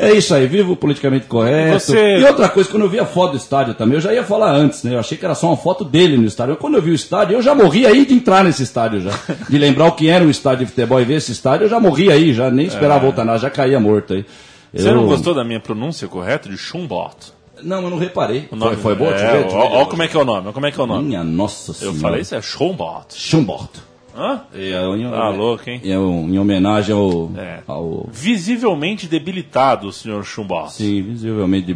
É 0.00 0.12
isso 0.12 0.32
aí, 0.32 0.46
vivo 0.46 0.76
politicamente 0.76 1.26
correto. 1.26 1.80
Você- 1.80 2.18
E 2.18 2.24
outra 2.24 2.48
coisa, 2.48 2.70
quando 2.70 2.84
eu 2.84 2.88
vi 2.88 3.00
a 3.00 3.04
foto 3.04 3.32
do 3.32 3.36
estádio 3.36 3.74
também, 3.74 3.96
eu 3.96 4.00
já 4.00 4.14
ia 4.14 4.22
falar 4.22 4.52
antes, 4.52 4.84
né? 4.84 4.94
Eu 4.94 5.00
achei 5.00 5.18
que 5.18 5.24
era 5.24 5.34
só 5.34 5.48
uma 5.48 5.56
foto 5.56 5.84
dele 5.84 6.16
no 6.16 6.24
estádio. 6.24 6.56
Quando 6.56 6.74
eu 6.76 6.82
vi 6.82 6.92
o 6.92 6.94
estádio, 6.94 7.34
eu 7.36 7.42
já 7.42 7.52
morri 7.52 7.84
aí 7.84 8.06
de 8.06 8.14
entrar 8.14 8.44
nesse 8.44 8.62
estádio 8.62 9.00
já. 9.00 9.10
De 9.48 9.58
lembrar 9.58 9.86
o 9.86 9.92
que 9.92 10.08
era 10.08 10.24
um 10.24 10.30
estádio 10.30 10.64
de 10.66 10.70
futebol 10.70 11.00
e 11.00 11.04
ver 11.04 11.14
esse 11.14 11.32
estádio, 11.32 11.64
eu 11.64 11.68
já 11.68 11.80
morri 11.80 12.12
aí, 12.12 12.32
já 12.32 12.48
nem 12.48 12.66
esperava 12.66 13.00
voltar 13.00 13.24
nada, 13.24 13.38
já 13.40 13.50
caía 13.50 13.80
morto 13.80 14.14
aí. 14.14 14.24
Você 14.72 14.88
Eu- 14.88 14.94
não 14.94 15.06
gostou 15.06 15.34
da 15.34 15.42
minha 15.42 15.58
pronúncia 15.58 16.06
correta 16.06 16.48
de 16.48 16.56
Schumbart? 16.56 17.16
Não, 17.60 17.82
eu 17.82 17.90
não 17.90 17.98
reparei. 17.98 18.46
O 18.52 18.54
nome- 18.56 18.76
Foi, 18.76 18.82
foi 18.82 18.94
bom? 18.94 19.06
Eu 19.10 19.14
É, 19.16 19.42
eu 19.42 19.48
ó 19.48 19.84
como 19.86 20.02
é 20.04 20.06
que 20.06 20.16
é 20.16 20.20
o 20.20 20.24
nome, 20.24 20.52
como 20.52 20.64
é 20.64 20.70
que 20.70 20.78
é 20.78 20.82
o 20.84 20.86
nome. 20.86 21.06
Minha 21.08 21.24
nossa 21.24 21.72
Eu 21.72 21.74
senhora. 21.74 21.98
falei 21.98 22.20
isso, 22.20 22.36
é 22.36 22.40
Schumbart. 22.40 23.14
Schumbart. 23.16 23.70
Hã? 24.18 24.40
É, 24.52 24.70
em, 24.96 25.08
Tá 25.08 25.28
louco, 25.28 25.70
hein? 25.70 25.80
é 25.84 25.94
em 25.94 26.38
homenagem 26.38 26.94
ao, 26.94 27.30
É. 27.36 27.60
ao 27.68 28.08
Visivelmente 28.10 29.06
debilitado, 29.06 29.86
o 29.86 29.92
senhor 29.92 30.24
Schumbart. 30.24 30.70
sim, 30.72 31.00
visivelmente 31.02 31.70
É, 31.70 31.74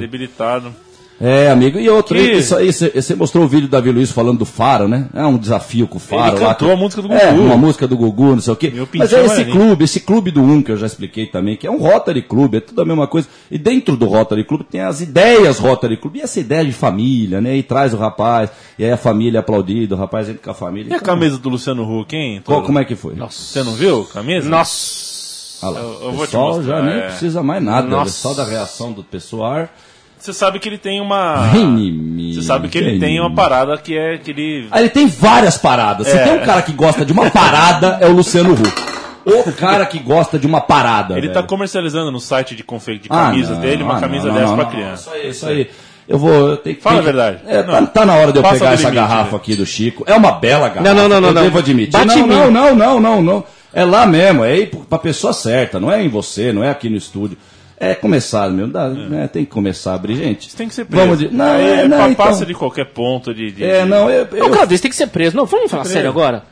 debilitado. 0.00 0.74
É, 1.24 1.48
amigo. 1.52 1.78
E 1.78 1.88
outro, 1.88 2.16
Que- 2.16 2.32
isso 2.32 2.56
aí, 2.56 2.72
você 2.72 3.14
mostrou 3.14 3.44
o 3.44 3.46
vídeo 3.48 3.68
do 3.68 3.70
Davi 3.70 3.92
Luiz 3.92 4.10
falando 4.10 4.40
do 4.40 4.44
Faro, 4.44 4.88
né? 4.88 5.06
É 5.14 5.24
um 5.24 5.38
desafio 5.38 5.86
com 5.86 5.96
o 5.96 6.00
Faro. 6.00 6.36
Ele 6.36 6.44
lá 6.44 6.48
cantou 6.52 6.66
que- 6.68 6.74
a 6.74 6.76
música 6.76 7.00
do 7.00 7.12
É, 7.12 7.30
Gugu. 7.30 7.42
uma 7.44 7.56
música 7.56 7.86
do 7.86 7.96
Gugu, 7.96 8.24
não 8.34 8.40
sei 8.40 8.52
o 8.52 8.56
quê. 8.56 8.70
Meu 8.74 8.88
Mas 8.92 9.12
é 9.12 9.20
esse 9.24 9.32
amarelinho. 9.34 9.56
clube, 9.56 9.84
esse 9.84 10.00
clube 10.00 10.30
do 10.32 10.42
Um, 10.42 10.60
que 10.60 10.72
eu 10.72 10.76
já 10.76 10.86
expliquei 10.86 11.26
também, 11.26 11.56
que 11.56 11.64
é 11.64 11.70
um 11.70 11.78
Rotary 11.78 12.22
Club, 12.22 12.54
é 12.56 12.60
tudo 12.60 12.82
a 12.82 12.84
mesma 12.84 13.06
coisa. 13.06 13.28
E 13.48 13.56
dentro 13.56 13.96
do 13.96 14.06
Rotary 14.06 14.42
Club 14.42 14.62
tem 14.68 14.80
as 14.80 15.00
ideias 15.00 15.60
Rotary 15.60 15.96
Club. 15.96 16.16
E 16.16 16.22
essa 16.22 16.40
ideia 16.40 16.64
de 16.64 16.72
família, 16.72 17.40
né? 17.40 17.56
E 17.56 17.62
traz 17.62 17.94
o 17.94 17.96
rapaz, 17.98 18.50
e 18.76 18.84
aí 18.84 18.90
a 18.90 18.96
família 18.96 19.38
é 19.38 19.40
aplaudida, 19.40 19.94
o 19.94 19.98
rapaz 19.98 20.28
entra 20.28 20.42
com 20.42 20.50
a 20.50 20.54
família. 20.54 20.90
E 20.90 20.92
a 20.92 20.96
Então, 20.96 21.06
camisa 21.06 21.38
do 21.38 21.48
Luciano 21.48 21.84
Huck, 22.00 22.16
hein? 22.16 22.42
qual- 22.44 22.62
como 22.64 22.80
é 22.80 22.84
que 22.84 22.96
foi? 22.96 23.14
Você 23.14 23.62
não 23.62 23.74
viu 23.74 24.08
a 24.10 24.12
camisa? 24.12 24.48
Nossa. 24.48 25.12
Ah 25.64 25.68
lá, 25.70 25.78
Eu- 25.78 25.86
eu 25.86 26.08
o 26.08 26.12
vou 26.14 26.26
te 26.26 26.30
pessoal 26.30 26.56
mostrar, 26.56 26.78
já 26.78 26.82
nem 26.82 26.94
é. 26.96 27.00
precisa 27.02 27.42
mais 27.44 27.62
nada, 27.62 27.86
Nossa. 27.86 28.10
é 28.10 28.12
só 28.12 28.34
da 28.34 28.44
reação 28.44 28.90
do 28.92 29.04
pessoal. 29.04 29.68
Você 30.22 30.32
sabe 30.32 30.60
que 30.60 30.68
ele 30.68 30.78
tem 30.78 31.00
uma. 31.00 31.50
Inimigo, 31.52 32.34
Você 32.34 32.42
sabe 32.42 32.68
que 32.68 32.78
ele 32.78 33.00
tem 33.00 33.18
uma 33.18 33.34
parada 33.34 33.76
que 33.76 33.98
é 33.98 34.18
que 34.18 34.30
ele. 34.30 34.68
Aí 34.70 34.82
ele 34.84 34.88
tem 34.90 35.08
várias 35.08 35.58
paradas. 35.58 36.06
Você 36.06 36.16
É. 36.16 36.22
tem 36.22 36.34
um 36.34 36.46
cara 36.46 36.62
que 36.62 36.72
gosta 36.72 37.04
de 37.04 37.12
uma 37.12 37.28
parada, 37.28 37.98
é 38.00 38.06
o 38.06 38.12
Luciano 38.12 38.52
Huck. 38.52 38.72
O 39.24 39.52
cara 39.52 39.84
que 39.84 39.98
gosta 39.98 40.38
de 40.38 40.46
uma 40.46 40.60
parada. 40.60 41.14
Ele 41.14 41.22
velho. 41.22 41.32
tá 41.32 41.42
comercializando 41.42 42.12
no 42.12 42.20
site 42.20 42.54
de, 42.54 42.62
confe... 42.62 42.98
de 42.98 43.08
Ah, 43.10 43.26
camisas 43.30 43.50
não, 43.56 43.60
dele 43.60 43.82
uma 43.82 43.96
ah, 43.96 44.00
camisa 44.00 44.28
não, 44.28 44.34
dessa 44.34 44.46
não, 44.46 44.54
pra 44.54 44.64
não, 44.64 44.70
criança. 44.70 45.10
Isso 45.10 45.14
aí, 45.24 45.30
isso 45.30 45.46
aí. 45.46 45.70
Eu 46.08 46.18
vou. 46.18 46.32
Eu 46.50 46.56
tenho 46.56 46.76
que, 46.76 46.82
Fala 46.82 46.98
a 47.00 47.02
verdade. 47.02 47.38
É, 47.44 47.62
tá, 47.64 47.86
tá 47.86 48.06
na 48.06 48.14
hora 48.14 48.30
de 48.30 48.38
eu 48.38 48.42
Passa 48.42 48.54
pegar 48.60 48.72
essa 48.74 48.82
limite, 48.90 48.94
garrafa 49.00 49.30
né? 49.32 49.36
aqui 49.36 49.56
do 49.56 49.66
Chico. 49.66 50.04
É 50.06 50.14
uma 50.14 50.30
bela 50.32 50.68
garrafa. 50.68 50.82
Não, 50.94 50.94
não, 50.94 51.08
não, 51.08 51.20
não, 51.20 51.28
Eu 51.30 51.34
não. 51.34 51.42
devo 51.42 51.58
admitir. 51.58 51.92
Bate 51.92 52.20
não, 52.20 52.26
não, 52.28 52.50
não, 52.50 52.74
não, 52.76 53.00
não, 53.00 53.22
não. 53.22 53.44
É 53.74 53.84
lá 53.84 54.06
mesmo. 54.06 54.44
É 54.44 54.56
ir 54.56 54.66
pro- 54.70 54.80
pra 54.80 54.98
pessoa 54.98 55.32
certa. 55.32 55.80
Não 55.80 55.90
é 55.90 56.00
em 56.00 56.08
você, 56.08 56.52
não 56.52 56.62
é 56.62 56.70
aqui 56.70 56.88
no 56.88 56.96
estúdio. 56.96 57.36
É 57.84 57.96
começar, 57.96 58.48
meu. 58.48 58.68
Dá, 58.68 58.88
né, 58.88 59.26
tem 59.26 59.44
que 59.44 59.50
começar 59.50 59.90
a 59.90 59.94
abrir, 59.96 60.14
gente. 60.14 60.54
Tem 60.54 60.68
que 60.68 60.74
ser 60.74 60.84
preso. 60.84 61.02
Vamos 61.04 61.18
de. 61.18 61.28
Não, 61.34 61.44
é, 61.44 61.80
é 61.80 61.88
não, 61.88 61.96
então- 62.10 62.14
passa 62.14 62.46
de 62.46 62.54
qualquer 62.54 62.86
ponto 62.86 63.34
de. 63.34 63.50
de- 63.50 63.64
É, 63.64 63.84
não, 63.84 64.08
eu. 64.08 64.24
Não, 64.30 64.38
eu 64.38 64.50
cara, 64.50 64.66
desse 64.66 64.82
tem 64.82 64.90
que 64.90 64.96
ser 64.96 65.08
preso. 65.08 65.36
Não, 65.36 65.44
vamos 65.46 65.68
falar 65.68 65.82
preso. 65.82 65.94
sério 65.94 66.08
agora. 66.08 66.44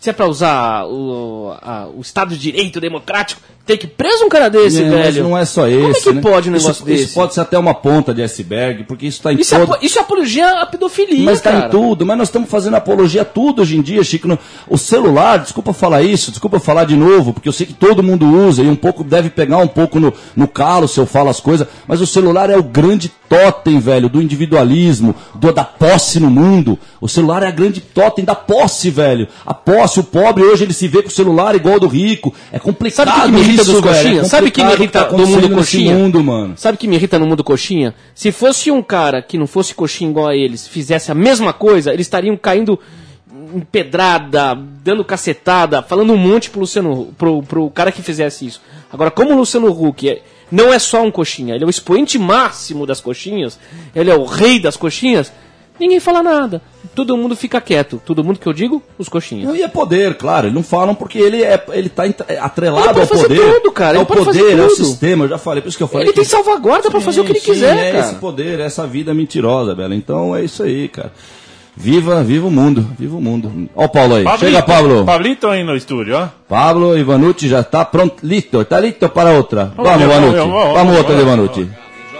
Se 0.00 0.10
é 0.10 0.12
pra 0.12 0.26
usar 0.26 0.84
o, 0.86 1.56
a- 1.60 1.88
o 1.92 2.00
Estado 2.00 2.30
de 2.34 2.38
Direito 2.38 2.80
Democrático, 2.80 3.40
tem 3.66 3.76
que 3.76 3.86
preso 3.88 4.24
um 4.24 4.28
cara 4.28 4.48
desse, 4.48 4.80
É, 4.82 4.88
mas 4.88 5.14
velho. 5.14 5.24
não 5.24 5.36
é 5.36 5.44
só 5.44 5.66
esse. 5.66 5.80
Como 5.80 5.90
é 5.90 6.00
que 6.00 6.12
né? 6.12 6.20
pode 6.22 6.48
um 6.48 6.52
negócio 6.52 6.70
isso, 6.72 6.84
desse? 6.84 7.04
Isso 7.06 7.14
pode 7.14 7.34
ser 7.34 7.40
até 7.40 7.58
uma 7.58 7.74
ponta 7.74 8.14
de 8.14 8.22
iceberg, 8.22 8.84
porque 8.84 9.06
isso 9.06 9.18
está 9.18 9.32
em 9.32 9.40
Isso, 9.40 9.54
é, 9.54 9.58
todo... 9.58 9.74
apo- 9.74 9.84
isso 9.84 9.98
é 9.98 10.02
apologia 10.02 10.60
à 10.62 10.66
pedofilia, 10.66 11.24
Mas 11.24 11.38
está 11.38 11.66
em 11.66 11.68
tudo, 11.70 12.06
mas 12.06 12.16
nós 12.16 12.28
estamos 12.28 12.48
fazendo 12.48 12.74
apologia 12.76 13.22
a 13.22 13.24
tudo 13.24 13.62
hoje 13.62 13.76
em 13.76 13.82
dia, 13.82 14.02
Chico. 14.04 14.28
No- 14.28 14.38
O 14.68 14.78
celular, 14.78 15.38
desculpa 15.40 15.72
falar 15.72 16.02
isso, 16.02 16.30
desculpa 16.30 16.60
falar 16.60 16.84
de 16.84 16.94
novo, 16.96 17.32
porque 17.32 17.48
eu 17.48 17.52
sei 17.52 17.66
que 17.66 17.74
todo 17.74 18.02
mundo 18.02 18.24
usa 18.26 18.62
e 18.62 18.68
um 18.68 18.76
pouco 18.76 19.02
deve 19.02 19.30
pegar 19.30 19.58
um 19.58 19.66
pouco 19.68 19.98
no, 19.98 20.12
no 20.36 20.46
calo 20.46 20.86
se 20.86 20.98
eu 21.00 21.06
falo 21.06 21.28
as 21.28 21.40
coisas, 21.40 21.66
mas 21.88 22.00
o 22.00 22.06
celular 22.06 22.48
é 22.50 22.56
o 22.56 22.62
grande 22.62 23.10
totem, 23.28 23.80
velho, 23.80 24.08
do 24.08 24.22
individualismo, 24.22 25.12
do, 25.34 25.52
da 25.52 25.64
posse 25.64 26.20
no 26.20 26.30
mundo. 26.30 26.78
O 27.00 27.08
celular 27.08 27.42
é 27.42 27.48
a 27.48 27.50
grande 27.50 27.80
totem 27.80 28.24
da 28.24 28.34
posse, 28.36 28.88
velho. 28.90 29.26
A 29.44 29.52
posse, 29.52 29.98
o 29.98 30.04
pobre 30.04 30.44
hoje 30.44 30.62
ele 30.64 30.72
se 30.72 30.86
vê 30.86 31.02
com 31.02 31.08
o 31.08 31.12
celular 31.12 31.54
igual 31.56 31.74
ao 31.74 31.80
do 31.80 31.88
rico. 31.88 32.32
É 32.52 32.58
complicado 32.60 33.08
Sabe 33.08 33.32
que 33.32 33.32
me 33.32 33.42
irrita 33.56 33.70
isso, 33.70 33.82
dos. 33.82 34.20
É? 34.20 34.24
Sabe 34.24 34.48
o 34.48 34.52
que 34.52 34.64
me 34.64 34.72
irrita 34.72 35.04
tá 35.04 35.16
do 35.16 35.26
mundo 35.26 35.50
coxinha? 35.50 35.94
mundo, 35.94 36.22
mano. 36.22 36.54
Sabe 36.56 36.76
o 36.76 36.78
que 36.78 36.88
me 36.88 36.96
irrita 36.96 37.18
no 37.18 37.26
mundo 37.26 37.42
coxinha? 37.42 37.94
Se 38.14 38.30
fosse 38.32 38.70
um 38.70 38.82
cara 38.82 39.22
que 39.22 39.38
não 39.38 39.46
fosse 39.46 39.74
coxinha 39.74 40.10
igual 40.10 40.28
a 40.28 40.36
eles, 40.36 40.66
fizesse 40.66 41.10
a 41.10 41.14
mesma 41.14 41.52
coisa, 41.52 41.92
eles 41.92 42.06
estariam 42.06 42.36
caindo 42.36 42.78
em 43.54 43.60
pedrada, 43.60 44.54
dando 44.82 45.04
cacetada, 45.04 45.82
falando 45.82 46.12
um 46.12 46.16
monte 46.16 46.50
pro 46.50 46.60
Luciano, 46.60 47.14
pro, 47.16 47.42
pro 47.42 47.70
cara 47.70 47.92
que 47.92 48.02
fizesse 48.02 48.46
isso. 48.46 48.60
Agora, 48.92 49.10
como 49.10 49.32
o 49.32 49.36
Luciano 49.36 49.68
Huck 49.70 50.08
é- 50.08 50.22
não 50.50 50.72
é 50.72 50.78
só 50.78 51.02
um 51.02 51.10
coxinha, 51.10 51.54
ele 51.54 51.64
é 51.64 51.66
o 51.66 51.70
expoente 51.70 52.18
máximo 52.18 52.86
das 52.86 53.00
coxinhas, 53.00 53.58
ele 53.94 54.10
é 54.10 54.14
o 54.14 54.24
rei 54.24 54.58
das 54.60 54.76
coxinhas, 54.76 55.32
ninguém 55.78 56.00
fala 56.00 56.22
nada. 56.22 56.60
Todo 56.94 57.16
mundo 57.16 57.36
fica 57.36 57.60
quieto. 57.60 58.00
Todo 58.04 58.24
mundo 58.24 58.38
que 58.38 58.46
eu 58.46 58.52
digo, 58.52 58.82
os 58.98 59.08
coxinhas. 59.08 59.54
E 59.54 59.62
é 59.62 59.68
poder, 59.68 60.14
claro. 60.14 60.46
Eles 60.46 60.54
não 60.54 60.62
falam 60.62 60.94
porque 60.94 61.18
ele 61.18 61.42
é, 61.42 61.62
ele 61.72 61.88
tá 61.90 62.04
é 62.26 62.38
atrelado 62.38 62.90
Ele 62.90 63.00
ao 63.00 63.06
fazer 63.06 63.22
poder. 63.28 63.54
tudo, 63.60 63.72
cara, 63.72 63.98
É 63.98 64.00
o 64.00 64.06
pode 64.06 64.24
fazer 64.24 64.40
poder, 64.40 64.58
é 64.58 64.62
o 64.64 64.70
sistema. 64.70 65.24
Eu 65.24 65.28
já 65.28 65.38
falei, 65.38 65.60
por 65.62 65.68
isso 65.68 65.76
que 65.76 65.82
eu 65.82 65.88
falei. 65.88 66.06
Ele 66.06 66.12
que- 66.12 66.20
tem 66.20 66.24
salvaguarda 66.28 66.90
pra 66.90 67.00
fazer 67.00 67.20
o 67.20 67.24
que 67.24 67.32
ele 67.32 67.40
Sim, 67.40 67.52
quiser, 67.52 67.76
é 67.76 67.92
cara. 67.92 68.04
esse 68.06 68.14
poder, 68.16 68.60
essa 68.60 68.86
vida 68.86 69.12
mentirosa, 69.12 69.74
Bela. 69.74 69.94
Então 69.94 70.34
é 70.34 70.42
isso 70.44 70.62
aí, 70.62 70.88
cara. 70.88 71.12
Viva, 71.78 72.22
viva 72.24 72.46
o 72.46 72.50
mundo, 72.50 72.88
viva 72.98 73.14
o 73.16 73.20
mundo. 73.20 73.68
Ó 73.76 73.84
o 73.84 73.88
Paulo 73.90 74.14
aí. 74.14 74.24
Pablito, 74.24 74.46
Chega, 74.46 74.62
Pablo. 74.62 75.04
Pablito 75.04 75.46
aí 75.48 75.62
no 75.62 75.76
estúdio, 75.76 76.16
ó. 76.16 76.28
Pablo 76.48 76.96
Ivanucci 76.96 77.46
já 77.48 77.60
está 77.60 77.84
pronto. 77.84 78.14
Listo, 78.22 78.62
está 78.62 78.80
listo 78.80 79.06
para 79.10 79.32
outra. 79.32 79.70
Vamos, 79.76 80.00
Ivanucci. 80.02 80.36
vamos, 80.38 80.96
outra. 80.96 81.20
Ivanucci. 81.20 81.68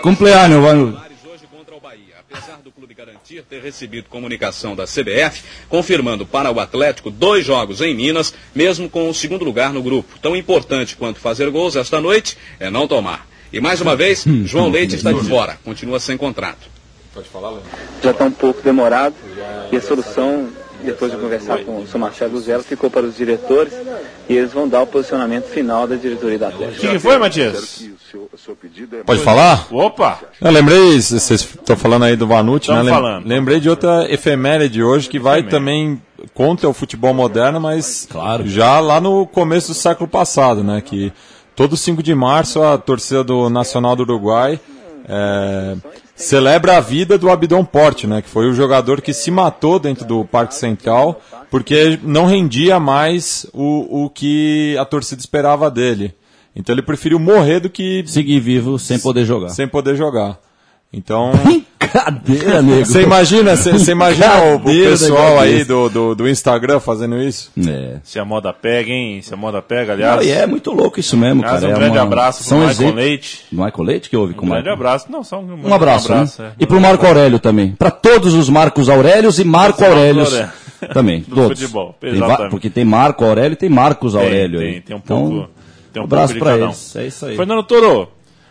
Cumpleaños, 0.02 0.58
Ivanucci. 0.58 0.98
hoje 1.32 1.46
contra 1.50 1.74
o 1.74 1.80
Bahia. 1.80 2.16
Apesar 2.30 2.58
do 2.62 2.70
garantir 3.36 3.42
ter 3.42 3.60
recebido 3.60 4.08
comunicação 4.08 4.74
da 4.74 4.84
CBF, 4.84 5.42
confirmando 5.68 6.24
para 6.26 6.50
o 6.50 6.60
Atlético 6.60 7.10
dois 7.10 7.44
jogos 7.44 7.80
em 7.80 7.94
Minas, 7.94 8.32
mesmo 8.54 8.88
com 8.88 9.08
o 9.08 9.14
segundo 9.14 9.44
lugar 9.44 9.72
no 9.72 9.82
grupo. 9.82 10.18
Tão 10.20 10.36
importante 10.36 10.96
quanto 10.96 11.20
fazer 11.20 11.50
gols 11.50 11.76
esta 11.76 12.00
noite 12.00 12.36
é 12.58 12.70
não 12.70 12.88
tomar. 12.88 13.26
E 13.52 13.60
mais 13.60 13.80
uma 13.80 13.94
vez, 13.94 14.24
João 14.44 14.70
Leite 14.70 14.96
está 14.96 15.12
de 15.12 15.28
fora, 15.28 15.58
continua 15.64 16.00
sem 16.00 16.16
contrato. 16.16 16.68
já 18.02 18.10
está 18.10 18.24
um 18.24 18.30
pouco 18.30 18.60
demorado 18.62 19.14
e 19.72 19.76
a 19.76 19.80
solução, 19.80 20.48
depois 20.82 21.12
de 21.12 21.18
conversar 21.18 21.64
com 21.64 21.80
o 21.80 21.86
Sr. 21.86 21.98
Marcelo 21.98 22.32
Luzelo, 22.34 22.62
ficou 22.62 22.90
para 22.90 23.06
os 23.06 23.16
diretores 23.16 23.72
e 24.28 24.34
eles 24.36 24.52
vão 24.52 24.68
dar 24.68 24.82
o 24.82 24.86
posicionamento 24.86 25.46
final 25.46 25.86
da 25.86 25.96
diretoria 25.96 26.38
da 26.38 26.46
O 26.46 26.48
Atlético. 26.50 26.80
que, 26.80 26.88
que 26.88 26.98
foi, 26.98 27.16
Matias? 27.18 27.84
Pode 29.04 29.20
falar? 29.20 29.66
Opa! 29.70 30.20
Eu 30.40 30.50
lembrei, 30.50 31.00
vocês 31.00 31.30
estão 31.30 31.76
falando 31.76 32.04
aí 32.04 32.16
do 32.16 32.26
Vanucci, 32.26 32.70
né? 32.70 32.76
Tamo 32.76 32.90
falando. 32.90 33.26
Lembrei 33.26 33.60
de 33.60 33.68
outra 33.68 34.10
efeméride 34.12 34.82
hoje 34.82 35.08
que 35.08 35.18
vai 35.18 35.42
também 35.42 36.00
contra 36.34 36.68
o 36.68 36.72
futebol 36.72 37.14
moderno, 37.14 37.60
mas 37.60 38.08
já 38.44 38.80
lá 38.80 39.00
no 39.00 39.26
começo 39.26 39.68
do 39.68 39.74
século 39.74 40.08
passado, 40.08 40.62
né? 40.62 40.80
Que 40.80 41.12
todo 41.54 41.76
5 41.76 42.02
de 42.02 42.14
março 42.14 42.62
a 42.62 42.76
torcida 42.76 43.24
do 43.24 43.48
Nacional 43.48 43.96
do 43.96 44.02
Uruguai 44.02 44.60
é, 45.08 45.76
celebra 46.14 46.76
a 46.76 46.80
vida 46.80 47.16
do 47.16 47.30
Abidão 47.30 47.64
Porte, 47.64 48.06
né? 48.06 48.20
Que 48.20 48.28
foi 48.28 48.48
o 48.48 48.52
jogador 48.52 49.00
que 49.00 49.12
se 49.12 49.30
matou 49.30 49.78
dentro 49.78 50.04
do 50.04 50.24
Parque 50.24 50.54
Central 50.54 51.20
porque 51.50 51.98
não 52.02 52.26
rendia 52.26 52.78
mais 52.80 53.46
o, 53.52 54.04
o 54.04 54.10
que 54.10 54.76
a 54.78 54.84
torcida 54.84 55.20
esperava 55.20 55.70
dele. 55.70 56.14
Então 56.56 56.74
ele 56.74 56.82
preferiu 56.82 57.18
morrer 57.18 57.60
do 57.60 57.68
que 57.70 58.02
seguir 58.06 58.40
vivo 58.40 58.78
sem 58.78 58.98
poder 58.98 59.24
jogar. 59.26 59.50
Sem 59.50 59.68
poder 59.68 59.94
jogar. 59.94 60.38
Então. 60.92 61.32
Brincadeira, 61.44 62.62
nego. 62.62 62.84
Você 62.86 63.02
imagina, 63.02 63.54
você 63.56 63.92
imagina 63.92 64.40
o, 64.42 64.56
o 64.56 64.60
pessoal 64.60 65.38
aí 65.38 65.64
do, 65.64 65.88
do, 65.88 66.14
do 66.14 66.28
Instagram 66.28 66.80
fazendo 66.80 67.20
isso? 67.20 67.50
É. 67.66 67.96
Se 68.02 68.18
a 68.18 68.24
moda 68.24 68.52
pega, 68.52 68.90
hein? 68.90 69.20
Se 69.22 69.32
a 69.34 69.36
moda 69.36 69.60
pega, 69.60 69.92
aliás. 69.92 70.16
Não, 70.16 70.22
e 70.22 70.30
é 70.30 70.46
muito 70.46 70.72
louco 70.72 70.98
isso 70.98 71.16
mesmo, 71.16 71.42
Aliás, 71.42 71.60
cara. 71.60 71.72
um 71.72 71.76
É 71.76 71.78
grande 71.78 71.98
uma- 71.98 72.02
abraço 72.04 72.38
pro 72.38 72.48
são 72.48 72.58
Michael 72.58 72.72
exemplos- 72.76 72.96
Leite. 73.04 73.44
Michael 73.52 73.82
Leite 73.82 74.10
que 74.10 74.16
houve 74.16 74.34
com 74.34 74.42
Um 74.46 74.48
o 74.48 74.50
grande 74.52 74.62
Michael? 74.64 74.74
abraço. 74.76 75.06
Não, 75.12 75.22
só 75.22 75.38
um, 75.40 75.68
Um 75.68 75.74
abraço, 75.74 76.12
né? 76.14 76.26
é. 76.40 76.50
E 76.58 76.66
pro 76.66 76.80
Marco 76.80 77.06
Aurélio 77.06 77.38
também. 77.38 77.72
Para 77.72 77.90
todos 77.90 78.32
os 78.34 78.48
Marcos 78.48 78.88
Aurélios 78.88 79.38
e 79.38 79.44
Marco 79.44 79.84
Aurélios 79.84 80.32
Aurélio. 80.32 80.52
também. 80.92 81.20
Do 81.28 81.34
todos. 81.34 81.58
futebol, 81.60 81.94
Tem 82.00 82.14
va- 82.18 82.48
porque 82.48 82.70
tem 82.70 82.84
Marco 82.84 83.24
Aurélio 83.24 83.52
e 83.52 83.56
tem 83.56 83.68
Marcos 83.68 84.12
Tem, 84.14 84.22
Aurélio 84.22 84.58
tem, 84.60 84.68
aí. 84.68 84.80
tem 84.80 84.96
um 84.96 85.00
Então, 85.04 85.30
pouco. 85.30 85.50
Tem 85.96 86.02
um 86.02 86.04
abraço 86.04 86.34
pouco 86.34 86.44
pra 86.44 86.56
um. 86.56 86.64
eles. 86.68 86.96
É 86.96 87.06
isso 87.06 87.26
aí. 87.26 87.36
Fernando 87.36 87.62
Toro, 87.62 88.08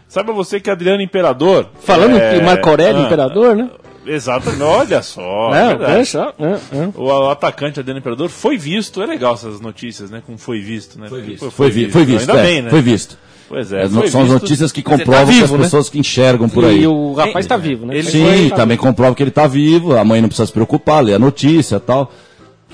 saiba 0.08 0.34
você 0.34 0.60
que 0.60 0.70
Adriano 0.70 1.02
Imperador. 1.02 1.68
Falando 1.80 2.18
é, 2.18 2.38
que 2.40 2.44
Marco 2.44 2.70
Aurélio, 2.70 3.02
ah, 3.02 3.06
imperador, 3.06 3.56
né? 3.56 3.70
Exatamente, 4.08 4.62
olha 4.64 5.02
só. 5.02 5.52
É, 5.56 5.60
é 5.64 5.68
verdade. 5.76 6.18
é 6.18 6.44
é, 6.46 6.52
é. 6.84 6.90
O, 6.96 7.04
o 7.06 7.30
atacante 7.30 7.80
Adriano 7.80 8.00
Imperador 8.00 8.30
foi 8.30 8.58
visto. 8.58 9.02
É 9.02 9.06
legal 9.06 9.34
essas 9.36 9.60
notícias, 9.62 10.10
né? 10.10 10.22
Como 10.26 10.38
foi 10.38 10.60
visto, 10.60 11.00
né? 11.00 11.08
Foi 11.08 11.22
visto. 11.22 11.52
Foi, 11.52 11.70
vi- 11.70 11.90
foi 11.92 12.04
visto, 12.06 12.30
Ainda 12.30 12.42
é, 12.42 12.46
bem, 12.46 12.62
né? 12.64 12.70
foi 12.70 12.82
visto. 12.82 13.18
Pois 13.48 13.72
é, 13.72 13.84
É, 13.84 13.90
foi 13.90 14.08
são 14.08 14.22
as 14.22 14.28
visto. 14.28 14.42
notícias 14.42 14.72
que 14.72 14.82
tá 14.82 14.90
comprovam 14.92 15.26
que 15.28 15.32
vivo, 15.34 15.46
as 15.46 15.52
né? 15.52 15.58
pessoas 15.60 15.88
que 15.90 16.00
enxergam 16.00 16.50
por 16.50 16.66
aí. 16.66 16.82
E 16.82 16.88
o 16.88 17.14
rapaz 17.14 17.46
tá 17.46 17.58
vivo, 17.58 17.86
né? 17.86 17.96
Ele 17.98 18.10
Sim, 18.10 18.24
foi- 18.50 18.58
também 18.58 18.76
comprova 18.78 19.14
que 19.16 19.22
ele 19.22 19.30
tá 19.32 19.46
vivo, 19.46 19.96
a 19.96 20.04
mãe 20.04 20.20
não 20.20 20.28
precisa 20.30 20.48
se 20.48 20.52
preocupar, 20.54 21.04
lê 21.04 21.14
a 21.14 21.20
notícia 21.20 21.76
e 21.76 21.80
tal. 21.80 22.12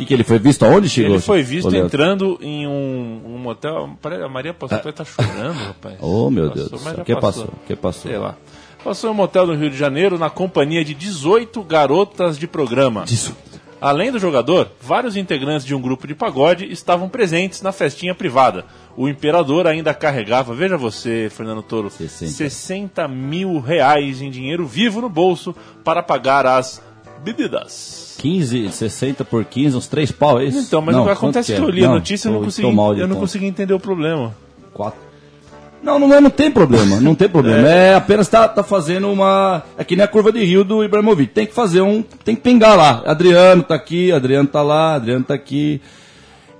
Que, 0.02 0.06
que 0.08 0.14
ele 0.14 0.24
foi 0.24 0.39
visto 0.39 0.66
aonde, 0.66 0.89
Chico? 0.89 1.10
Ele 1.10 1.20
foi 1.20 1.43
visto 1.43 1.70
Ô, 1.70 1.76
entrando 1.76 2.38
em 2.41 2.68
um, 2.68 3.22
um 3.26 3.38
motel. 3.38 3.89
A 4.04 4.30
Maria 4.30 4.54
passou, 4.54 4.80
vai 4.82 4.91
estar 4.91 5.06
chorando, 5.06 5.58
rapaz. 5.58 5.97
Oh, 6.02 6.30
meu 6.30 6.49
Passou, 6.49 6.70
Deus 6.70 6.84
mas 6.84 6.97
já 6.97 7.04
Que 7.04 7.16
passou? 7.16 7.49
Que 7.68 7.76
passou? 7.76 8.12
Sei 8.12 8.18
lá. 8.18 8.36
Passou 8.84 9.10
em 9.10 9.14
um 9.14 9.16
motel 9.16 9.45
no 9.45 9.54
Rio 9.54 9.70
de 9.70 9.78
Janeiro 9.78 10.18
na 10.18 10.30
companhia 10.30 10.84
de 10.84 10.93
18 10.93 11.62
garotas 11.64 12.38
de 12.38 12.47
programa. 12.47 13.06
Além 13.80 14.12
do 14.12 14.20
jogador, 14.20 14.72
vários 14.80 15.16
integrantes 15.16 15.66
de 15.66 15.74
um 15.74 15.82
grupo 15.82 16.08
de 16.08 16.14
pagode 16.14 16.72
estavam 16.72 17.10
presentes 17.10 17.62
na 17.62 17.72
festinha 17.72 18.14
privada. 18.14 18.66
O 18.95 19.08
imperador 19.10 19.66
ainda 19.66 19.93
carregava, 19.93 20.54
veja 20.54 20.78
você, 20.78 21.32
Fernando 21.32 21.64
Toro, 21.64 21.89
60, 21.89 23.08
mil 23.08 23.60
reais 23.60 24.22
em 24.22 24.30
dinheiro 24.30 24.68
vivo 24.68 25.02
no 25.02 25.10
bolso 25.10 25.56
para 25.84 26.04
pagar 26.04 26.45
as 26.45 26.82
bebidas. 27.24 28.11
15, 28.22 28.72
60 28.72 29.26
por 29.26 29.43
15, 29.43 29.76
uns 29.78 29.88
3 29.88 30.11
pau, 30.11 30.39
é 30.39 30.45
isso? 30.45 30.59
Então, 30.59 30.80
mas 30.82 30.95
Não, 30.95 31.01
o 31.01 31.05
que 31.07 31.11
quanto 31.13 31.17
acontece 31.17 31.53
é 31.53 31.55
que 31.55 31.61
é? 31.61 31.65
eu 31.65 31.69
li 31.69 31.84
a 31.84 31.88
Não, 31.88 31.95
notícia 31.95 32.28
e 32.28 32.30
eu 32.30 32.34
não 32.36 32.43
consegui, 32.43 32.72
mal 32.72 32.95
eu 32.95 33.07
não 33.07 33.15
consegui 33.15 33.45
entender 33.47 33.74
o 33.74 33.80
problema. 33.80 34.34
Quatro. 34.74 34.99
Não, 35.82 35.97
não, 35.97 36.13
é- 36.13 36.22
não 36.22 36.30
tem 36.30 36.51
problema, 36.51 36.99
não 36.99 37.15
tem 37.15 37.28
problema. 37.28 37.67
É, 37.67 37.95
apenas 37.95 38.28
tá, 38.28 38.47
tá 38.47 38.61
fazendo 38.61 39.09
uma. 39.11 39.63
É 39.76 39.84
que 39.84 39.95
nem 39.95 40.05
a 40.05 40.07
curva 40.07 40.32
de 40.32 40.43
rio 40.45 40.63
do 40.63 40.84
Ibrahimovic. 40.84 41.34
Tem 41.34 41.47
que 41.47 41.53
fazer 41.55 41.82
um. 41.82 42.03
Tem 42.24 42.36
que 42.36 42.41
pingar 42.43 42.78
lá. 42.78 43.01
Adriano 43.05 43.63
tá 43.63 43.74
aqui, 43.74 44.11
Adriano 44.11 44.47
tá 44.47 44.61
lá, 44.61 44.93
Adriano 44.93 45.24
tá 45.26 45.34
aqui. 45.34 45.82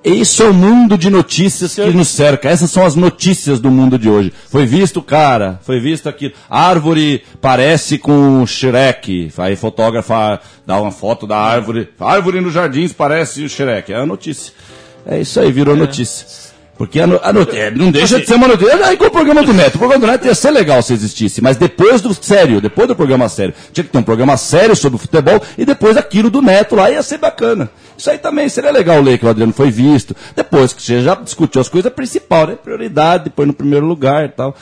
Esse 0.04 0.41
é 0.41 0.45
o 0.45 0.54
mundo 0.54 0.97
de 0.97 1.12
notícias 1.12 1.76
que 1.76 1.89
nos 1.91 2.08
cerca. 2.08 2.49
Essas 2.49 2.72
são 2.72 2.84
as 2.84 2.95
notícias 2.95 3.60
do 3.60 3.70
mundo 3.70 3.99
de 3.99 4.10
hoje. 4.10 4.34
Foi 4.49 4.66
visto, 4.66 5.02
cara, 5.02 5.60
foi 5.64 5.80
visto 5.80 6.10
aqui. 6.10 6.34
Árvore 6.49 7.24
parece 7.39 7.99
com 7.99 8.45
Shrek. 8.45 9.32
Aí 9.38 9.56
fotógrafa 9.56 10.41
dá 10.66 10.82
uma 10.82 10.91
foto 10.91 11.28
da 11.28 11.38
árvore. 11.38 11.89
Árvore 11.99 12.41
nos 12.41 12.54
jardins 12.54 12.91
parece 12.91 13.43
o 13.43 13.49
Shrek. 13.49 13.93
É 13.93 13.97
a 13.97 14.06
notícia. 14.06 14.54
É 15.06 15.22
isso 15.22 15.39
aí, 15.39 15.52
virou 15.52 15.76
notícia. 15.76 16.51
Porque 16.82 17.00
a, 17.00 17.06
no, 17.06 17.18
a 17.18 17.30
é, 17.56 17.70
não 17.70 17.92
deixa 17.92 18.20
de 18.20 18.26
ser 18.26 18.34
uma 18.34 18.48
notícia. 18.48 18.88
Aí 18.88 18.98
com 18.98 19.06
o 19.06 19.12
programa 19.12 19.44
do 19.44 19.54
Neto. 19.54 19.76
O 19.76 19.78
programa 19.78 20.04
do 20.04 20.12
Neto 20.12 20.26
ia 20.26 20.34
ser 20.34 20.50
legal 20.50 20.82
se 20.82 20.92
existisse. 20.92 21.40
Mas 21.40 21.56
depois 21.56 22.02
do 22.02 22.12
sério, 22.12 22.60
depois 22.60 22.88
do 22.88 22.96
programa 22.96 23.30
sério. 23.30 23.54
Tinha 23.72 23.84
que 23.84 23.92
ter 23.92 24.00
um 24.00 24.04
programa 24.04 24.36
sério 24.36 24.76
sobre 24.76 24.98
futebol 24.98 25.40
e 25.60 25.64
depois 25.64 25.96
aquilo 25.96 26.32
do 26.32 26.42
Neto 26.42 26.76
lá 26.76 26.90
ia 26.90 27.04
ser 27.04 27.20
bacana. 27.20 27.70
Isso 27.96 28.10
aí 28.10 28.18
também 28.18 28.50
seria 28.50 28.72
legal 28.72 29.00
ler 29.00 29.20
que 29.20 29.26
o 29.28 29.30
Adriano 29.30 29.54
foi 29.54 29.70
visto. 29.70 30.16
Depois 30.36 30.74
que 30.74 30.82
você 30.82 31.04
já 31.04 31.14
discutiu 31.14 31.62
as 31.62 31.70
coisas 31.70 31.94
principal, 31.94 32.48
né? 32.48 32.56
Prioridade, 32.56 33.26
depois 33.26 33.48
no 33.48 33.54
primeiro 33.54 33.86
lugar 33.86 34.26
e 34.26 34.30
tal. 34.30 34.56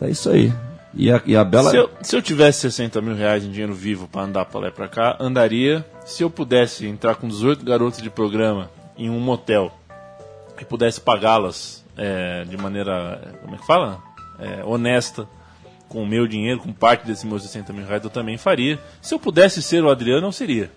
É 0.00 0.08
isso 0.08 0.30
aí. 0.30 0.52
E 0.94 1.10
a, 1.10 1.20
e 1.26 1.34
a 1.34 1.42
Bela. 1.42 1.70
Se 1.70 1.76
eu, 1.76 1.90
se 2.02 2.14
eu 2.14 2.22
tivesse 2.22 2.60
60 2.60 3.00
mil 3.00 3.16
reais 3.16 3.42
em 3.42 3.50
dinheiro 3.50 3.74
vivo 3.74 4.06
para 4.06 4.22
andar 4.22 4.44
pra 4.44 4.60
lá 4.60 4.68
e 4.68 4.70
pra 4.70 4.86
cá, 4.86 5.16
andaria. 5.18 5.84
Se 6.06 6.22
eu 6.22 6.30
pudesse 6.30 6.86
entrar 6.86 7.16
com 7.16 7.26
18 7.26 7.64
garotos 7.64 8.00
de 8.00 8.10
programa 8.10 8.70
em 8.96 9.10
um 9.10 9.18
motel 9.18 9.72
e 10.60 10.64
pudesse 10.64 11.00
pagá-las 11.00 11.84
é, 11.96 12.44
de 12.44 12.56
maneira, 12.56 13.36
como 13.42 13.54
é 13.54 13.58
que 13.58 13.66
fala? 13.66 14.02
É, 14.38 14.64
honesta, 14.64 15.28
com 15.88 16.02
o 16.02 16.06
meu 16.06 16.26
dinheiro, 16.26 16.60
com 16.60 16.72
parte 16.72 17.06
desses 17.06 17.24
meus 17.24 17.42
60 17.42 17.72
mil 17.72 17.86
reais, 17.86 18.02
eu 18.02 18.10
também 18.10 18.36
faria. 18.36 18.78
Se 19.00 19.14
eu 19.14 19.18
pudesse 19.18 19.62
ser 19.62 19.84
o 19.84 19.90
Adriano, 19.90 20.26
eu 20.26 20.32
seria. 20.32 20.70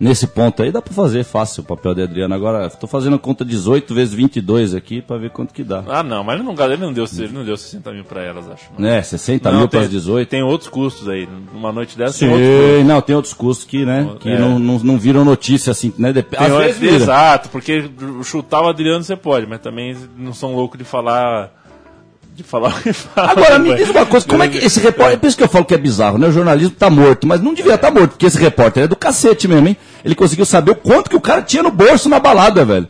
Nesse 0.00 0.28
ponto 0.28 0.62
aí 0.62 0.70
dá 0.70 0.80
pra 0.80 0.94
fazer 0.94 1.24
fácil 1.24 1.62
o 1.64 1.66
papel 1.66 1.92
de 1.92 2.02
Adriano. 2.02 2.32
Agora, 2.32 2.70
tô 2.70 2.86
fazendo 2.86 3.16
a 3.16 3.18
conta 3.18 3.44
18 3.44 3.92
vezes 3.92 4.14
22 4.14 4.72
aqui 4.72 5.02
pra 5.02 5.16
ver 5.18 5.30
quanto 5.30 5.52
que 5.52 5.64
dá. 5.64 5.82
Ah, 5.88 6.04
não, 6.04 6.22
mas 6.22 6.36
ele 6.38 6.44
não, 6.44 6.54
ele 6.64 6.76
não, 6.76 6.92
deu, 6.92 7.04
ele 7.18 7.32
não 7.32 7.44
deu 7.44 7.56
60 7.56 7.90
mil 7.92 8.04
pra 8.04 8.22
elas, 8.22 8.48
acho. 8.48 8.66
não. 8.78 8.88
Né, 8.88 9.02
60 9.02 9.50
Não, 9.50 9.58
mil 9.58 9.68
para 9.68 9.80
as 9.80 9.90
18. 9.90 10.28
Tem 10.28 10.40
outros 10.40 10.70
custos 10.70 11.08
aí. 11.08 11.28
Numa 11.52 11.72
noite 11.72 11.98
dessa 11.98 12.16
tem 12.16 12.28
outros 12.28 12.48
Sim, 12.78 12.84
não, 12.84 13.00
tem 13.00 13.16
outros 13.16 13.34
custos 13.34 13.66
que, 13.66 13.84
né, 13.84 14.08
que 14.20 14.28
É. 14.28 14.38
não, 14.38 14.56
não, 14.56 14.78
não 14.78 14.98
viram 14.98 15.24
notícia 15.24 15.72
assim, 15.72 15.92
né? 15.98 16.12
Dep 16.12 16.30
Tem 16.30 16.46
Às 16.46 16.56
vezes 16.56 16.78
vira. 16.78 16.94
Exato, 16.94 17.48
porque 17.48 17.90
chutar 18.22 18.62
o 18.62 18.68
Adriano 18.68 19.02
você 19.02 19.16
pode, 19.16 19.48
mas 19.48 19.58
também 19.60 19.96
não 20.16 20.32
são 20.32 20.54
loucos 20.54 20.78
de 20.78 20.84
falar. 20.84 21.50
De 22.36 22.44
falar 22.44 22.68
o 22.68 22.80
que 22.82 22.92
fala. 22.92 23.32
Agora, 23.32 23.58
me 23.58 23.74
diz 23.74 23.90
uma 23.90 24.06
coisa, 24.06 24.24
como 24.24 24.44
é 24.44 24.48
que 24.48 24.58
esse 24.58 24.78
repórter. 24.78 25.14
É 25.14 25.16
por 25.16 25.26
isso 25.26 25.36
que 25.36 25.42
eu 25.42 25.48
falo 25.48 25.64
que 25.64 25.74
é 25.74 25.76
bizarro, 25.78 26.18
né? 26.18 26.28
O 26.28 26.32
jornalismo 26.32 26.70
tá 26.76 26.88
morto, 26.88 27.26
mas 27.26 27.40
não 27.42 27.52
devia 27.52 27.74
estar 27.74 27.90
morto, 27.90 28.10
porque 28.10 28.26
esse 28.26 28.38
repórter 28.38 28.84
é 28.84 28.86
do 28.86 28.94
cacete 28.94 29.48
mesmo, 29.48 29.66
hein? 29.66 29.76
Ele 30.04 30.14
conseguiu 30.14 30.44
saber 30.46 30.70
o 30.72 30.76
quanto 30.76 31.10
que 31.10 31.16
o 31.16 31.20
cara 31.20 31.42
tinha 31.42 31.62
no 31.62 31.70
bolso 31.70 32.08
na 32.08 32.18
balada, 32.20 32.64
velho. 32.64 32.88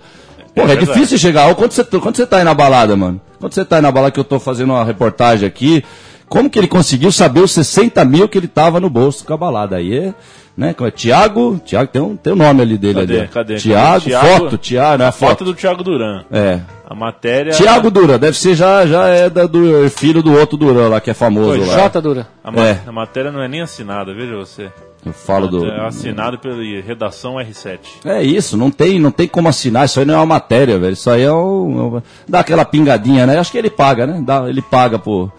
Porra, 0.55 0.73
é, 0.73 0.77
verdade. 0.77 0.93
difícil 0.93 1.19
chegar. 1.19 1.49
Ó, 1.49 1.55
Quanto 1.55 1.73
você, 1.75 1.85
quanto 1.85 2.17
você 2.17 2.27
tá 2.27 2.39
aí 2.39 2.45
na 2.45 2.55
balada, 2.55 2.97
mano? 2.97 3.21
Quanto 3.41 3.55
você 3.55 3.65
tá 3.65 3.77
aí 3.77 3.83
na 3.83 3.91
balada 3.93 4.11
que 4.13 4.21
eu 4.21 4.25
tô 4.25 4.39
fazendo 4.41 4.71
uma 4.73 4.85
reportagem 4.85 5.47
aqui? 5.47 5.85
Como 6.29 6.51
que 6.51 6.59
ele 6.59 6.69
conseguiu 6.69 7.11
saber 7.11 7.41
os 7.41 7.53
60 7.53 8.05
mil 8.05 8.29
que 8.29 8.37
ele 8.37 8.49
tava 8.49 8.79
no 8.81 8.91
bolso 8.91 9.25
com 9.25 9.33
a 9.33 9.37
balada? 9.37 9.77
Aí 9.77 9.97
é, 9.97 10.15
né? 10.57 10.75
Como 10.75 10.87
é? 10.87 10.91
Tiago, 10.91 11.59
Tiago 11.65 11.89
tem 11.91 12.03
um, 12.03 12.17
tem 12.17 12.33
um 12.35 12.37
nome 12.37 12.61
ali 12.61 12.77
dele 12.77 13.01
Cadê? 13.01 13.19
ali. 13.21 13.29
Cadê? 13.29 13.55
Tiago, 13.57 14.01
Tiago- 14.05 14.27
foto, 14.27 14.59
Tiago, 14.59 14.99
né? 14.99 15.07
A 15.07 15.13
foto 15.13 15.31
Foto. 15.31 15.45
do 15.47 15.55
Thiago 15.55 15.83
Duran. 15.83 16.25
É. 16.31 16.61
A 16.91 16.95
matéria. 16.95 17.53
Tiago 17.53 17.91
Dura, 17.91 18.19
deve 18.19 18.37
ser 18.37 18.55
já, 18.55 18.85
já 18.87 19.09
é 19.09 19.31
da, 19.31 19.47
do 19.47 19.89
filho 19.91 20.23
do 20.23 20.33
outro 20.35 20.57
Duran 20.59 20.89
lá, 20.89 21.01
que 21.01 21.11
é 21.11 21.15
famoso 21.15 21.59
Pô, 21.61 21.67
lá. 21.67 21.75
Jota 21.79 22.01
Dura. 22.01 22.27
A, 22.45 22.51
ma- 22.51 22.67
É. 22.67 22.81
a 22.87 22.93
matéria 22.93 23.31
não 23.31 23.41
é 23.43 23.49
nem 23.49 23.61
assinada, 23.63 24.13
veja 24.13 24.35
você. 24.37 24.71
Eu 25.07 25.13
falo 25.13 25.47
do. 25.49 25.65
É 25.67 25.87
assinado 25.87 26.39
pela 26.39 26.63
redação 26.83 27.35
R7. 27.37 27.79
É 28.05 28.23
isso, 28.23 28.57
não 28.57 28.71
tem, 28.71 28.99
não 28.99 29.11
tem 29.11 29.29
como 29.29 29.49
assinar, 29.49 29.87
isso 29.87 30.01
aí 30.01 30.05
não 30.07 30.15
é 30.15 30.17
uma 30.19 30.27
matéria, 30.27 30.79
velho. 30.79 30.93
Isso 30.93 31.09
aí 31.09 31.23
é 31.23 31.33
um. 31.33 32.03
Dá 32.29 32.41
aquela 32.41 32.65
pingadinha, 32.65 33.27
né? 33.27 33.39
Acho 33.39 33.53
que 33.53 33.59
ele 33.59 33.71
paga, 33.71 34.07
né? 34.07 34.21
Dá, 34.25 34.49
ele 34.49 34.61
paga 34.61 34.99
pro, 34.99 35.31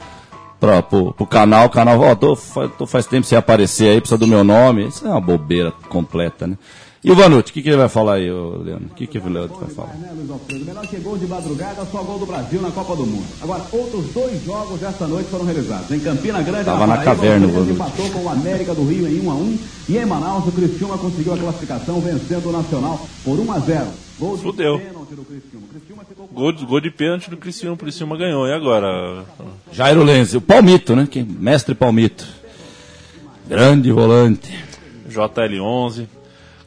pra, 0.59 0.81
pro, 0.81 1.13
pro 1.13 1.25
canal, 1.25 1.65
o 1.67 1.69
canal, 1.69 1.99
ó, 1.99 2.15
tô, 2.15 2.35
fa- 2.35 2.67
tô 2.69 2.87
faz 2.87 3.05
tempo 3.05 3.27
sem 3.27 3.37
aparecer 3.37 3.89
aí, 3.91 3.99
precisa 3.99 4.17
do 4.17 4.25
meu 4.27 4.43
nome. 4.43 4.87
Isso 4.87 5.05
é 5.05 5.09
uma 5.09 5.21
bobeira 5.21 5.71
completa, 5.89 6.47
né? 6.47 6.57
E 7.01 7.09
o 7.09 7.15
Vanucci, 7.15 7.51
o 7.51 7.53
que, 7.53 7.61
que 7.61 7.69
ele 7.69 7.77
vai 7.77 7.87
falar 7.87 8.15
aí, 8.15 8.29
ô, 8.29 8.57
Leandro? 8.61 8.87
O 8.91 8.93
que, 8.93 9.07
que 9.07 9.17
o 9.17 9.29
Leandro 9.29 9.55
vai 9.57 9.69
falar? 9.69 9.95
O 9.95 10.65
menor 10.65 10.85
chegou 10.85 11.17
de 11.17 11.25
madrugada, 11.27 11.85
só 11.89 12.03
gol 12.03 12.19
do 12.19 12.25
Brasil 12.25 12.61
na 12.61 12.71
Copa 12.71 12.93
do 12.97 13.05
Mundo. 13.05 13.25
Agora, 13.41 13.63
outros 13.71 14.07
dois 14.13 14.43
jogos 14.43 14.83
esta 14.83 15.07
noite 15.07 15.29
foram 15.29 15.45
realizados. 15.45 15.89
Em 15.91 15.99
Campina 16.01 16.41
Grande, 16.41 16.65
Tava 16.65 16.85
na 16.85 16.97
Paraíba, 16.97 17.15
caverna, 17.15 17.47
o 17.47 17.51
Vanucci. 17.51 17.71
empatou 17.71 18.09
com 18.09 18.23
o 18.23 18.29
América 18.29 18.75
do 18.75 18.83
Rio 18.83 19.07
em 19.07 19.21
1 19.25 19.31
a 19.31 19.33
1 19.33 19.59
E 19.87 19.97
em 19.97 20.05
Manaus, 20.05 20.45
o 20.45 20.51
Cristiúma 20.51 20.97
conseguiu 20.97 21.33
a 21.33 21.37
classificação, 21.37 22.01
vencendo 22.01 22.49
o 22.49 22.51
Nacional 22.51 23.07
por 23.23 23.39
1 23.39 23.51
a 23.53 23.59
0 23.59 23.85
Gol 24.19 24.35
de 24.35 24.43
Fudeu. 24.43 24.77
pênalti 24.79 25.15
do 25.15 25.23
Cristiúma. 25.23 25.65
O 25.65 25.69
Cristiúma 25.69 26.03
ficou 26.03 26.27
com 26.27 26.35
Gol, 26.35 26.51
de- 26.51 26.65
gol 26.65 26.81
de 26.81 26.91
pênalti 26.91 27.29
do 27.29 27.37
Criciúma, 27.37 27.75
o 27.75 27.77
Criciúma 27.77 28.17
ganhou. 28.17 28.45
E 28.45 28.51
agora? 28.53 29.23
Jairo 29.71 30.03
Lenzi, 30.03 30.35
o 30.35 30.41
Palmito, 30.41 30.97
né? 30.97 31.07
Que, 31.09 31.23
mestre 31.23 31.73
Palmito. 31.73 32.27
Grande 33.47 33.89
volante. 33.89 34.53
JL11. 35.09 36.05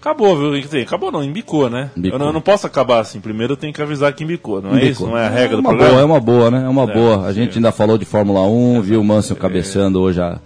Acabou, 0.03 0.37
viu? 0.37 0.83
Acabou 0.83 1.13
não, 1.13 1.23
embicou, 1.23 1.71
né? 1.71 1.89
Embicou. 1.97 2.17
Eu, 2.17 2.19
não, 2.19 2.27
eu 2.27 2.33
não 2.33 2.41
posso 2.41 2.67
acabar 2.67 2.99
assim. 2.99 3.21
Primeiro 3.21 3.53
eu 3.53 3.57
tenho 3.57 3.73
que 3.73 3.81
avisar 3.81 4.13
que 4.13 4.25
embicou, 4.25 4.61
não 4.61 4.71
é 4.71 4.73
Embicou. 4.73 4.91
isso? 4.91 5.07
Não 5.07 5.17
é 5.17 5.27
a 5.27 5.29
regra 5.29 5.55
é 5.55 5.57
do 5.59 5.63
programa? 5.63 5.91
boa, 5.91 6.01
é 6.01 6.05
uma 6.05 6.21
boa, 6.21 6.51
né? 6.51 6.65
É 6.65 6.69
uma 6.69 6.83
É, 6.83 6.93
boa. 6.93 7.25
A 7.25 7.33
gente 7.33 7.57
ainda 7.57 7.71
falou 7.71 7.97
de 7.97 8.05
Fórmula 8.05 8.43
1, 8.43 8.83
viu 8.83 9.01
o 9.01 9.05
Manson 9.05 9.37
cabeceando 9.37 10.01
hoje. 10.01 10.21
A... 10.21 10.41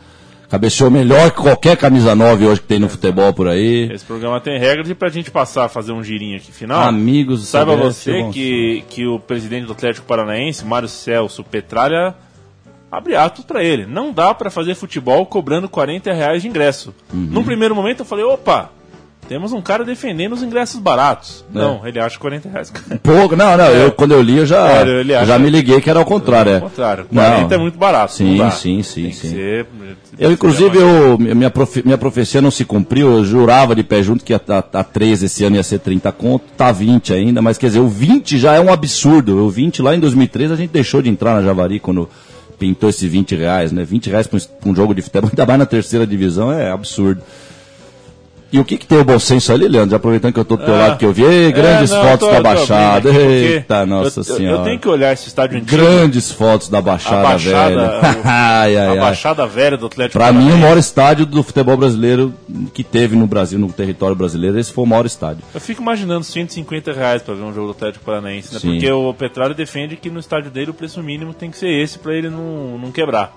Cabeceou 0.51 0.91
melhor 0.91 1.31
que 1.31 1.41
qualquer 1.41 1.75
camisa 1.79 2.15
9 2.15 2.45
hoje 2.47 2.61
que 2.61 2.67
tem 2.67 2.79
no 2.79 2.89
futebol 2.89 3.33
por 3.33 3.49
aí. 3.49 3.91
Esse 3.91 4.05
programa 4.05 4.39
tem 4.43 4.59
regras 4.61 4.91
e 4.91 4.95
pra 4.95 5.09
gente 5.09 5.31
passar 5.31 5.65
a 5.65 5.69
fazer 5.71 5.93
um 5.93 6.05
girinho 6.05 6.37
aqui 6.37 6.53
final. 6.53 6.83
Amigos 6.87 7.41
do 7.41 7.47
Saiba 7.47 7.75
você 7.77 8.29
que, 8.31 8.85
que 8.91 9.07
o 9.07 9.19
presidente 9.19 9.65
do 9.65 9.73
Atlético 9.73 10.07
Paranaense, 10.07 10.67
Mário 10.67 10.87
Celso 10.87 11.43
Petralha, 11.43 12.15
abre 12.93 13.17
atos 13.17 13.43
pra 13.43 13.65
ele. 13.65 13.87
Não 13.87 14.13
dá 14.13 14.35
pra 14.35 14.51
fazer 14.51 14.75
futebol 14.75 15.25
cobrando 15.25 15.67
40 15.67 16.13
reais 16.13 16.43
de 16.43 16.49
ingresso. 16.49 16.95
Uhum. 17.11 17.29
Num 17.31 17.43
primeiro 17.43 17.75
momento 17.75 18.01
eu 18.01 18.07
falei, 18.07 18.25
opa, 18.25 18.71
temos 19.29 19.53
um 19.53 19.61
cara 19.61 19.85
defendendo 19.85 20.33
os 20.33 20.43
ingressos 20.43 20.81
baratos. 20.81 21.45
É. 21.55 21.59
Não, 21.59 21.87
ele 21.87 21.99
acha 21.99 22.19
40 22.19 22.49
reais. 22.49 22.73
Pouco, 23.03 23.35
não, 23.37 23.57
não, 23.57 23.65
É. 23.65 23.85
eu, 23.87 23.93
quando 23.93 24.13
eu 24.13 24.23
li 24.23 24.39
eu 24.39 24.47
já, 24.47 24.69
É, 24.87 25.27
já 25.27 25.39
me 25.39 25.51
liguei 25.51 25.81
que 25.81 25.91
era 25.91 25.99
ao 25.99 26.05
contrário. 26.05 26.53
Ao 26.53 26.59
é. 26.59 26.61
contrário, 26.61 27.07
40 27.13 27.55
é 27.55 27.59
muito 27.59 27.79
barato, 27.79 28.13
Sim, 28.15 28.37
não 28.37 28.51
sim, 28.51 28.83
sim, 28.83 29.13
sim. 29.13 29.31
ser- 29.31 29.67
Eu, 30.19 30.33
inclusive, 30.33 30.79
eu, 30.79 31.19
minha, 31.19 31.51
profe- 31.51 31.83
minha 31.85 31.99
profecia 31.99 32.41
não 32.41 32.51
se 32.51 32.65
cumpriu, 32.65 33.13
eu 33.19 33.25
jurava 33.25 33.75
de 33.75 33.83
pé 33.83 34.03
junto 34.03 34.25
que 34.25 34.33
a, 34.33 34.41
a, 34.49 34.81
a 34.81 34.85
13 34.85 35.27
esse 35.27 35.45
ano 35.45 35.57
ia 35.57 35.63
ser 35.63 35.79
30 35.81 36.11
conto, 36.13 36.45
tá 36.57 36.73
20 36.73 37.13
ainda, 37.13 37.43
mas 37.43 37.59
quer 37.59 37.67
dizer, 37.67 37.81
o 37.81 37.89
20 37.89 38.39
já 38.39 38.55
é 38.55 38.61
um 38.61 38.73
absurdo. 38.73 39.45
O 39.45 39.51
20 39.51 39.83
lá 39.83 39.95
em 39.95 40.01
2013 40.01 40.53
a 40.53 40.57
gente 40.57 40.71
deixou 40.71 41.03
de 41.03 41.11
entrar 41.11 41.35
na 41.35 41.43
Javari 41.43 41.79
quando 41.81 42.09
pintou 42.59 42.89
esse 42.89 43.07
20 43.07 43.35
reais, 43.37 43.71
né? 43.73 43.85
20 43.85 44.09
reais 44.09 44.27
pra 44.27 44.39
um, 44.65 44.71
um 44.71 44.75
jogo 44.75 44.95
de 44.95 45.03
futebol, 45.03 45.29
ainda 45.31 45.45
mais 45.45 45.59
na 45.59 45.67
terceira 45.67 46.07
divisão, 46.07 46.51
é 46.51 46.71
absurdo. 46.71 47.21
E 48.53 48.61
o 48.61 48.65
que, 48.65 48.77
que 48.79 48.87
tem 48.87 48.99
o 48.99 49.05
bom 49.05 49.19
senso 49.19 49.53
ali, 49.53 49.67
Leandro? 49.67 49.97
Aproveitando 49.97 50.33
que 50.33 50.39
eu 50.41 50.45
tô 50.45 50.57
do 50.57 50.65
teu 50.65 50.75
Ah. 50.75 50.79
lado, 50.79 50.99
que 50.99 51.05
eu 51.05 51.13
vi, 51.13 51.25
Ei, 51.25 51.51
grandes 51.53 51.91
É, 51.91 51.95
não, 51.95 52.03
fotos 52.05 52.29
tô- 52.29 52.35
da 52.35 52.41
Baixada. 52.41 53.11
Eita, 53.11 53.85
nossa 53.85 54.21
eu- 54.21 54.25
eu- 54.25 54.37
senhora. 54.37 54.57
Eu 54.59 54.65
tenho 54.65 54.79
que 54.79 54.89
olhar 54.89 55.13
esse 55.13 55.27
estádio 55.29 55.59
antigo. 55.59 55.77
Grandes 55.77 56.31
fotos 56.31 56.69
da 56.69 56.81
Baixada, 56.81 57.23
Baixada, 57.23 57.69
velha. 57.75 57.89
o- 58.01 58.21
ai, 58.25 58.77
ai, 58.77 58.87
a 58.87 58.91
ai. 58.93 58.99
Baixada 59.01 59.47
Velha 59.47 59.77
do 59.77 59.87
Atlético 59.87 60.19
Pra 60.19 60.33
mim, 60.33 60.53
o 60.53 60.57
maior 60.59 60.79
estádio 60.79 61.27
do 61.27 61.43
futebol 61.43 61.77
brasileiro 61.77 62.33
que 62.73 62.85
teve 62.85 63.17
no 63.17 63.27
Brasil, 63.27 63.59
no 63.59 63.71
território 63.73 64.15
brasileiro, 64.15 64.59
esse 64.59 64.73
foi 64.73 64.85
o 64.85 64.87
maior 64.87 65.07
estádio. 65.07 65.43
Eu 65.53 65.61
fico 65.61 65.83
imaginando 65.83 66.25
150 66.25 66.93
reais 66.93 67.23
pra 67.23 67.35
ver 67.35 67.43
um 67.43 67.53
jogo 67.53 67.67
do 67.67 67.73
Atlético 67.73 68.05
Paranaense, 68.05 68.55
né? 68.55 68.61
Porque 68.63 68.91
o 68.91 69.13
Petralha 69.13 69.55
defende 69.55 69.97
que 69.97 70.09
no 70.09 70.21
estádio 70.21 70.51
dele 70.51 70.71
o 70.71 70.75
preço 70.75 71.03
mínimo 71.03 71.35
tem 71.35 71.51
que 71.51 71.59
ser 71.59 71.69
esse 71.69 71.99
pra 71.99 72.15
ele 72.15 72.31
não, 72.31 72.79
não 72.79 72.93
quebrar. 72.93 73.33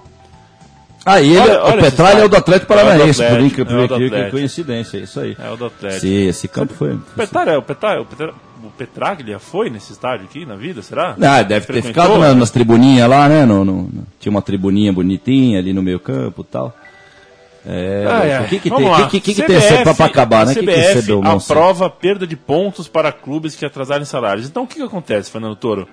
Ah, 1.12 1.22
e 1.22 1.30
ele, 1.30 1.40
Olha- 1.40 1.64
o 1.64 1.66
olha 1.68 1.82
Petralha 1.82 2.20
é 2.20 2.26
o 2.26 2.30
do 2.30 2.36
É 2.36 2.40
o 2.40 2.44
do 2.44 2.66
Paranaense, 2.66 3.24
por 3.24 3.26
Atlético, 3.26 3.46
incrível 3.62 3.64
é 3.64 3.66
por 3.66 3.84
incrível 3.84 3.98
que 3.98 4.06
Atlético. 4.16 4.32
coincidência, 4.38 4.98
é 4.98 5.02
isso 5.02 5.20
aí. 5.20 5.38
É 5.44 5.50
o 5.50 5.58
do 5.58 5.66
Atlético. 5.66 6.02
Sim, 6.02 6.28
esse 6.28 6.48
campo 6.48 6.74
foi. 6.74 6.94
O 6.94 7.00
Petralha, 7.16 7.58
o 7.58 7.62
Petralha, 7.62 8.02
o 8.02 8.06
Petralha, 8.06 8.34
o 8.64 8.70
Petraglia 8.72 9.40
foi 9.40 9.70
nesse 9.70 9.92
estádio 9.94 10.26
aqui 10.26 10.46
na 10.46 10.56
vida, 10.56 10.82
será? 10.82 11.16
Ah, 11.22 11.42
deve 11.42 11.66
ter 11.66 11.82
ficado 11.82 12.18
na- 12.18 12.34
nas 12.34 12.52
tribuninhas 12.52 13.10
lá, 13.10 13.28
né? 13.30 13.46
No, 13.46 13.64
no- 13.66 13.90
tinha 14.20 14.30
uma 14.30 14.42
tribuninha 14.42 14.92
bonitinha 14.94 15.60
ali 15.60 15.74
no 15.74 15.82
meio 15.82 16.00
campo 16.00 16.42
e 16.42 16.52
tal. 16.52 16.76
É, 17.66 18.06
Ai, 18.10 18.32
ai. 18.34 18.46
o 18.46 18.48
que 18.48 18.60
que 18.60 18.70
Vamos 18.70 18.96
tem, 18.98 19.08
que, 19.10 19.20
que, 19.20 19.34
que 19.34 19.42
CBF, 19.44 19.84
tem 19.84 19.94
pra 19.96 20.06
acabar, 20.06 20.46
né? 20.46 20.54
O 20.54 20.56
que, 20.56 20.66
que 20.66 20.72
CBF 20.72 21.12
aprova 21.26 21.90
perda 21.90 22.26
de 22.26 22.36
pontos 22.38 22.88
para 22.88 23.12
clubes 23.12 23.54
que 23.56 23.66
atrasarem 23.66 24.06
salários. 24.06 24.48
Então 24.48 24.64
o 24.64 24.68
que, 24.68 24.76
que 24.76 24.82
acontece, 24.82 25.30
Fernando 25.30 25.56
Toro? 25.58 25.88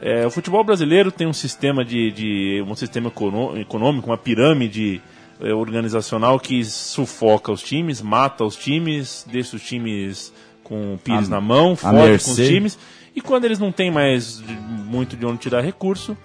É, 0.00 0.26
o 0.26 0.30
futebol 0.30 0.62
brasileiro 0.62 1.10
tem 1.10 1.26
um 1.26 1.32
sistema 1.32 1.84
de, 1.84 2.10
de- 2.10 2.64
um 2.66 2.74
sistema 2.74 3.10
econômico, 3.58 4.06
uma 4.10 4.18
pirâmide 4.18 5.00
é, 5.40 5.52
organizacional 5.54 6.38
que 6.38 6.62
sufoca 6.64 7.50
os 7.50 7.62
times, 7.62 8.02
mata 8.02 8.44
os 8.44 8.56
times, 8.56 9.26
deixa 9.30 9.56
os 9.56 9.62
times 9.62 10.32
com 10.62 10.94
o 10.94 10.98
pires 10.98 11.28
A- 11.28 11.30
na 11.30 11.40
mão, 11.40 11.72
a 11.72 11.76
fode 11.76 11.94
com 12.24 12.30
os 12.30 12.36
times. 12.48 12.78
E 13.14 13.20
quando 13.22 13.46
eles 13.46 13.58
não 13.58 13.72
têm 13.72 13.90
mais 13.90 14.38
de- 14.42 14.52
muito 14.52 15.16
de 15.16 15.24
onde 15.26 15.38
tirar 15.38 15.60
recurso, 15.62 16.16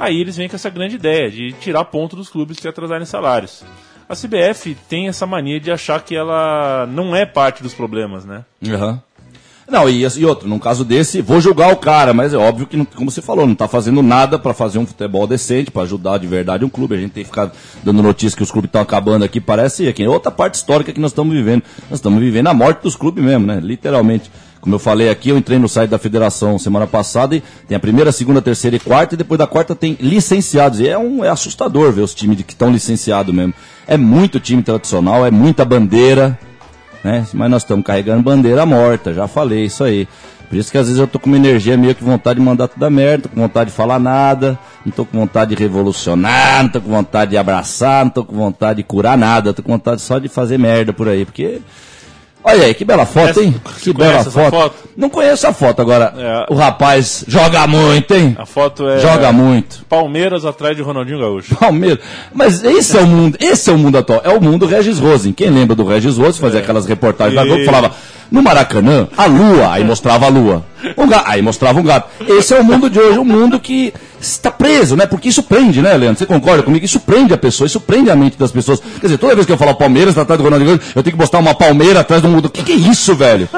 Aí 0.00 0.20
eles 0.20 0.36
vêm 0.36 0.48
com 0.48 0.54
essa 0.54 0.70
grande 0.70 0.94
ideia 0.94 1.28
de 1.28 1.50
tirar 1.54 1.84
ponto 1.86 2.14
dos 2.14 2.28
clubes 2.28 2.60
que 2.60 2.68
atrasarem 2.68 3.04
salários. 3.04 3.64
A 4.08 4.14
CBF 4.14 4.76
tem 4.88 5.08
essa 5.08 5.26
mania 5.26 5.58
de 5.58 5.72
achar 5.72 6.00
que 6.04 6.14
ela 6.14 6.86
não 6.86 7.16
é 7.16 7.26
parte 7.26 7.64
dos 7.64 7.74
problemas, 7.74 8.24
né? 8.24 8.44
Aham. 8.64 9.02
Não, 9.70 9.86
e, 9.88 10.02
e 10.02 10.24
outro, 10.24 10.48
num 10.48 10.58
caso 10.58 10.82
desse, 10.82 11.20
vou 11.20 11.42
julgar 11.42 11.70
o 11.70 11.76
cara, 11.76 12.14
mas 12.14 12.32
é 12.32 12.38
óbvio 12.38 12.66
que, 12.66 12.74
não- 12.76 12.86
como 12.86 13.10
você 13.10 13.20
falou, 13.20 13.46
não 13.46 13.54
tá 13.54 13.68
fazendo 13.68 14.02
nada 14.02 14.38
para 14.38 14.54
fazer 14.54 14.78
um 14.78 14.86
futebol 14.86 15.26
decente, 15.26 15.70
para 15.70 15.82
ajudar 15.82 16.16
de 16.18 16.26
verdade 16.26 16.64
um 16.64 16.70
clube. 16.70 16.94
A 16.94 16.98
gente 16.98 17.10
tem 17.10 17.22
que 17.22 17.28
ficar 17.28 17.52
dando 17.84 18.02
notícia 18.02 18.34
que 18.34 18.42
os 18.42 18.50
clubes 18.50 18.68
estão 18.70 18.80
acabando 18.80 19.24
aqui, 19.26 19.40
parece 19.42 19.86
aqui. 19.86 20.02
é 20.02 20.08
Outra 20.08 20.30
parte 20.32 20.54
histórica 20.54 20.90
que 20.90 21.00
nós 21.00 21.10
estamos 21.10 21.34
vivendo. 21.34 21.62
Nós 21.90 21.98
estamos 21.98 22.18
vivendo 22.18 22.46
a 22.46 22.54
morte 22.54 22.82
dos 22.82 22.96
clubes 22.96 23.22
mesmo, 23.22 23.46
né? 23.46 23.60
Literalmente. 23.62 24.30
Como 24.60 24.74
eu 24.74 24.78
falei 24.78 25.08
aqui, 25.10 25.28
eu 25.28 25.38
entrei 25.38 25.58
no 25.58 25.68
site 25.68 25.90
da 25.90 25.98
federação 25.98 26.58
semana 26.58 26.86
passada 26.86 27.36
e 27.36 27.42
tem 27.68 27.76
a 27.76 27.80
primeira, 27.80 28.10
segunda, 28.10 28.42
terceira 28.42 28.74
e 28.76 28.80
quarta, 28.80 29.14
e 29.14 29.18
depois 29.18 29.38
da 29.38 29.46
quarta 29.46 29.74
tem 29.74 29.96
licenciados. 30.00 30.80
E 30.80 30.88
é, 30.88 30.98
um, 30.98 31.22
é 31.24 31.28
assustador 31.28 31.92
ver 31.92 32.00
os 32.02 32.12
times 32.14 32.42
que 32.42 32.52
estão 32.54 32.70
licenciados 32.72 33.32
mesmo. 33.34 33.54
É 33.86 33.96
muito 33.96 34.40
time 34.40 34.62
tradicional, 34.62 35.24
é 35.26 35.30
muita 35.30 35.64
bandeira 35.64 36.36
né? 37.02 37.26
Mas 37.32 37.50
nós 37.50 37.62
estamos 37.62 37.84
carregando 37.84 38.22
bandeira 38.22 38.64
morta, 38.66 39.12
já 39.12 39.26
falei 39.26 39.64
isso 39.64 39.84
aí. 39.84 40.08
Por 40.48 40.56
isso 40.56 40.72
que 40.72 40.78
às 40.78 40.86
vezes 40.86 40.98
eu 40.98 41.06
tô 41.06 41.18
com 41.18 41.26
uma 41.26 41.36
energia 41.36 41.76
meio 41.76 41.94
que 41.94 42.02
vontade 42.02 42.38
de 42.38 42.44
mandar 42.44 42.68
tudo 42.68 42.82
a 42.82 42.88
merda, 42.88 43.28
com 43.28 43.38
vontade 43.38 43.70
de 43.70 43.76
falar 43.76 43.98
nada, 43.98 44.58
não 44.84 44.90
tô 44.90 45.04
com 45.04 45.18
vontade 45.18 45.54
de 45.54 45.62
revolucionar, 45.62 46.62
não 46.62 46.70
tô 46.70 46.80
com 46.80 46.88
vontade 46.88 47.32
de 47.32 47.36
abraçar, 47.36 48.04
não 48.04 48.10
tô 48.10 48.24
com 48.24 48.34
vontade 48.34 48.78
de 48.78 48.82
curar 48.82 49.18
nada, 49.18 49.52
tô 49.52 49.62
com 49.62 49.72
vontade 49.72 50.00
só 50.00 50.18
de 50.18 50.28
fazer 50.28 50.58
merda 50.58 50.90
por 50.90 51.06
aí, 51.06 51.26
porque 51.26 51.60
Olha 52.50 52.64
aí, 52.66 52.74
que 52.74 52.84
bela 52.84 53.04
foto, 53.06 53.40
hein? 53.40 53.54
Que 53.80 53.92
bela 53.92 54.24
foto. 54.24 54.50
foto? 54.50 54.74
Não 54.96 55.08
conheço 55.10 55.46
a 55.46 55.52
foto 55.52 55.80
agora. 55.82 56.12
É. 56.16 56.52
O 56.52 56.56
rapaz 56.56 57.24
joga 57.28 57.66
muito, 57.66 58.14
hein? 58.14 58.34
A 58.38 58.46
foto 58.46 58.88
é. 58.88 58.98
Joga 58.98 59.30
muito. 59.32 59.84
Palmeiras 59.88 60.44
atrás 60.44 60.76
de 60.76 60.82
Ronaldinho 60.82 61.18
Gaúcho. 61.20 61.54
Palmeiras. 61.56 61.98
Mas 62.32 62.64
esse 62.64 62.96
é 62.96 63.00
o 63.00 63.06
mundo, 63.06 63.36
esse 63.40 63.70
é 63.70 63.72
o 63.72 63.78
mundo 63.78 63.98
atual. 63.98 64.20
É 64.24 64.30
o 64.30 64.40
mundo 64.40 64.66
Regis 64.66 64.98
Rosen. 64.98 65.32
Quem 65.32 65.50
lembra 65.50 65.76
do 65.76 65.84
Regis 65.84 66.16
Rosen 66.16 66.40
fazia 66.40 66.60
aquelas 66.60 66.86
reportagens 66.86 67.34
da 67.36 67.44
Globo, 67.44 67.60
E- 67.62 67.64
falava 67.66 67.92
no 68.30 68.42
Maracanã, 68.42 69.08
a 69.16 69.24
lua, 69.26 69.72
aí 69.72 69.84
mostrava 69.84 70.26
a 70.26 70.28
lua. 70.28 70.64
Um 70.96 71.06
ga- 71.08 71.24
aí 71.26 71.42
mostrava 71.42 71.80
um 71.80 71.82
gato. 71.82 72.08
Esse 72.28 72.54
é 72.54 72.60
o 72.60 72.64
mundo 72.64 72.88
de 72.90 72.98
hoje, 72.98 73.18
um 73.18 73.24
mundo 73.24 73.58
que 73.58 73.92
está 74.20 74.50
preso, 74.50 74.94
né? 74.96 75.06
Porque 75.06 75.28
isso 75.28 75.42
prende, 75.42 75.80
né, 75.82 75.96
Leandro? 75.96 76.18
Você 76.18 76.26
concorda 76.26 76.62
comigo? 76.62 76.84
Isso 76.84 77.00
prende 77.00 77.32
a 77.34 77.38
pessoa, 77.38 77.66
isso 77.66 77.80
prende 77.80 78.10
a 78.10 78.16
mente 78.16 78.38
das 78.38 78.52
pessoas. 78.52 78.80
Quer 79.00 79.06
dizer, 79.06 79.18
toda 79.18 79.34
vez 79.34 79.46
que 79.46 79.52
eu 79.52 79.56
falo 79.56 79.74
Palmeiras, 79.74 80.14
tá 80.14 80.22
atrás 80.22 80.38
do 80.38 80.44
Ronaldinho, 80.44 80.78
eu 80.94 81.02
tenho 81.02 81.16
que 81.16 81.20
mostrar 81.20 81.40
uma 81.40 81.54
palmeira 81.54 82.00
atrás 82.00 82.22
do 82.22 82.28
mundo. 82.28 82.46
O 82.46 82.50
que, 82.50 82.62
que 82.62 82.72
é 82.72 82.76
isso, 82.76 83.14
velho? 83.14 83.48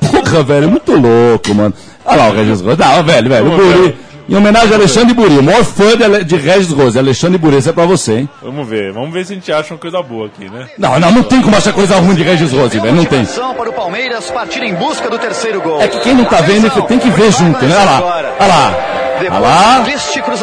Porra, 0.00 0.42
velho, 0.42 0.64
é 0.64 0.68
muito 0.68 0.92
louco, 0.92 1.54
mano. 1.54 1.72
Olha 2.04 2.16
lá 2.22 2.28
o 2.30 2.32
Regis. 2.34 2.60
Não, 2.62 3.04
velho, 3.04 3.28
velho, 3.28 3.46
o 3.46 3.56
Buri. 3.56 3.96
Em 4.28 4.36
homenagem 4.36 4.72
a 4.72 4.76
Alexandre 4.76 5.14
Buri, 5.14 5.38
o 5.38 5.42
maior 5.42 5.64
fã 5.64 5.96
de, 5.96 6.04
Ale- 6.04 6.22
de 6.22 6.36
Regis 6.36 6.70
Rose, 6.70 6.98
Alexandre 6.98 7.38
Buri, 7.38 7.56
isso 7.56 7.70
é 7.70 7.72
pra 7.72 7.86
você, 7.86 8.12
hein? 8.18 8.28
Vamos 8.42 8.68
ver, 8.68 8.92
vamos 8.92 9.10
ver 9.10 9.24
se 9.24 9.32
a 9.32 9.36
gente 9.36 9.50
acha 9.50 9.72
uma 9.72 9.80
coisa 9.80 10.02
boa 10.02 10.26
aqui, 10.26 10.50
né? 10.50 10.66
Não, 10.76 11.00
não, 11.00 11.10
não 11.10 11.22
tem 11.22 11.40
como 11.40 11.56
achar 11.56 11.72
coisa 11.72 11.96
ruim 11.96 12.14
de 12.14 12.22
Regis 12.22 12.52
Rose, 12.52 12.78
velho, 12.78 12.94
não 12.94 13.06
tem. 13.06 13.24
Para 13.24 13.70
o 13.70 13.72
Palmeiras 13.72 14.30
partir 14.30 14.62
em 14.62 14.74
busca 14.74 15.08
do 15.08 15.18
terceiro 15.18 15.62
gol. 15.62 15.80
É 15.80 15.88
que 15.88 15.98
quem 16.00 16.14
não 16.14 16.26
tá 16.26 16.42
vendo 16.42 16.70
tem 16.82 16.98
que 16.98 17.08
ver 17.08 17.32
junto, 17.32 17.64
né? 17.64 17.74
Olha 17.74 17.84
lá, 17.84 18.02
olha 18.38 18.46
lá, 18.48 18.74
olha 19.18 19.38
lá, 19.38 19.84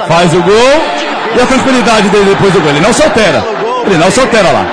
faz 0.07 0.33
o 0.33 0.41
gol 0.41 0.81
e 1.37 1.41
a 1.41 1.45
tranquilidade 1.45 2.09
dele 2.09 2.25
depois 2.31 2.53
do 2.53 2.61
gol. 2.61 2.69
Ele 2.71 2.79
não 2.79 2.91
se 2.91 3.03
altera, 3.03 3.43
ele 3.85 3.97
não 3.97 4.09
se 4.09 4.19
altera 4.19 4.49
lá. 4.51 4.65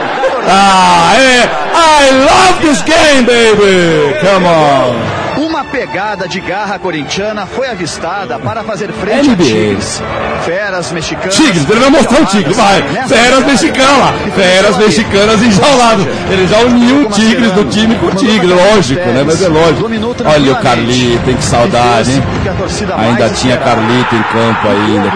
Ah, 0.48 1.12
é, 1.18 1.42
I 1.74 2.10
love 2.14 2.66
this 2.66 2.82
game, 2.82 3.22
baby, 3.26 4.18
come 4.20 4.46
on. 4.46 5.21
Pegada 5.72 6.28
de 6.28 6.38
garra 6.38 6.78
corintiana 6.78 7.46
foi 7.46 7.66
avistada 7.66 8.38
para 8.38 8.62
fazer 8.62 8.92
frente 8.92 9.30
a 9.30 9.32
NBA. 9.32 9.44
Tigres. 9.44 10.02
Feras 10.44 10.92
mexicanas. 10.92 11.34
Tigres, 11.34 11.70
ele 11.70 11.80
vai 11.80 11.88
mostrar 11.88 12.20
o 12.20 12.26
Tigre, 12.26 12.52
vai. 12.52 12.82
Feras 13.08 13.46
mexicanas 13.46 13.98
lá. 13.98 14.12
Feras 14.34 14.76
mexicanas 14.76 15.42
enjauladas. 15.42 16.06
Ele 16.30 16.46
já 16.46 16.58
uniu 16.58 17.06
o 17.06 17.10
Tigres 17.10 17.52
do 17.52 17.64
time 17.64 17.94
com 17.94 18.06
o 18.06 18.14
Tigre, 18.14 18.46
lógico, 18.46 19.08
né? 19.08 19.24
Mas 19.26 19.42
é 19.42 19.48
lógico. 19.48 19.90
Olha 20.26 20.52
o 20.52 20.56
Carlito, 20.56 21.30
hein? 21.30 21.36
Que 21.36 21.44
saudade, 21.44 22.12
hein? 22.12 22.22
Ainda 22.98 23.30
tinha 23.30 23.56
Carlito 23.56 24.14
em 24.14 24.22
campo 24.24 24.68
ainda. 24.68 25.12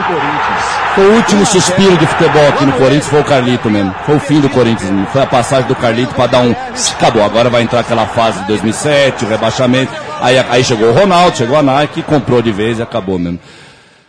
Foi 0.95 1.07
o 1.07 1.13
último 1.17 1.45
suspiro 1.45 1.95
de 1.99 2.07
futebol 2.07 2.49
aqui 2.49 2.65
no 2.65 2.73
Corinthians, 2.73 3.07
foi 3.07 3.21
o 3.21 3.25
Carlito 3.25 3.69
mesmo. 3.69 3.95
Foi 4.07 4.17
o 4.17 4.21
fim 4.21 4.41
do 4.41 4.49
Corinthians. 4.49 4.91
mesmo. 4.91 5.07
Foi 5.13 5.21
a 5.21 5.27
passagem 5.27 5.67
do 5.67 5.75
Carlito 5.75 6.15
para 6.15 6.27
dar 6.27 6.41
um. 6.41 6.55
Acabou, 6.93 7.23
agora 7.23 7.51
vai 7.51 7.61
entrar 7.61 7.81
aquela 7.81 8.07
fase 8.07 8.41
de 8.41 8.47
2007, 8.47 9.27
o 9.27 9.29
rebaixamento. 9.29 9.93
Aí, 10.21 10.39
aí 10.39 10.65
chegou 10.65 10.89
o 10.89 10.93
Ronaldo, 10.93 11.37
chegou 11.37 11.57
a 11.59 11.63
Nike, 11.63 12.03
comprou 12.03 12.41
de 12.43 12.51
vez 12.53 12.79
e 12.79 12.83
acabou 12.83 13.19
mesmo. 13.19 13.39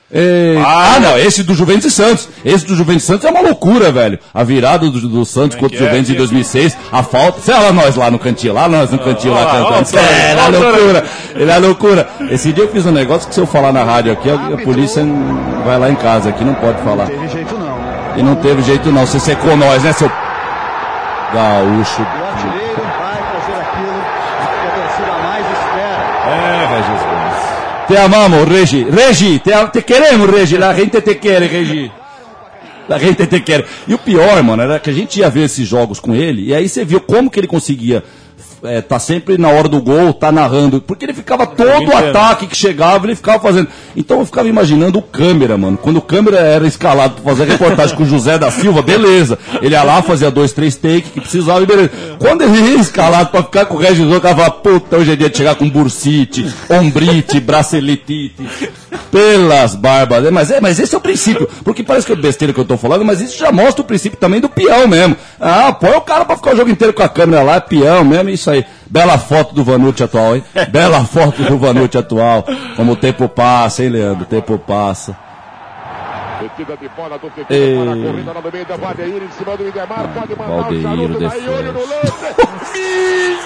Ei, 0.10 0.58
Ah, 0.66 1.00
não, 1.02 1.18
esse 1.18 1.44
do 1.44 1.54
Juventus 1.54 1.84
e 1.86 1.92
Santos. 1.92 2.30
Esse 2.46 2.66
do 2.66 2.74
Juventus 2.78 3.04
e 3.04 3.08
Santos 3.08 3.26
é 3.26 3.30
uma 3.30 3.42
loucura, 3.42 3.92
velho. 3.92 4.18
A 4.34 4.42
virada 4.42 4.90
do, 4.90 5.02
do 5.02 5.26
Santos 5.26 5.58
contra 5.58 5.78
o 5.78 5.82
é? 5.82 5.86
Juventus 5.86 6.10
em 6.10 6.14
2006, 6.14 6.78
a 6.94 7.04
falta. 7.04 7.42
Sei 7.42 7.54
lá, 7.54 7.74
nós 7.74 7.98
lá 7.98 8.10
no 8.10 8.18
cantinho, 8.18 8.54
lá 8.54 8.70
nós 8.70 8.90
no 8.90 9.00
cantinho 9.00 9.34
lá 9.34 9.42
Ah, 9.44 9.46
cantando. 9.74 10.00
É, 10.00 10.32
é 10.32 10.38
ó, 10.46 10.48
loucura. 10.50 11.04
Ele 11.36 11.52
é 11.52 11.58
loucura. 11.58 12.08
Esse 12.32 12.54
dia 12.54 12.64
eu 12.64 12.70
fiz 12.72 12.86
um 12.86 12.92
negócio 12.94 13.28
que 13.28 13.36
se 13.36 13.42
eu 13.42 13.46
falar 13.46 13.74
na 13.74 13.84
rádio 13.84 14.14
aqui, 14.14 14.30
a, 14.30 14.36
a 14.36 14.58
polícia 14.64 15.04
não- 15.04 15.64
vai 15.66 15.78
lá 15.78 15.90
em 15.90 15.96
casa 15.96 16.30
aqui, 16.30 16.42
não 16.46 16.54
pode 16.56 16.82
falar. 16.84 17.08
Teve 17.08 17.28
jeito 17.28 17.54
não. 17.58 17.78
E 18.16 18.24
não 18.24 18.36
teve 18.36 18.62
jeito 18.62 18.90
não, 18.92 19.06
você 19.06 19.20
secou 19.20 19.58
nós, 19.58 19.84
né, 19.84 19.92
seu 19.92 20.10
gaúcho. 21.34 22.02
O 22.02 22.26
artilheiro 22.26 22.82
vai 22.98 23.18
fazer 23.34 23.60
aquilo 23.60 24.02
que 24.40 24.68
a 24.68 24.72
torcida 24.72 25.18
mais 25.22 25.46
espera. 25.46 26.06
É, 26.32 26.66
Regis 26.70 27.04
Gomes. 27.04 27.48
Te 27.88 27.98
amamos, 27.98 28.48
Regi. 28.48 28.84
Regi, 28.84 29.40
te, 29.40 29.52
te 29.72 29.82
queremos, 29.84 30.30
Regi. 30.30 30.58
La 30.58 30.74
gente 30.74 31.02
te 31.02 31.18
quer, 31.18 31.42
Regi. 31.42 31.90
La 32.88 33.00
gente 33.00 33.28
te 33.28 33.42
quer. 33.44 33.66
E 33.88 33.94
o 33.94 33.98
pior, 33.98 34.42
mano, 34.44 34.64
era 34.64 34.80
que 34.80 34.90
a 34.90 34.94
gente 34.94 35.20
ia 35.20 35.30
ver 35.30 35.44
esses 35.46 35.68
jogos 35.68 36.00
com 36.00 36.16
ele, 36.16 36.48
e 36.48 36.54
aí 36.54 36.68
você 36.68 36.86
viu 36.86 37.02
como 37.02 37.30
que 37.30 37.40
ele 37.40 37.48
conseguia 37.48 38.04
é, 38.68 38.82
tá 38.82 39.00
sempre 39.00 39.38
na 39.38 39.50
hora 39.50 39.68
do 39.68 39.82
gol, 39.82 40.14
tá 40.14 40.32
narrando, 40.32 40.82
porque 40.82 41.06
ele 41.06 41.14
ficava 41.14 41.46
todo 41.46 41.90
o 41.90 41.96
ataque 41.96 42.48
que 42.48 42.56
chegava, 42.56 43.06
ele 43.06 43.16
ficava 43.16 43.40
fazendo. 43.40 43.68
Então 43.96 44.20
eu 44.20 44.26
ficava 44.26 44.48
imaginando 44.48 45.00
o 45.00 45.02
câmera, 45.02 45.58
mano. 45.58 45.78
Quando 45.78 45.98
o 45.98 46.02
câmera 46.02 46.38
era 46.38 46.68
escalado 46.68 47.22
pra 47.22 47.24
fazer 47.34 47.50
reportagem 47.52 47.96
com 47.96 48.04
o 48.04 48.06
José 48.06 48.38
da 48.38 48.52
Silva, 48.52 48.82
beleza. 48.82 49.38
Ele 49.62 49.74
ia 49.74 49.84
lá, 49.84 50.02
fazia 50.02 50.30
dois, 50.30 50.52
três 50.52 50.76
takes 50.76 51.12
que 51.12 51.22
precisava 51.22 51.62
e 51.62 51.66
beleza. 51.66 51.92
Quando 52.20 52.44
ele 52.44 52.58
ia 52.58 52.80
escalado 52.80 53.30
pra 53.30 53.44
ficar 53.44 53.66
com 53.66 53.76
o 53.76 53.80
Regis 53.80 54.06
Roca, 54.06 54.30
falava, 54.30 54.52
puta, 54.52 54.98
hoje 54.98 55.12
é 55.12 55.16
dia 55.16 55.30
de 55.30 55.38
chegar 55.38 55.56
com 55.56 55.70
bursite, 55.70 56.46
ombrite, 56.70 57.40
bracelitite. 57.40 58.48
Pelas 59.12 59.76
barbas. 59.76 60.26
É, 60.26 60.32
Mas, 60.32 60.52
é, 60.52 60.60
mas 60.60 60.80
esse 60.80 60.94
é 60.94 60.98
o 60.98 61.02
princípio. 61.02 61.48
Porque 61.64 61.84
parece 61.84 62.06
que 62.06 62.14
é 62.14 62.16
besteira 62.16 62.54
que 62.54 62.60
eu 62.60 62.66
tô 62.66 62.78
falando, 62.78 63.06
mas 63.06 63.22
isso 63.22 63.38
já 63.38 63.52
mostra 63.52 63.82
o 63.82 63.86
princípio 63.86 64.18
também 64.18 64.40
do 64.40 64.50
peão 64.50 64.88
mesmo. 64.88 65.16
Ah, 65.40 65.72
põe 65.72 65.92
o 65.92 66.02
cara 66.02 66.26
pra 66.26 66.36
ficar 66.36 66.54
o 66.54 66.58
jogo 66.58 66.70
inteiro 66.70 66.94
com 66.94 67.04
a 67.04 67.10
câmera 67.10 67.44
lá, 67.44 67.56
é 67.56 67.60
peão 67.60 68.04
mesmo, 68.04 68.30
isso 68.30 68.50
aí. 68.50 68.57
Bela 68.90 69.18
foto 69.18 69.54
do 69.54 69.64
Vanucci 69.64 70.04
atual, 70.04 70.36
hein? 70.36 70.44
Bela 70.70 71.04
foto 71.04 71.44
do 71.44 71.58
Vanucci 71.58 71.98
atual. 71.98 72.46
Como 72.76 72.94
o 72.94 72.96
tempo 72.96 73.28
passa, 73.28 73.84
hein, 73.84 73.90
Leandro? 73.90 74.24
O 74.24 74.28
tempo 74.28 74.58
passa. 74.58 75.18
Metida 76.42 76.78
de 76.78 76.88
bola 76.90 77.18
do 77.18 77.32
Ei. 77.50 77.76
para 77.76 77.92
a 77.92 77.96
corrida 77.96 78.34
no 78.34 78.52
meio 78.52 78.66
da 78.66 78.78
Valdeir 78.78 79.24
em 79.24 79.32
cima 79.32 79.58
do 79.58 79.68
Idemar. 79.68 80.08
Pode 80.14 80.36
mandar 80.36 80.72
o 80.72 80.82
charuto 80.82 81.20
daí, 81.20 81.50
olho 81.50 81.74
no 81.74 81.80
lance. 81.80 82.36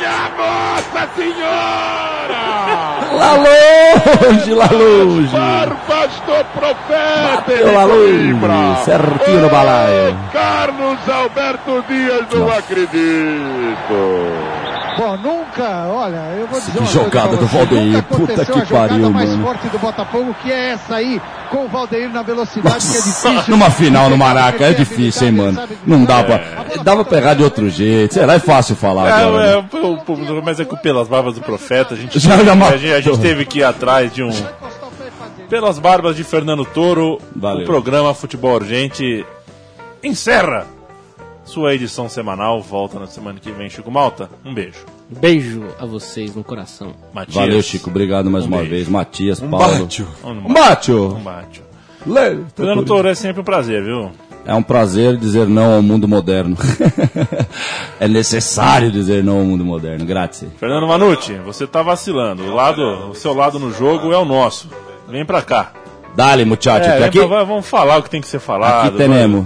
Minha 0.01 0.29
Nossa 0.37 1.09
Senhora! 1.15 2.71
Lá 3.11 3.35
longe, 3.35 4.53
lá 4.53 4.69
longe. 4.71 5.35
Barbas 5.35 6.11
do 6.25 6.45
profeta! 6.59 7.35
Bateu 7.35 7.73
lá 7.73 7.83
longe, 7.85 8.83
certinho 8.83 9.41
no 9.41 9.49
balaio. 9.49 10.17
Carlos 10.33 11.09
Alberto 11.09 11.85
Dias, 11.87 12.25
não 12.33 12.51
acredito! 12.51 13.91
Bom, 15.01 15.17
nunca, 15.17 15.87
olha, 15.87 16.35
eu 16.37 16.45
vou 16.45 16.59
dizer 16.59 16.77
Que 16.77 16.85
jogada 16.85 17.35
do 17.35 17.47
Valdeir, 17.47 18.03
puta 18.03 18.45
que 18.45 18.51
a 18.51 18.63
jogada 18.65 18.89
pariu, 18.89 19.09
mais 19.09 19.29
mano. 19.31 19.43
forte 19.45 19.67
do 19.69 19.79
Botafogo, 19.79 20.35
que 20.43 20.51
é 20.51 20.69
essa 20.73 20.97
aí, 20.97 21.19
com 21.49 21.65
o 21.65 21.67
Valdeir 21.67 22.07
na 22.07 22.21
velocidade, 22.21 22.85
que 22.85 22.97
é 22.97 23.01
difícil. 23.01 23.43
Numa 23.47 23.71
final 23.71 24.11
no 24.11 24.17
Maraca 24.17 24.63
é 24.63 24.73
difícil, 24.73 25.25
hein, 25.25 25.33
mano? 25.33 25.59
Não 25.87 26.05
dá 26.05 26.23
pra. 26.23 26.39
Dava 26.83 27.03
pra 27.03 27.17
errar 27.17 27.33
de 27.33 27.43
outro 27.43 27.67
jeito. 27.67 28.13
Sei 28.13 28.23
lá, 28.23 28.35
é 28.35 28.39
fácil 28.39 28.75
falar 28.75 29.11
agora. 29.11 29.43
É, 29.43 29.55
né? 29.55 29.57
é, 29.57 30.03
público, 30.05 30.39
mas 30.45 30.59
é 30.59 30.65
que 30.65 30.77
pelas 30.77 31.07
barbas 31.07 31.33
do 31.33 31.41
profeta, 31.41 31.95
a 31.95 31.97
gente, 31.97 32.19
Já- 32.19 32.37
já 32.37 32.53
a, 32.53 32.77
gente, 32.77 32.93
a 32.93 33.01
gente 33.01 33.17
teve 33.19 33.43
que 33.43 33.57
ir 33.57 33.63
atrás 33.63 34.13
de 34.13 34.21
um. 34.21 34.31
Pelas 35.49 35.79
barbas 35.79 36.15
de 36.15 36.23
Fernando 36.23 36.63
Toro, 36.63 37.19
Valeu. 37.35 37.63
o 37.63 37.65
programa 37.65 38.13
Futebol 38.13 38.53
Urgente 38.53 39.25
encerra 40.03 40.67
sua 41.51 41.73
edição 41.75 42.07
semanal. 42.07 42.61
Volta 42.61 42.97
na 42.99 43.07
semana 43.07 43.39
que 43.39 43.51
vem, 43.51 43.69
Chico 43.69 43.91
Malta. 43.91 44.29
Um 44.45 44.53
beijo. 44.53 44.85
Beijo 45.09 45.63
a 45.79 45.85
vocês 45.85 46.35
no 46.35 46.43
coração. 46.43 46.93
Matias. 47.13 47.35
Valeu, 47.35 47.61
Chico. 47.61 47.89
Obrigado 47.89 48.29
mais 48.31 48.45
Um 48.45 48.47
uma 48.47 48.57
beijo. 48.59 48.71
vez. 48.71 48.87
Matias, 48.87 49.41
Um 49.41 49.49
Paulo. 49.49 49.79
bátio. 49.79 50.07
Um 50.23 50.53
bátio. 50.53 51.05
Um 51.15 51.19
bátio. 51.23 51.63
Le- 52.05 52.45
Fernando 52.55 52.83
Toro, 52.85 53.07
é 53.07 53.13
sempre 53.15 53.41
um 53.41 53.43
prazer, 53.43 53.83
viu? 53.83 54.11
É 54.45 54.55
um 54.55 54.63
prazer 54.63 55.17
dizer 55.17 55.45
não 55.47 55.75
ao 55.75 55.81
mundo 55.83 56.07
moderno. 56.07 56.57
é 57.99 58.07
necessário 58.07 58.91
dizer 58.91 59.23
não 59.23 59.39
ao 59.39 59.45
mundo 59.45 59.63
moderno. 59.63 60.05
Grazie. 60.05 60.47
Fernando 60.57 60.87
Manucci, 60.87 61.33
você 61.45 61.67
tá 61.67 61.81
vacilando. 61.83 62.43
O, 62.43 62.55
lado, 62.55 62.81
o 63.11 63.13
seu 63.13 63.33
lado 63.35 63.59
no 63.59 63.71
jogo 63.71 64.11
é 64.11 64.17
o 64.17 64.25
nosso. 64.25 64.67
Vem 65.07 65.25
pra 65.25 65.41
cá. 65.43 65.73
Dale, 66.15 66.43
muchacho. 66.43 66.89
É, 66.89 67.05
aqui, 67.05 67.19
vamos 67.19 67.67
falar 67.67 67.97
o 67.97 68.03
que 68.03 68.09
tem 68.09 68.19
que 68.21 68.27
ser 68.27 68.39
falado. 68.39 68.87
aqui 68.87 68.97
tenemos. 68.97 69.45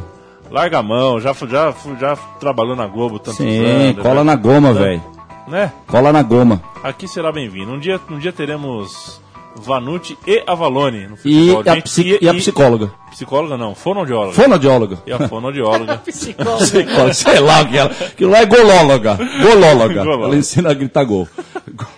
Larga 0.52 0.80
a 0.80 0.84
mão, 0.84 1.20
já, 1.20 1.34
já, 1.34 1.74
já 2.00 2.16
trabalhou 2.40 2.76
na 2.76 2.88
Globo 2.88 3.20
tantos 3.20 3.38
Sim, 3.38 3.66
anos. 3.66 4.02
cola 4.02 4.24
né? 4.24 4.24
na 4.24 4.36
goma, 4.36 4.74
Né? 4.74 4.80
velho. 4.80 5.04
Né? 5.48 5.72
Cola 5.88 6.12
na 6.14 6.24
goma. 6.24 6.62
Aqui 6.84 7.08
será 7.08 7.32
bem-vindo. 7.32 7.72
Um 7.72 7.80
dia, 7.80 8.00
um 8.10 8.18
dia 8.18 8.32
teremos 8.32 9.22
Vanucci 9.58 10.18
e 10.26 10.44
Avalone 10.48 11.08
no 11.08 11.16
E 11.16 11.18
futebol. 11.18 11.62
a, 11.66 11.76
Gente, 11.76 11.84
psi- 11.84 12.18
e 12.22 12.30
a 12.30 12.34
psicóloga. 12.34 12.92
Psicóloga 13.12 13.58
não, 13.58 13.76
fonoaudióloga. 13.76 14.34
Fonodióloga. 14.34 14.98
E 15.06 15.12
a 15.14 15.28
fonoaudióloga. 15.28 15.98
Psicóloga, 16.06 17.14
sei 17.14 17.40
lá 17.40 17.62
o 17.62 17.68
que 17.70 17.78
ela. 17.78 17.90
Aquilo 17.92 18.32
lá 18.32 18.40
é 18.40 18.46
golóloga. 18.46 19.16
Golóloga. 19.42 19.94
Golóloga. 20.04 20.26
Ela 20.28 20.36
ensina 20.36 20.72
a 20.72 20.74
gritar 20.74 21.04
gol. 21.06 21.28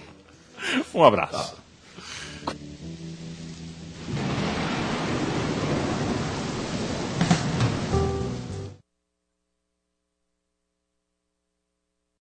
um 0.93 1.03
abraço. 1.03 1.55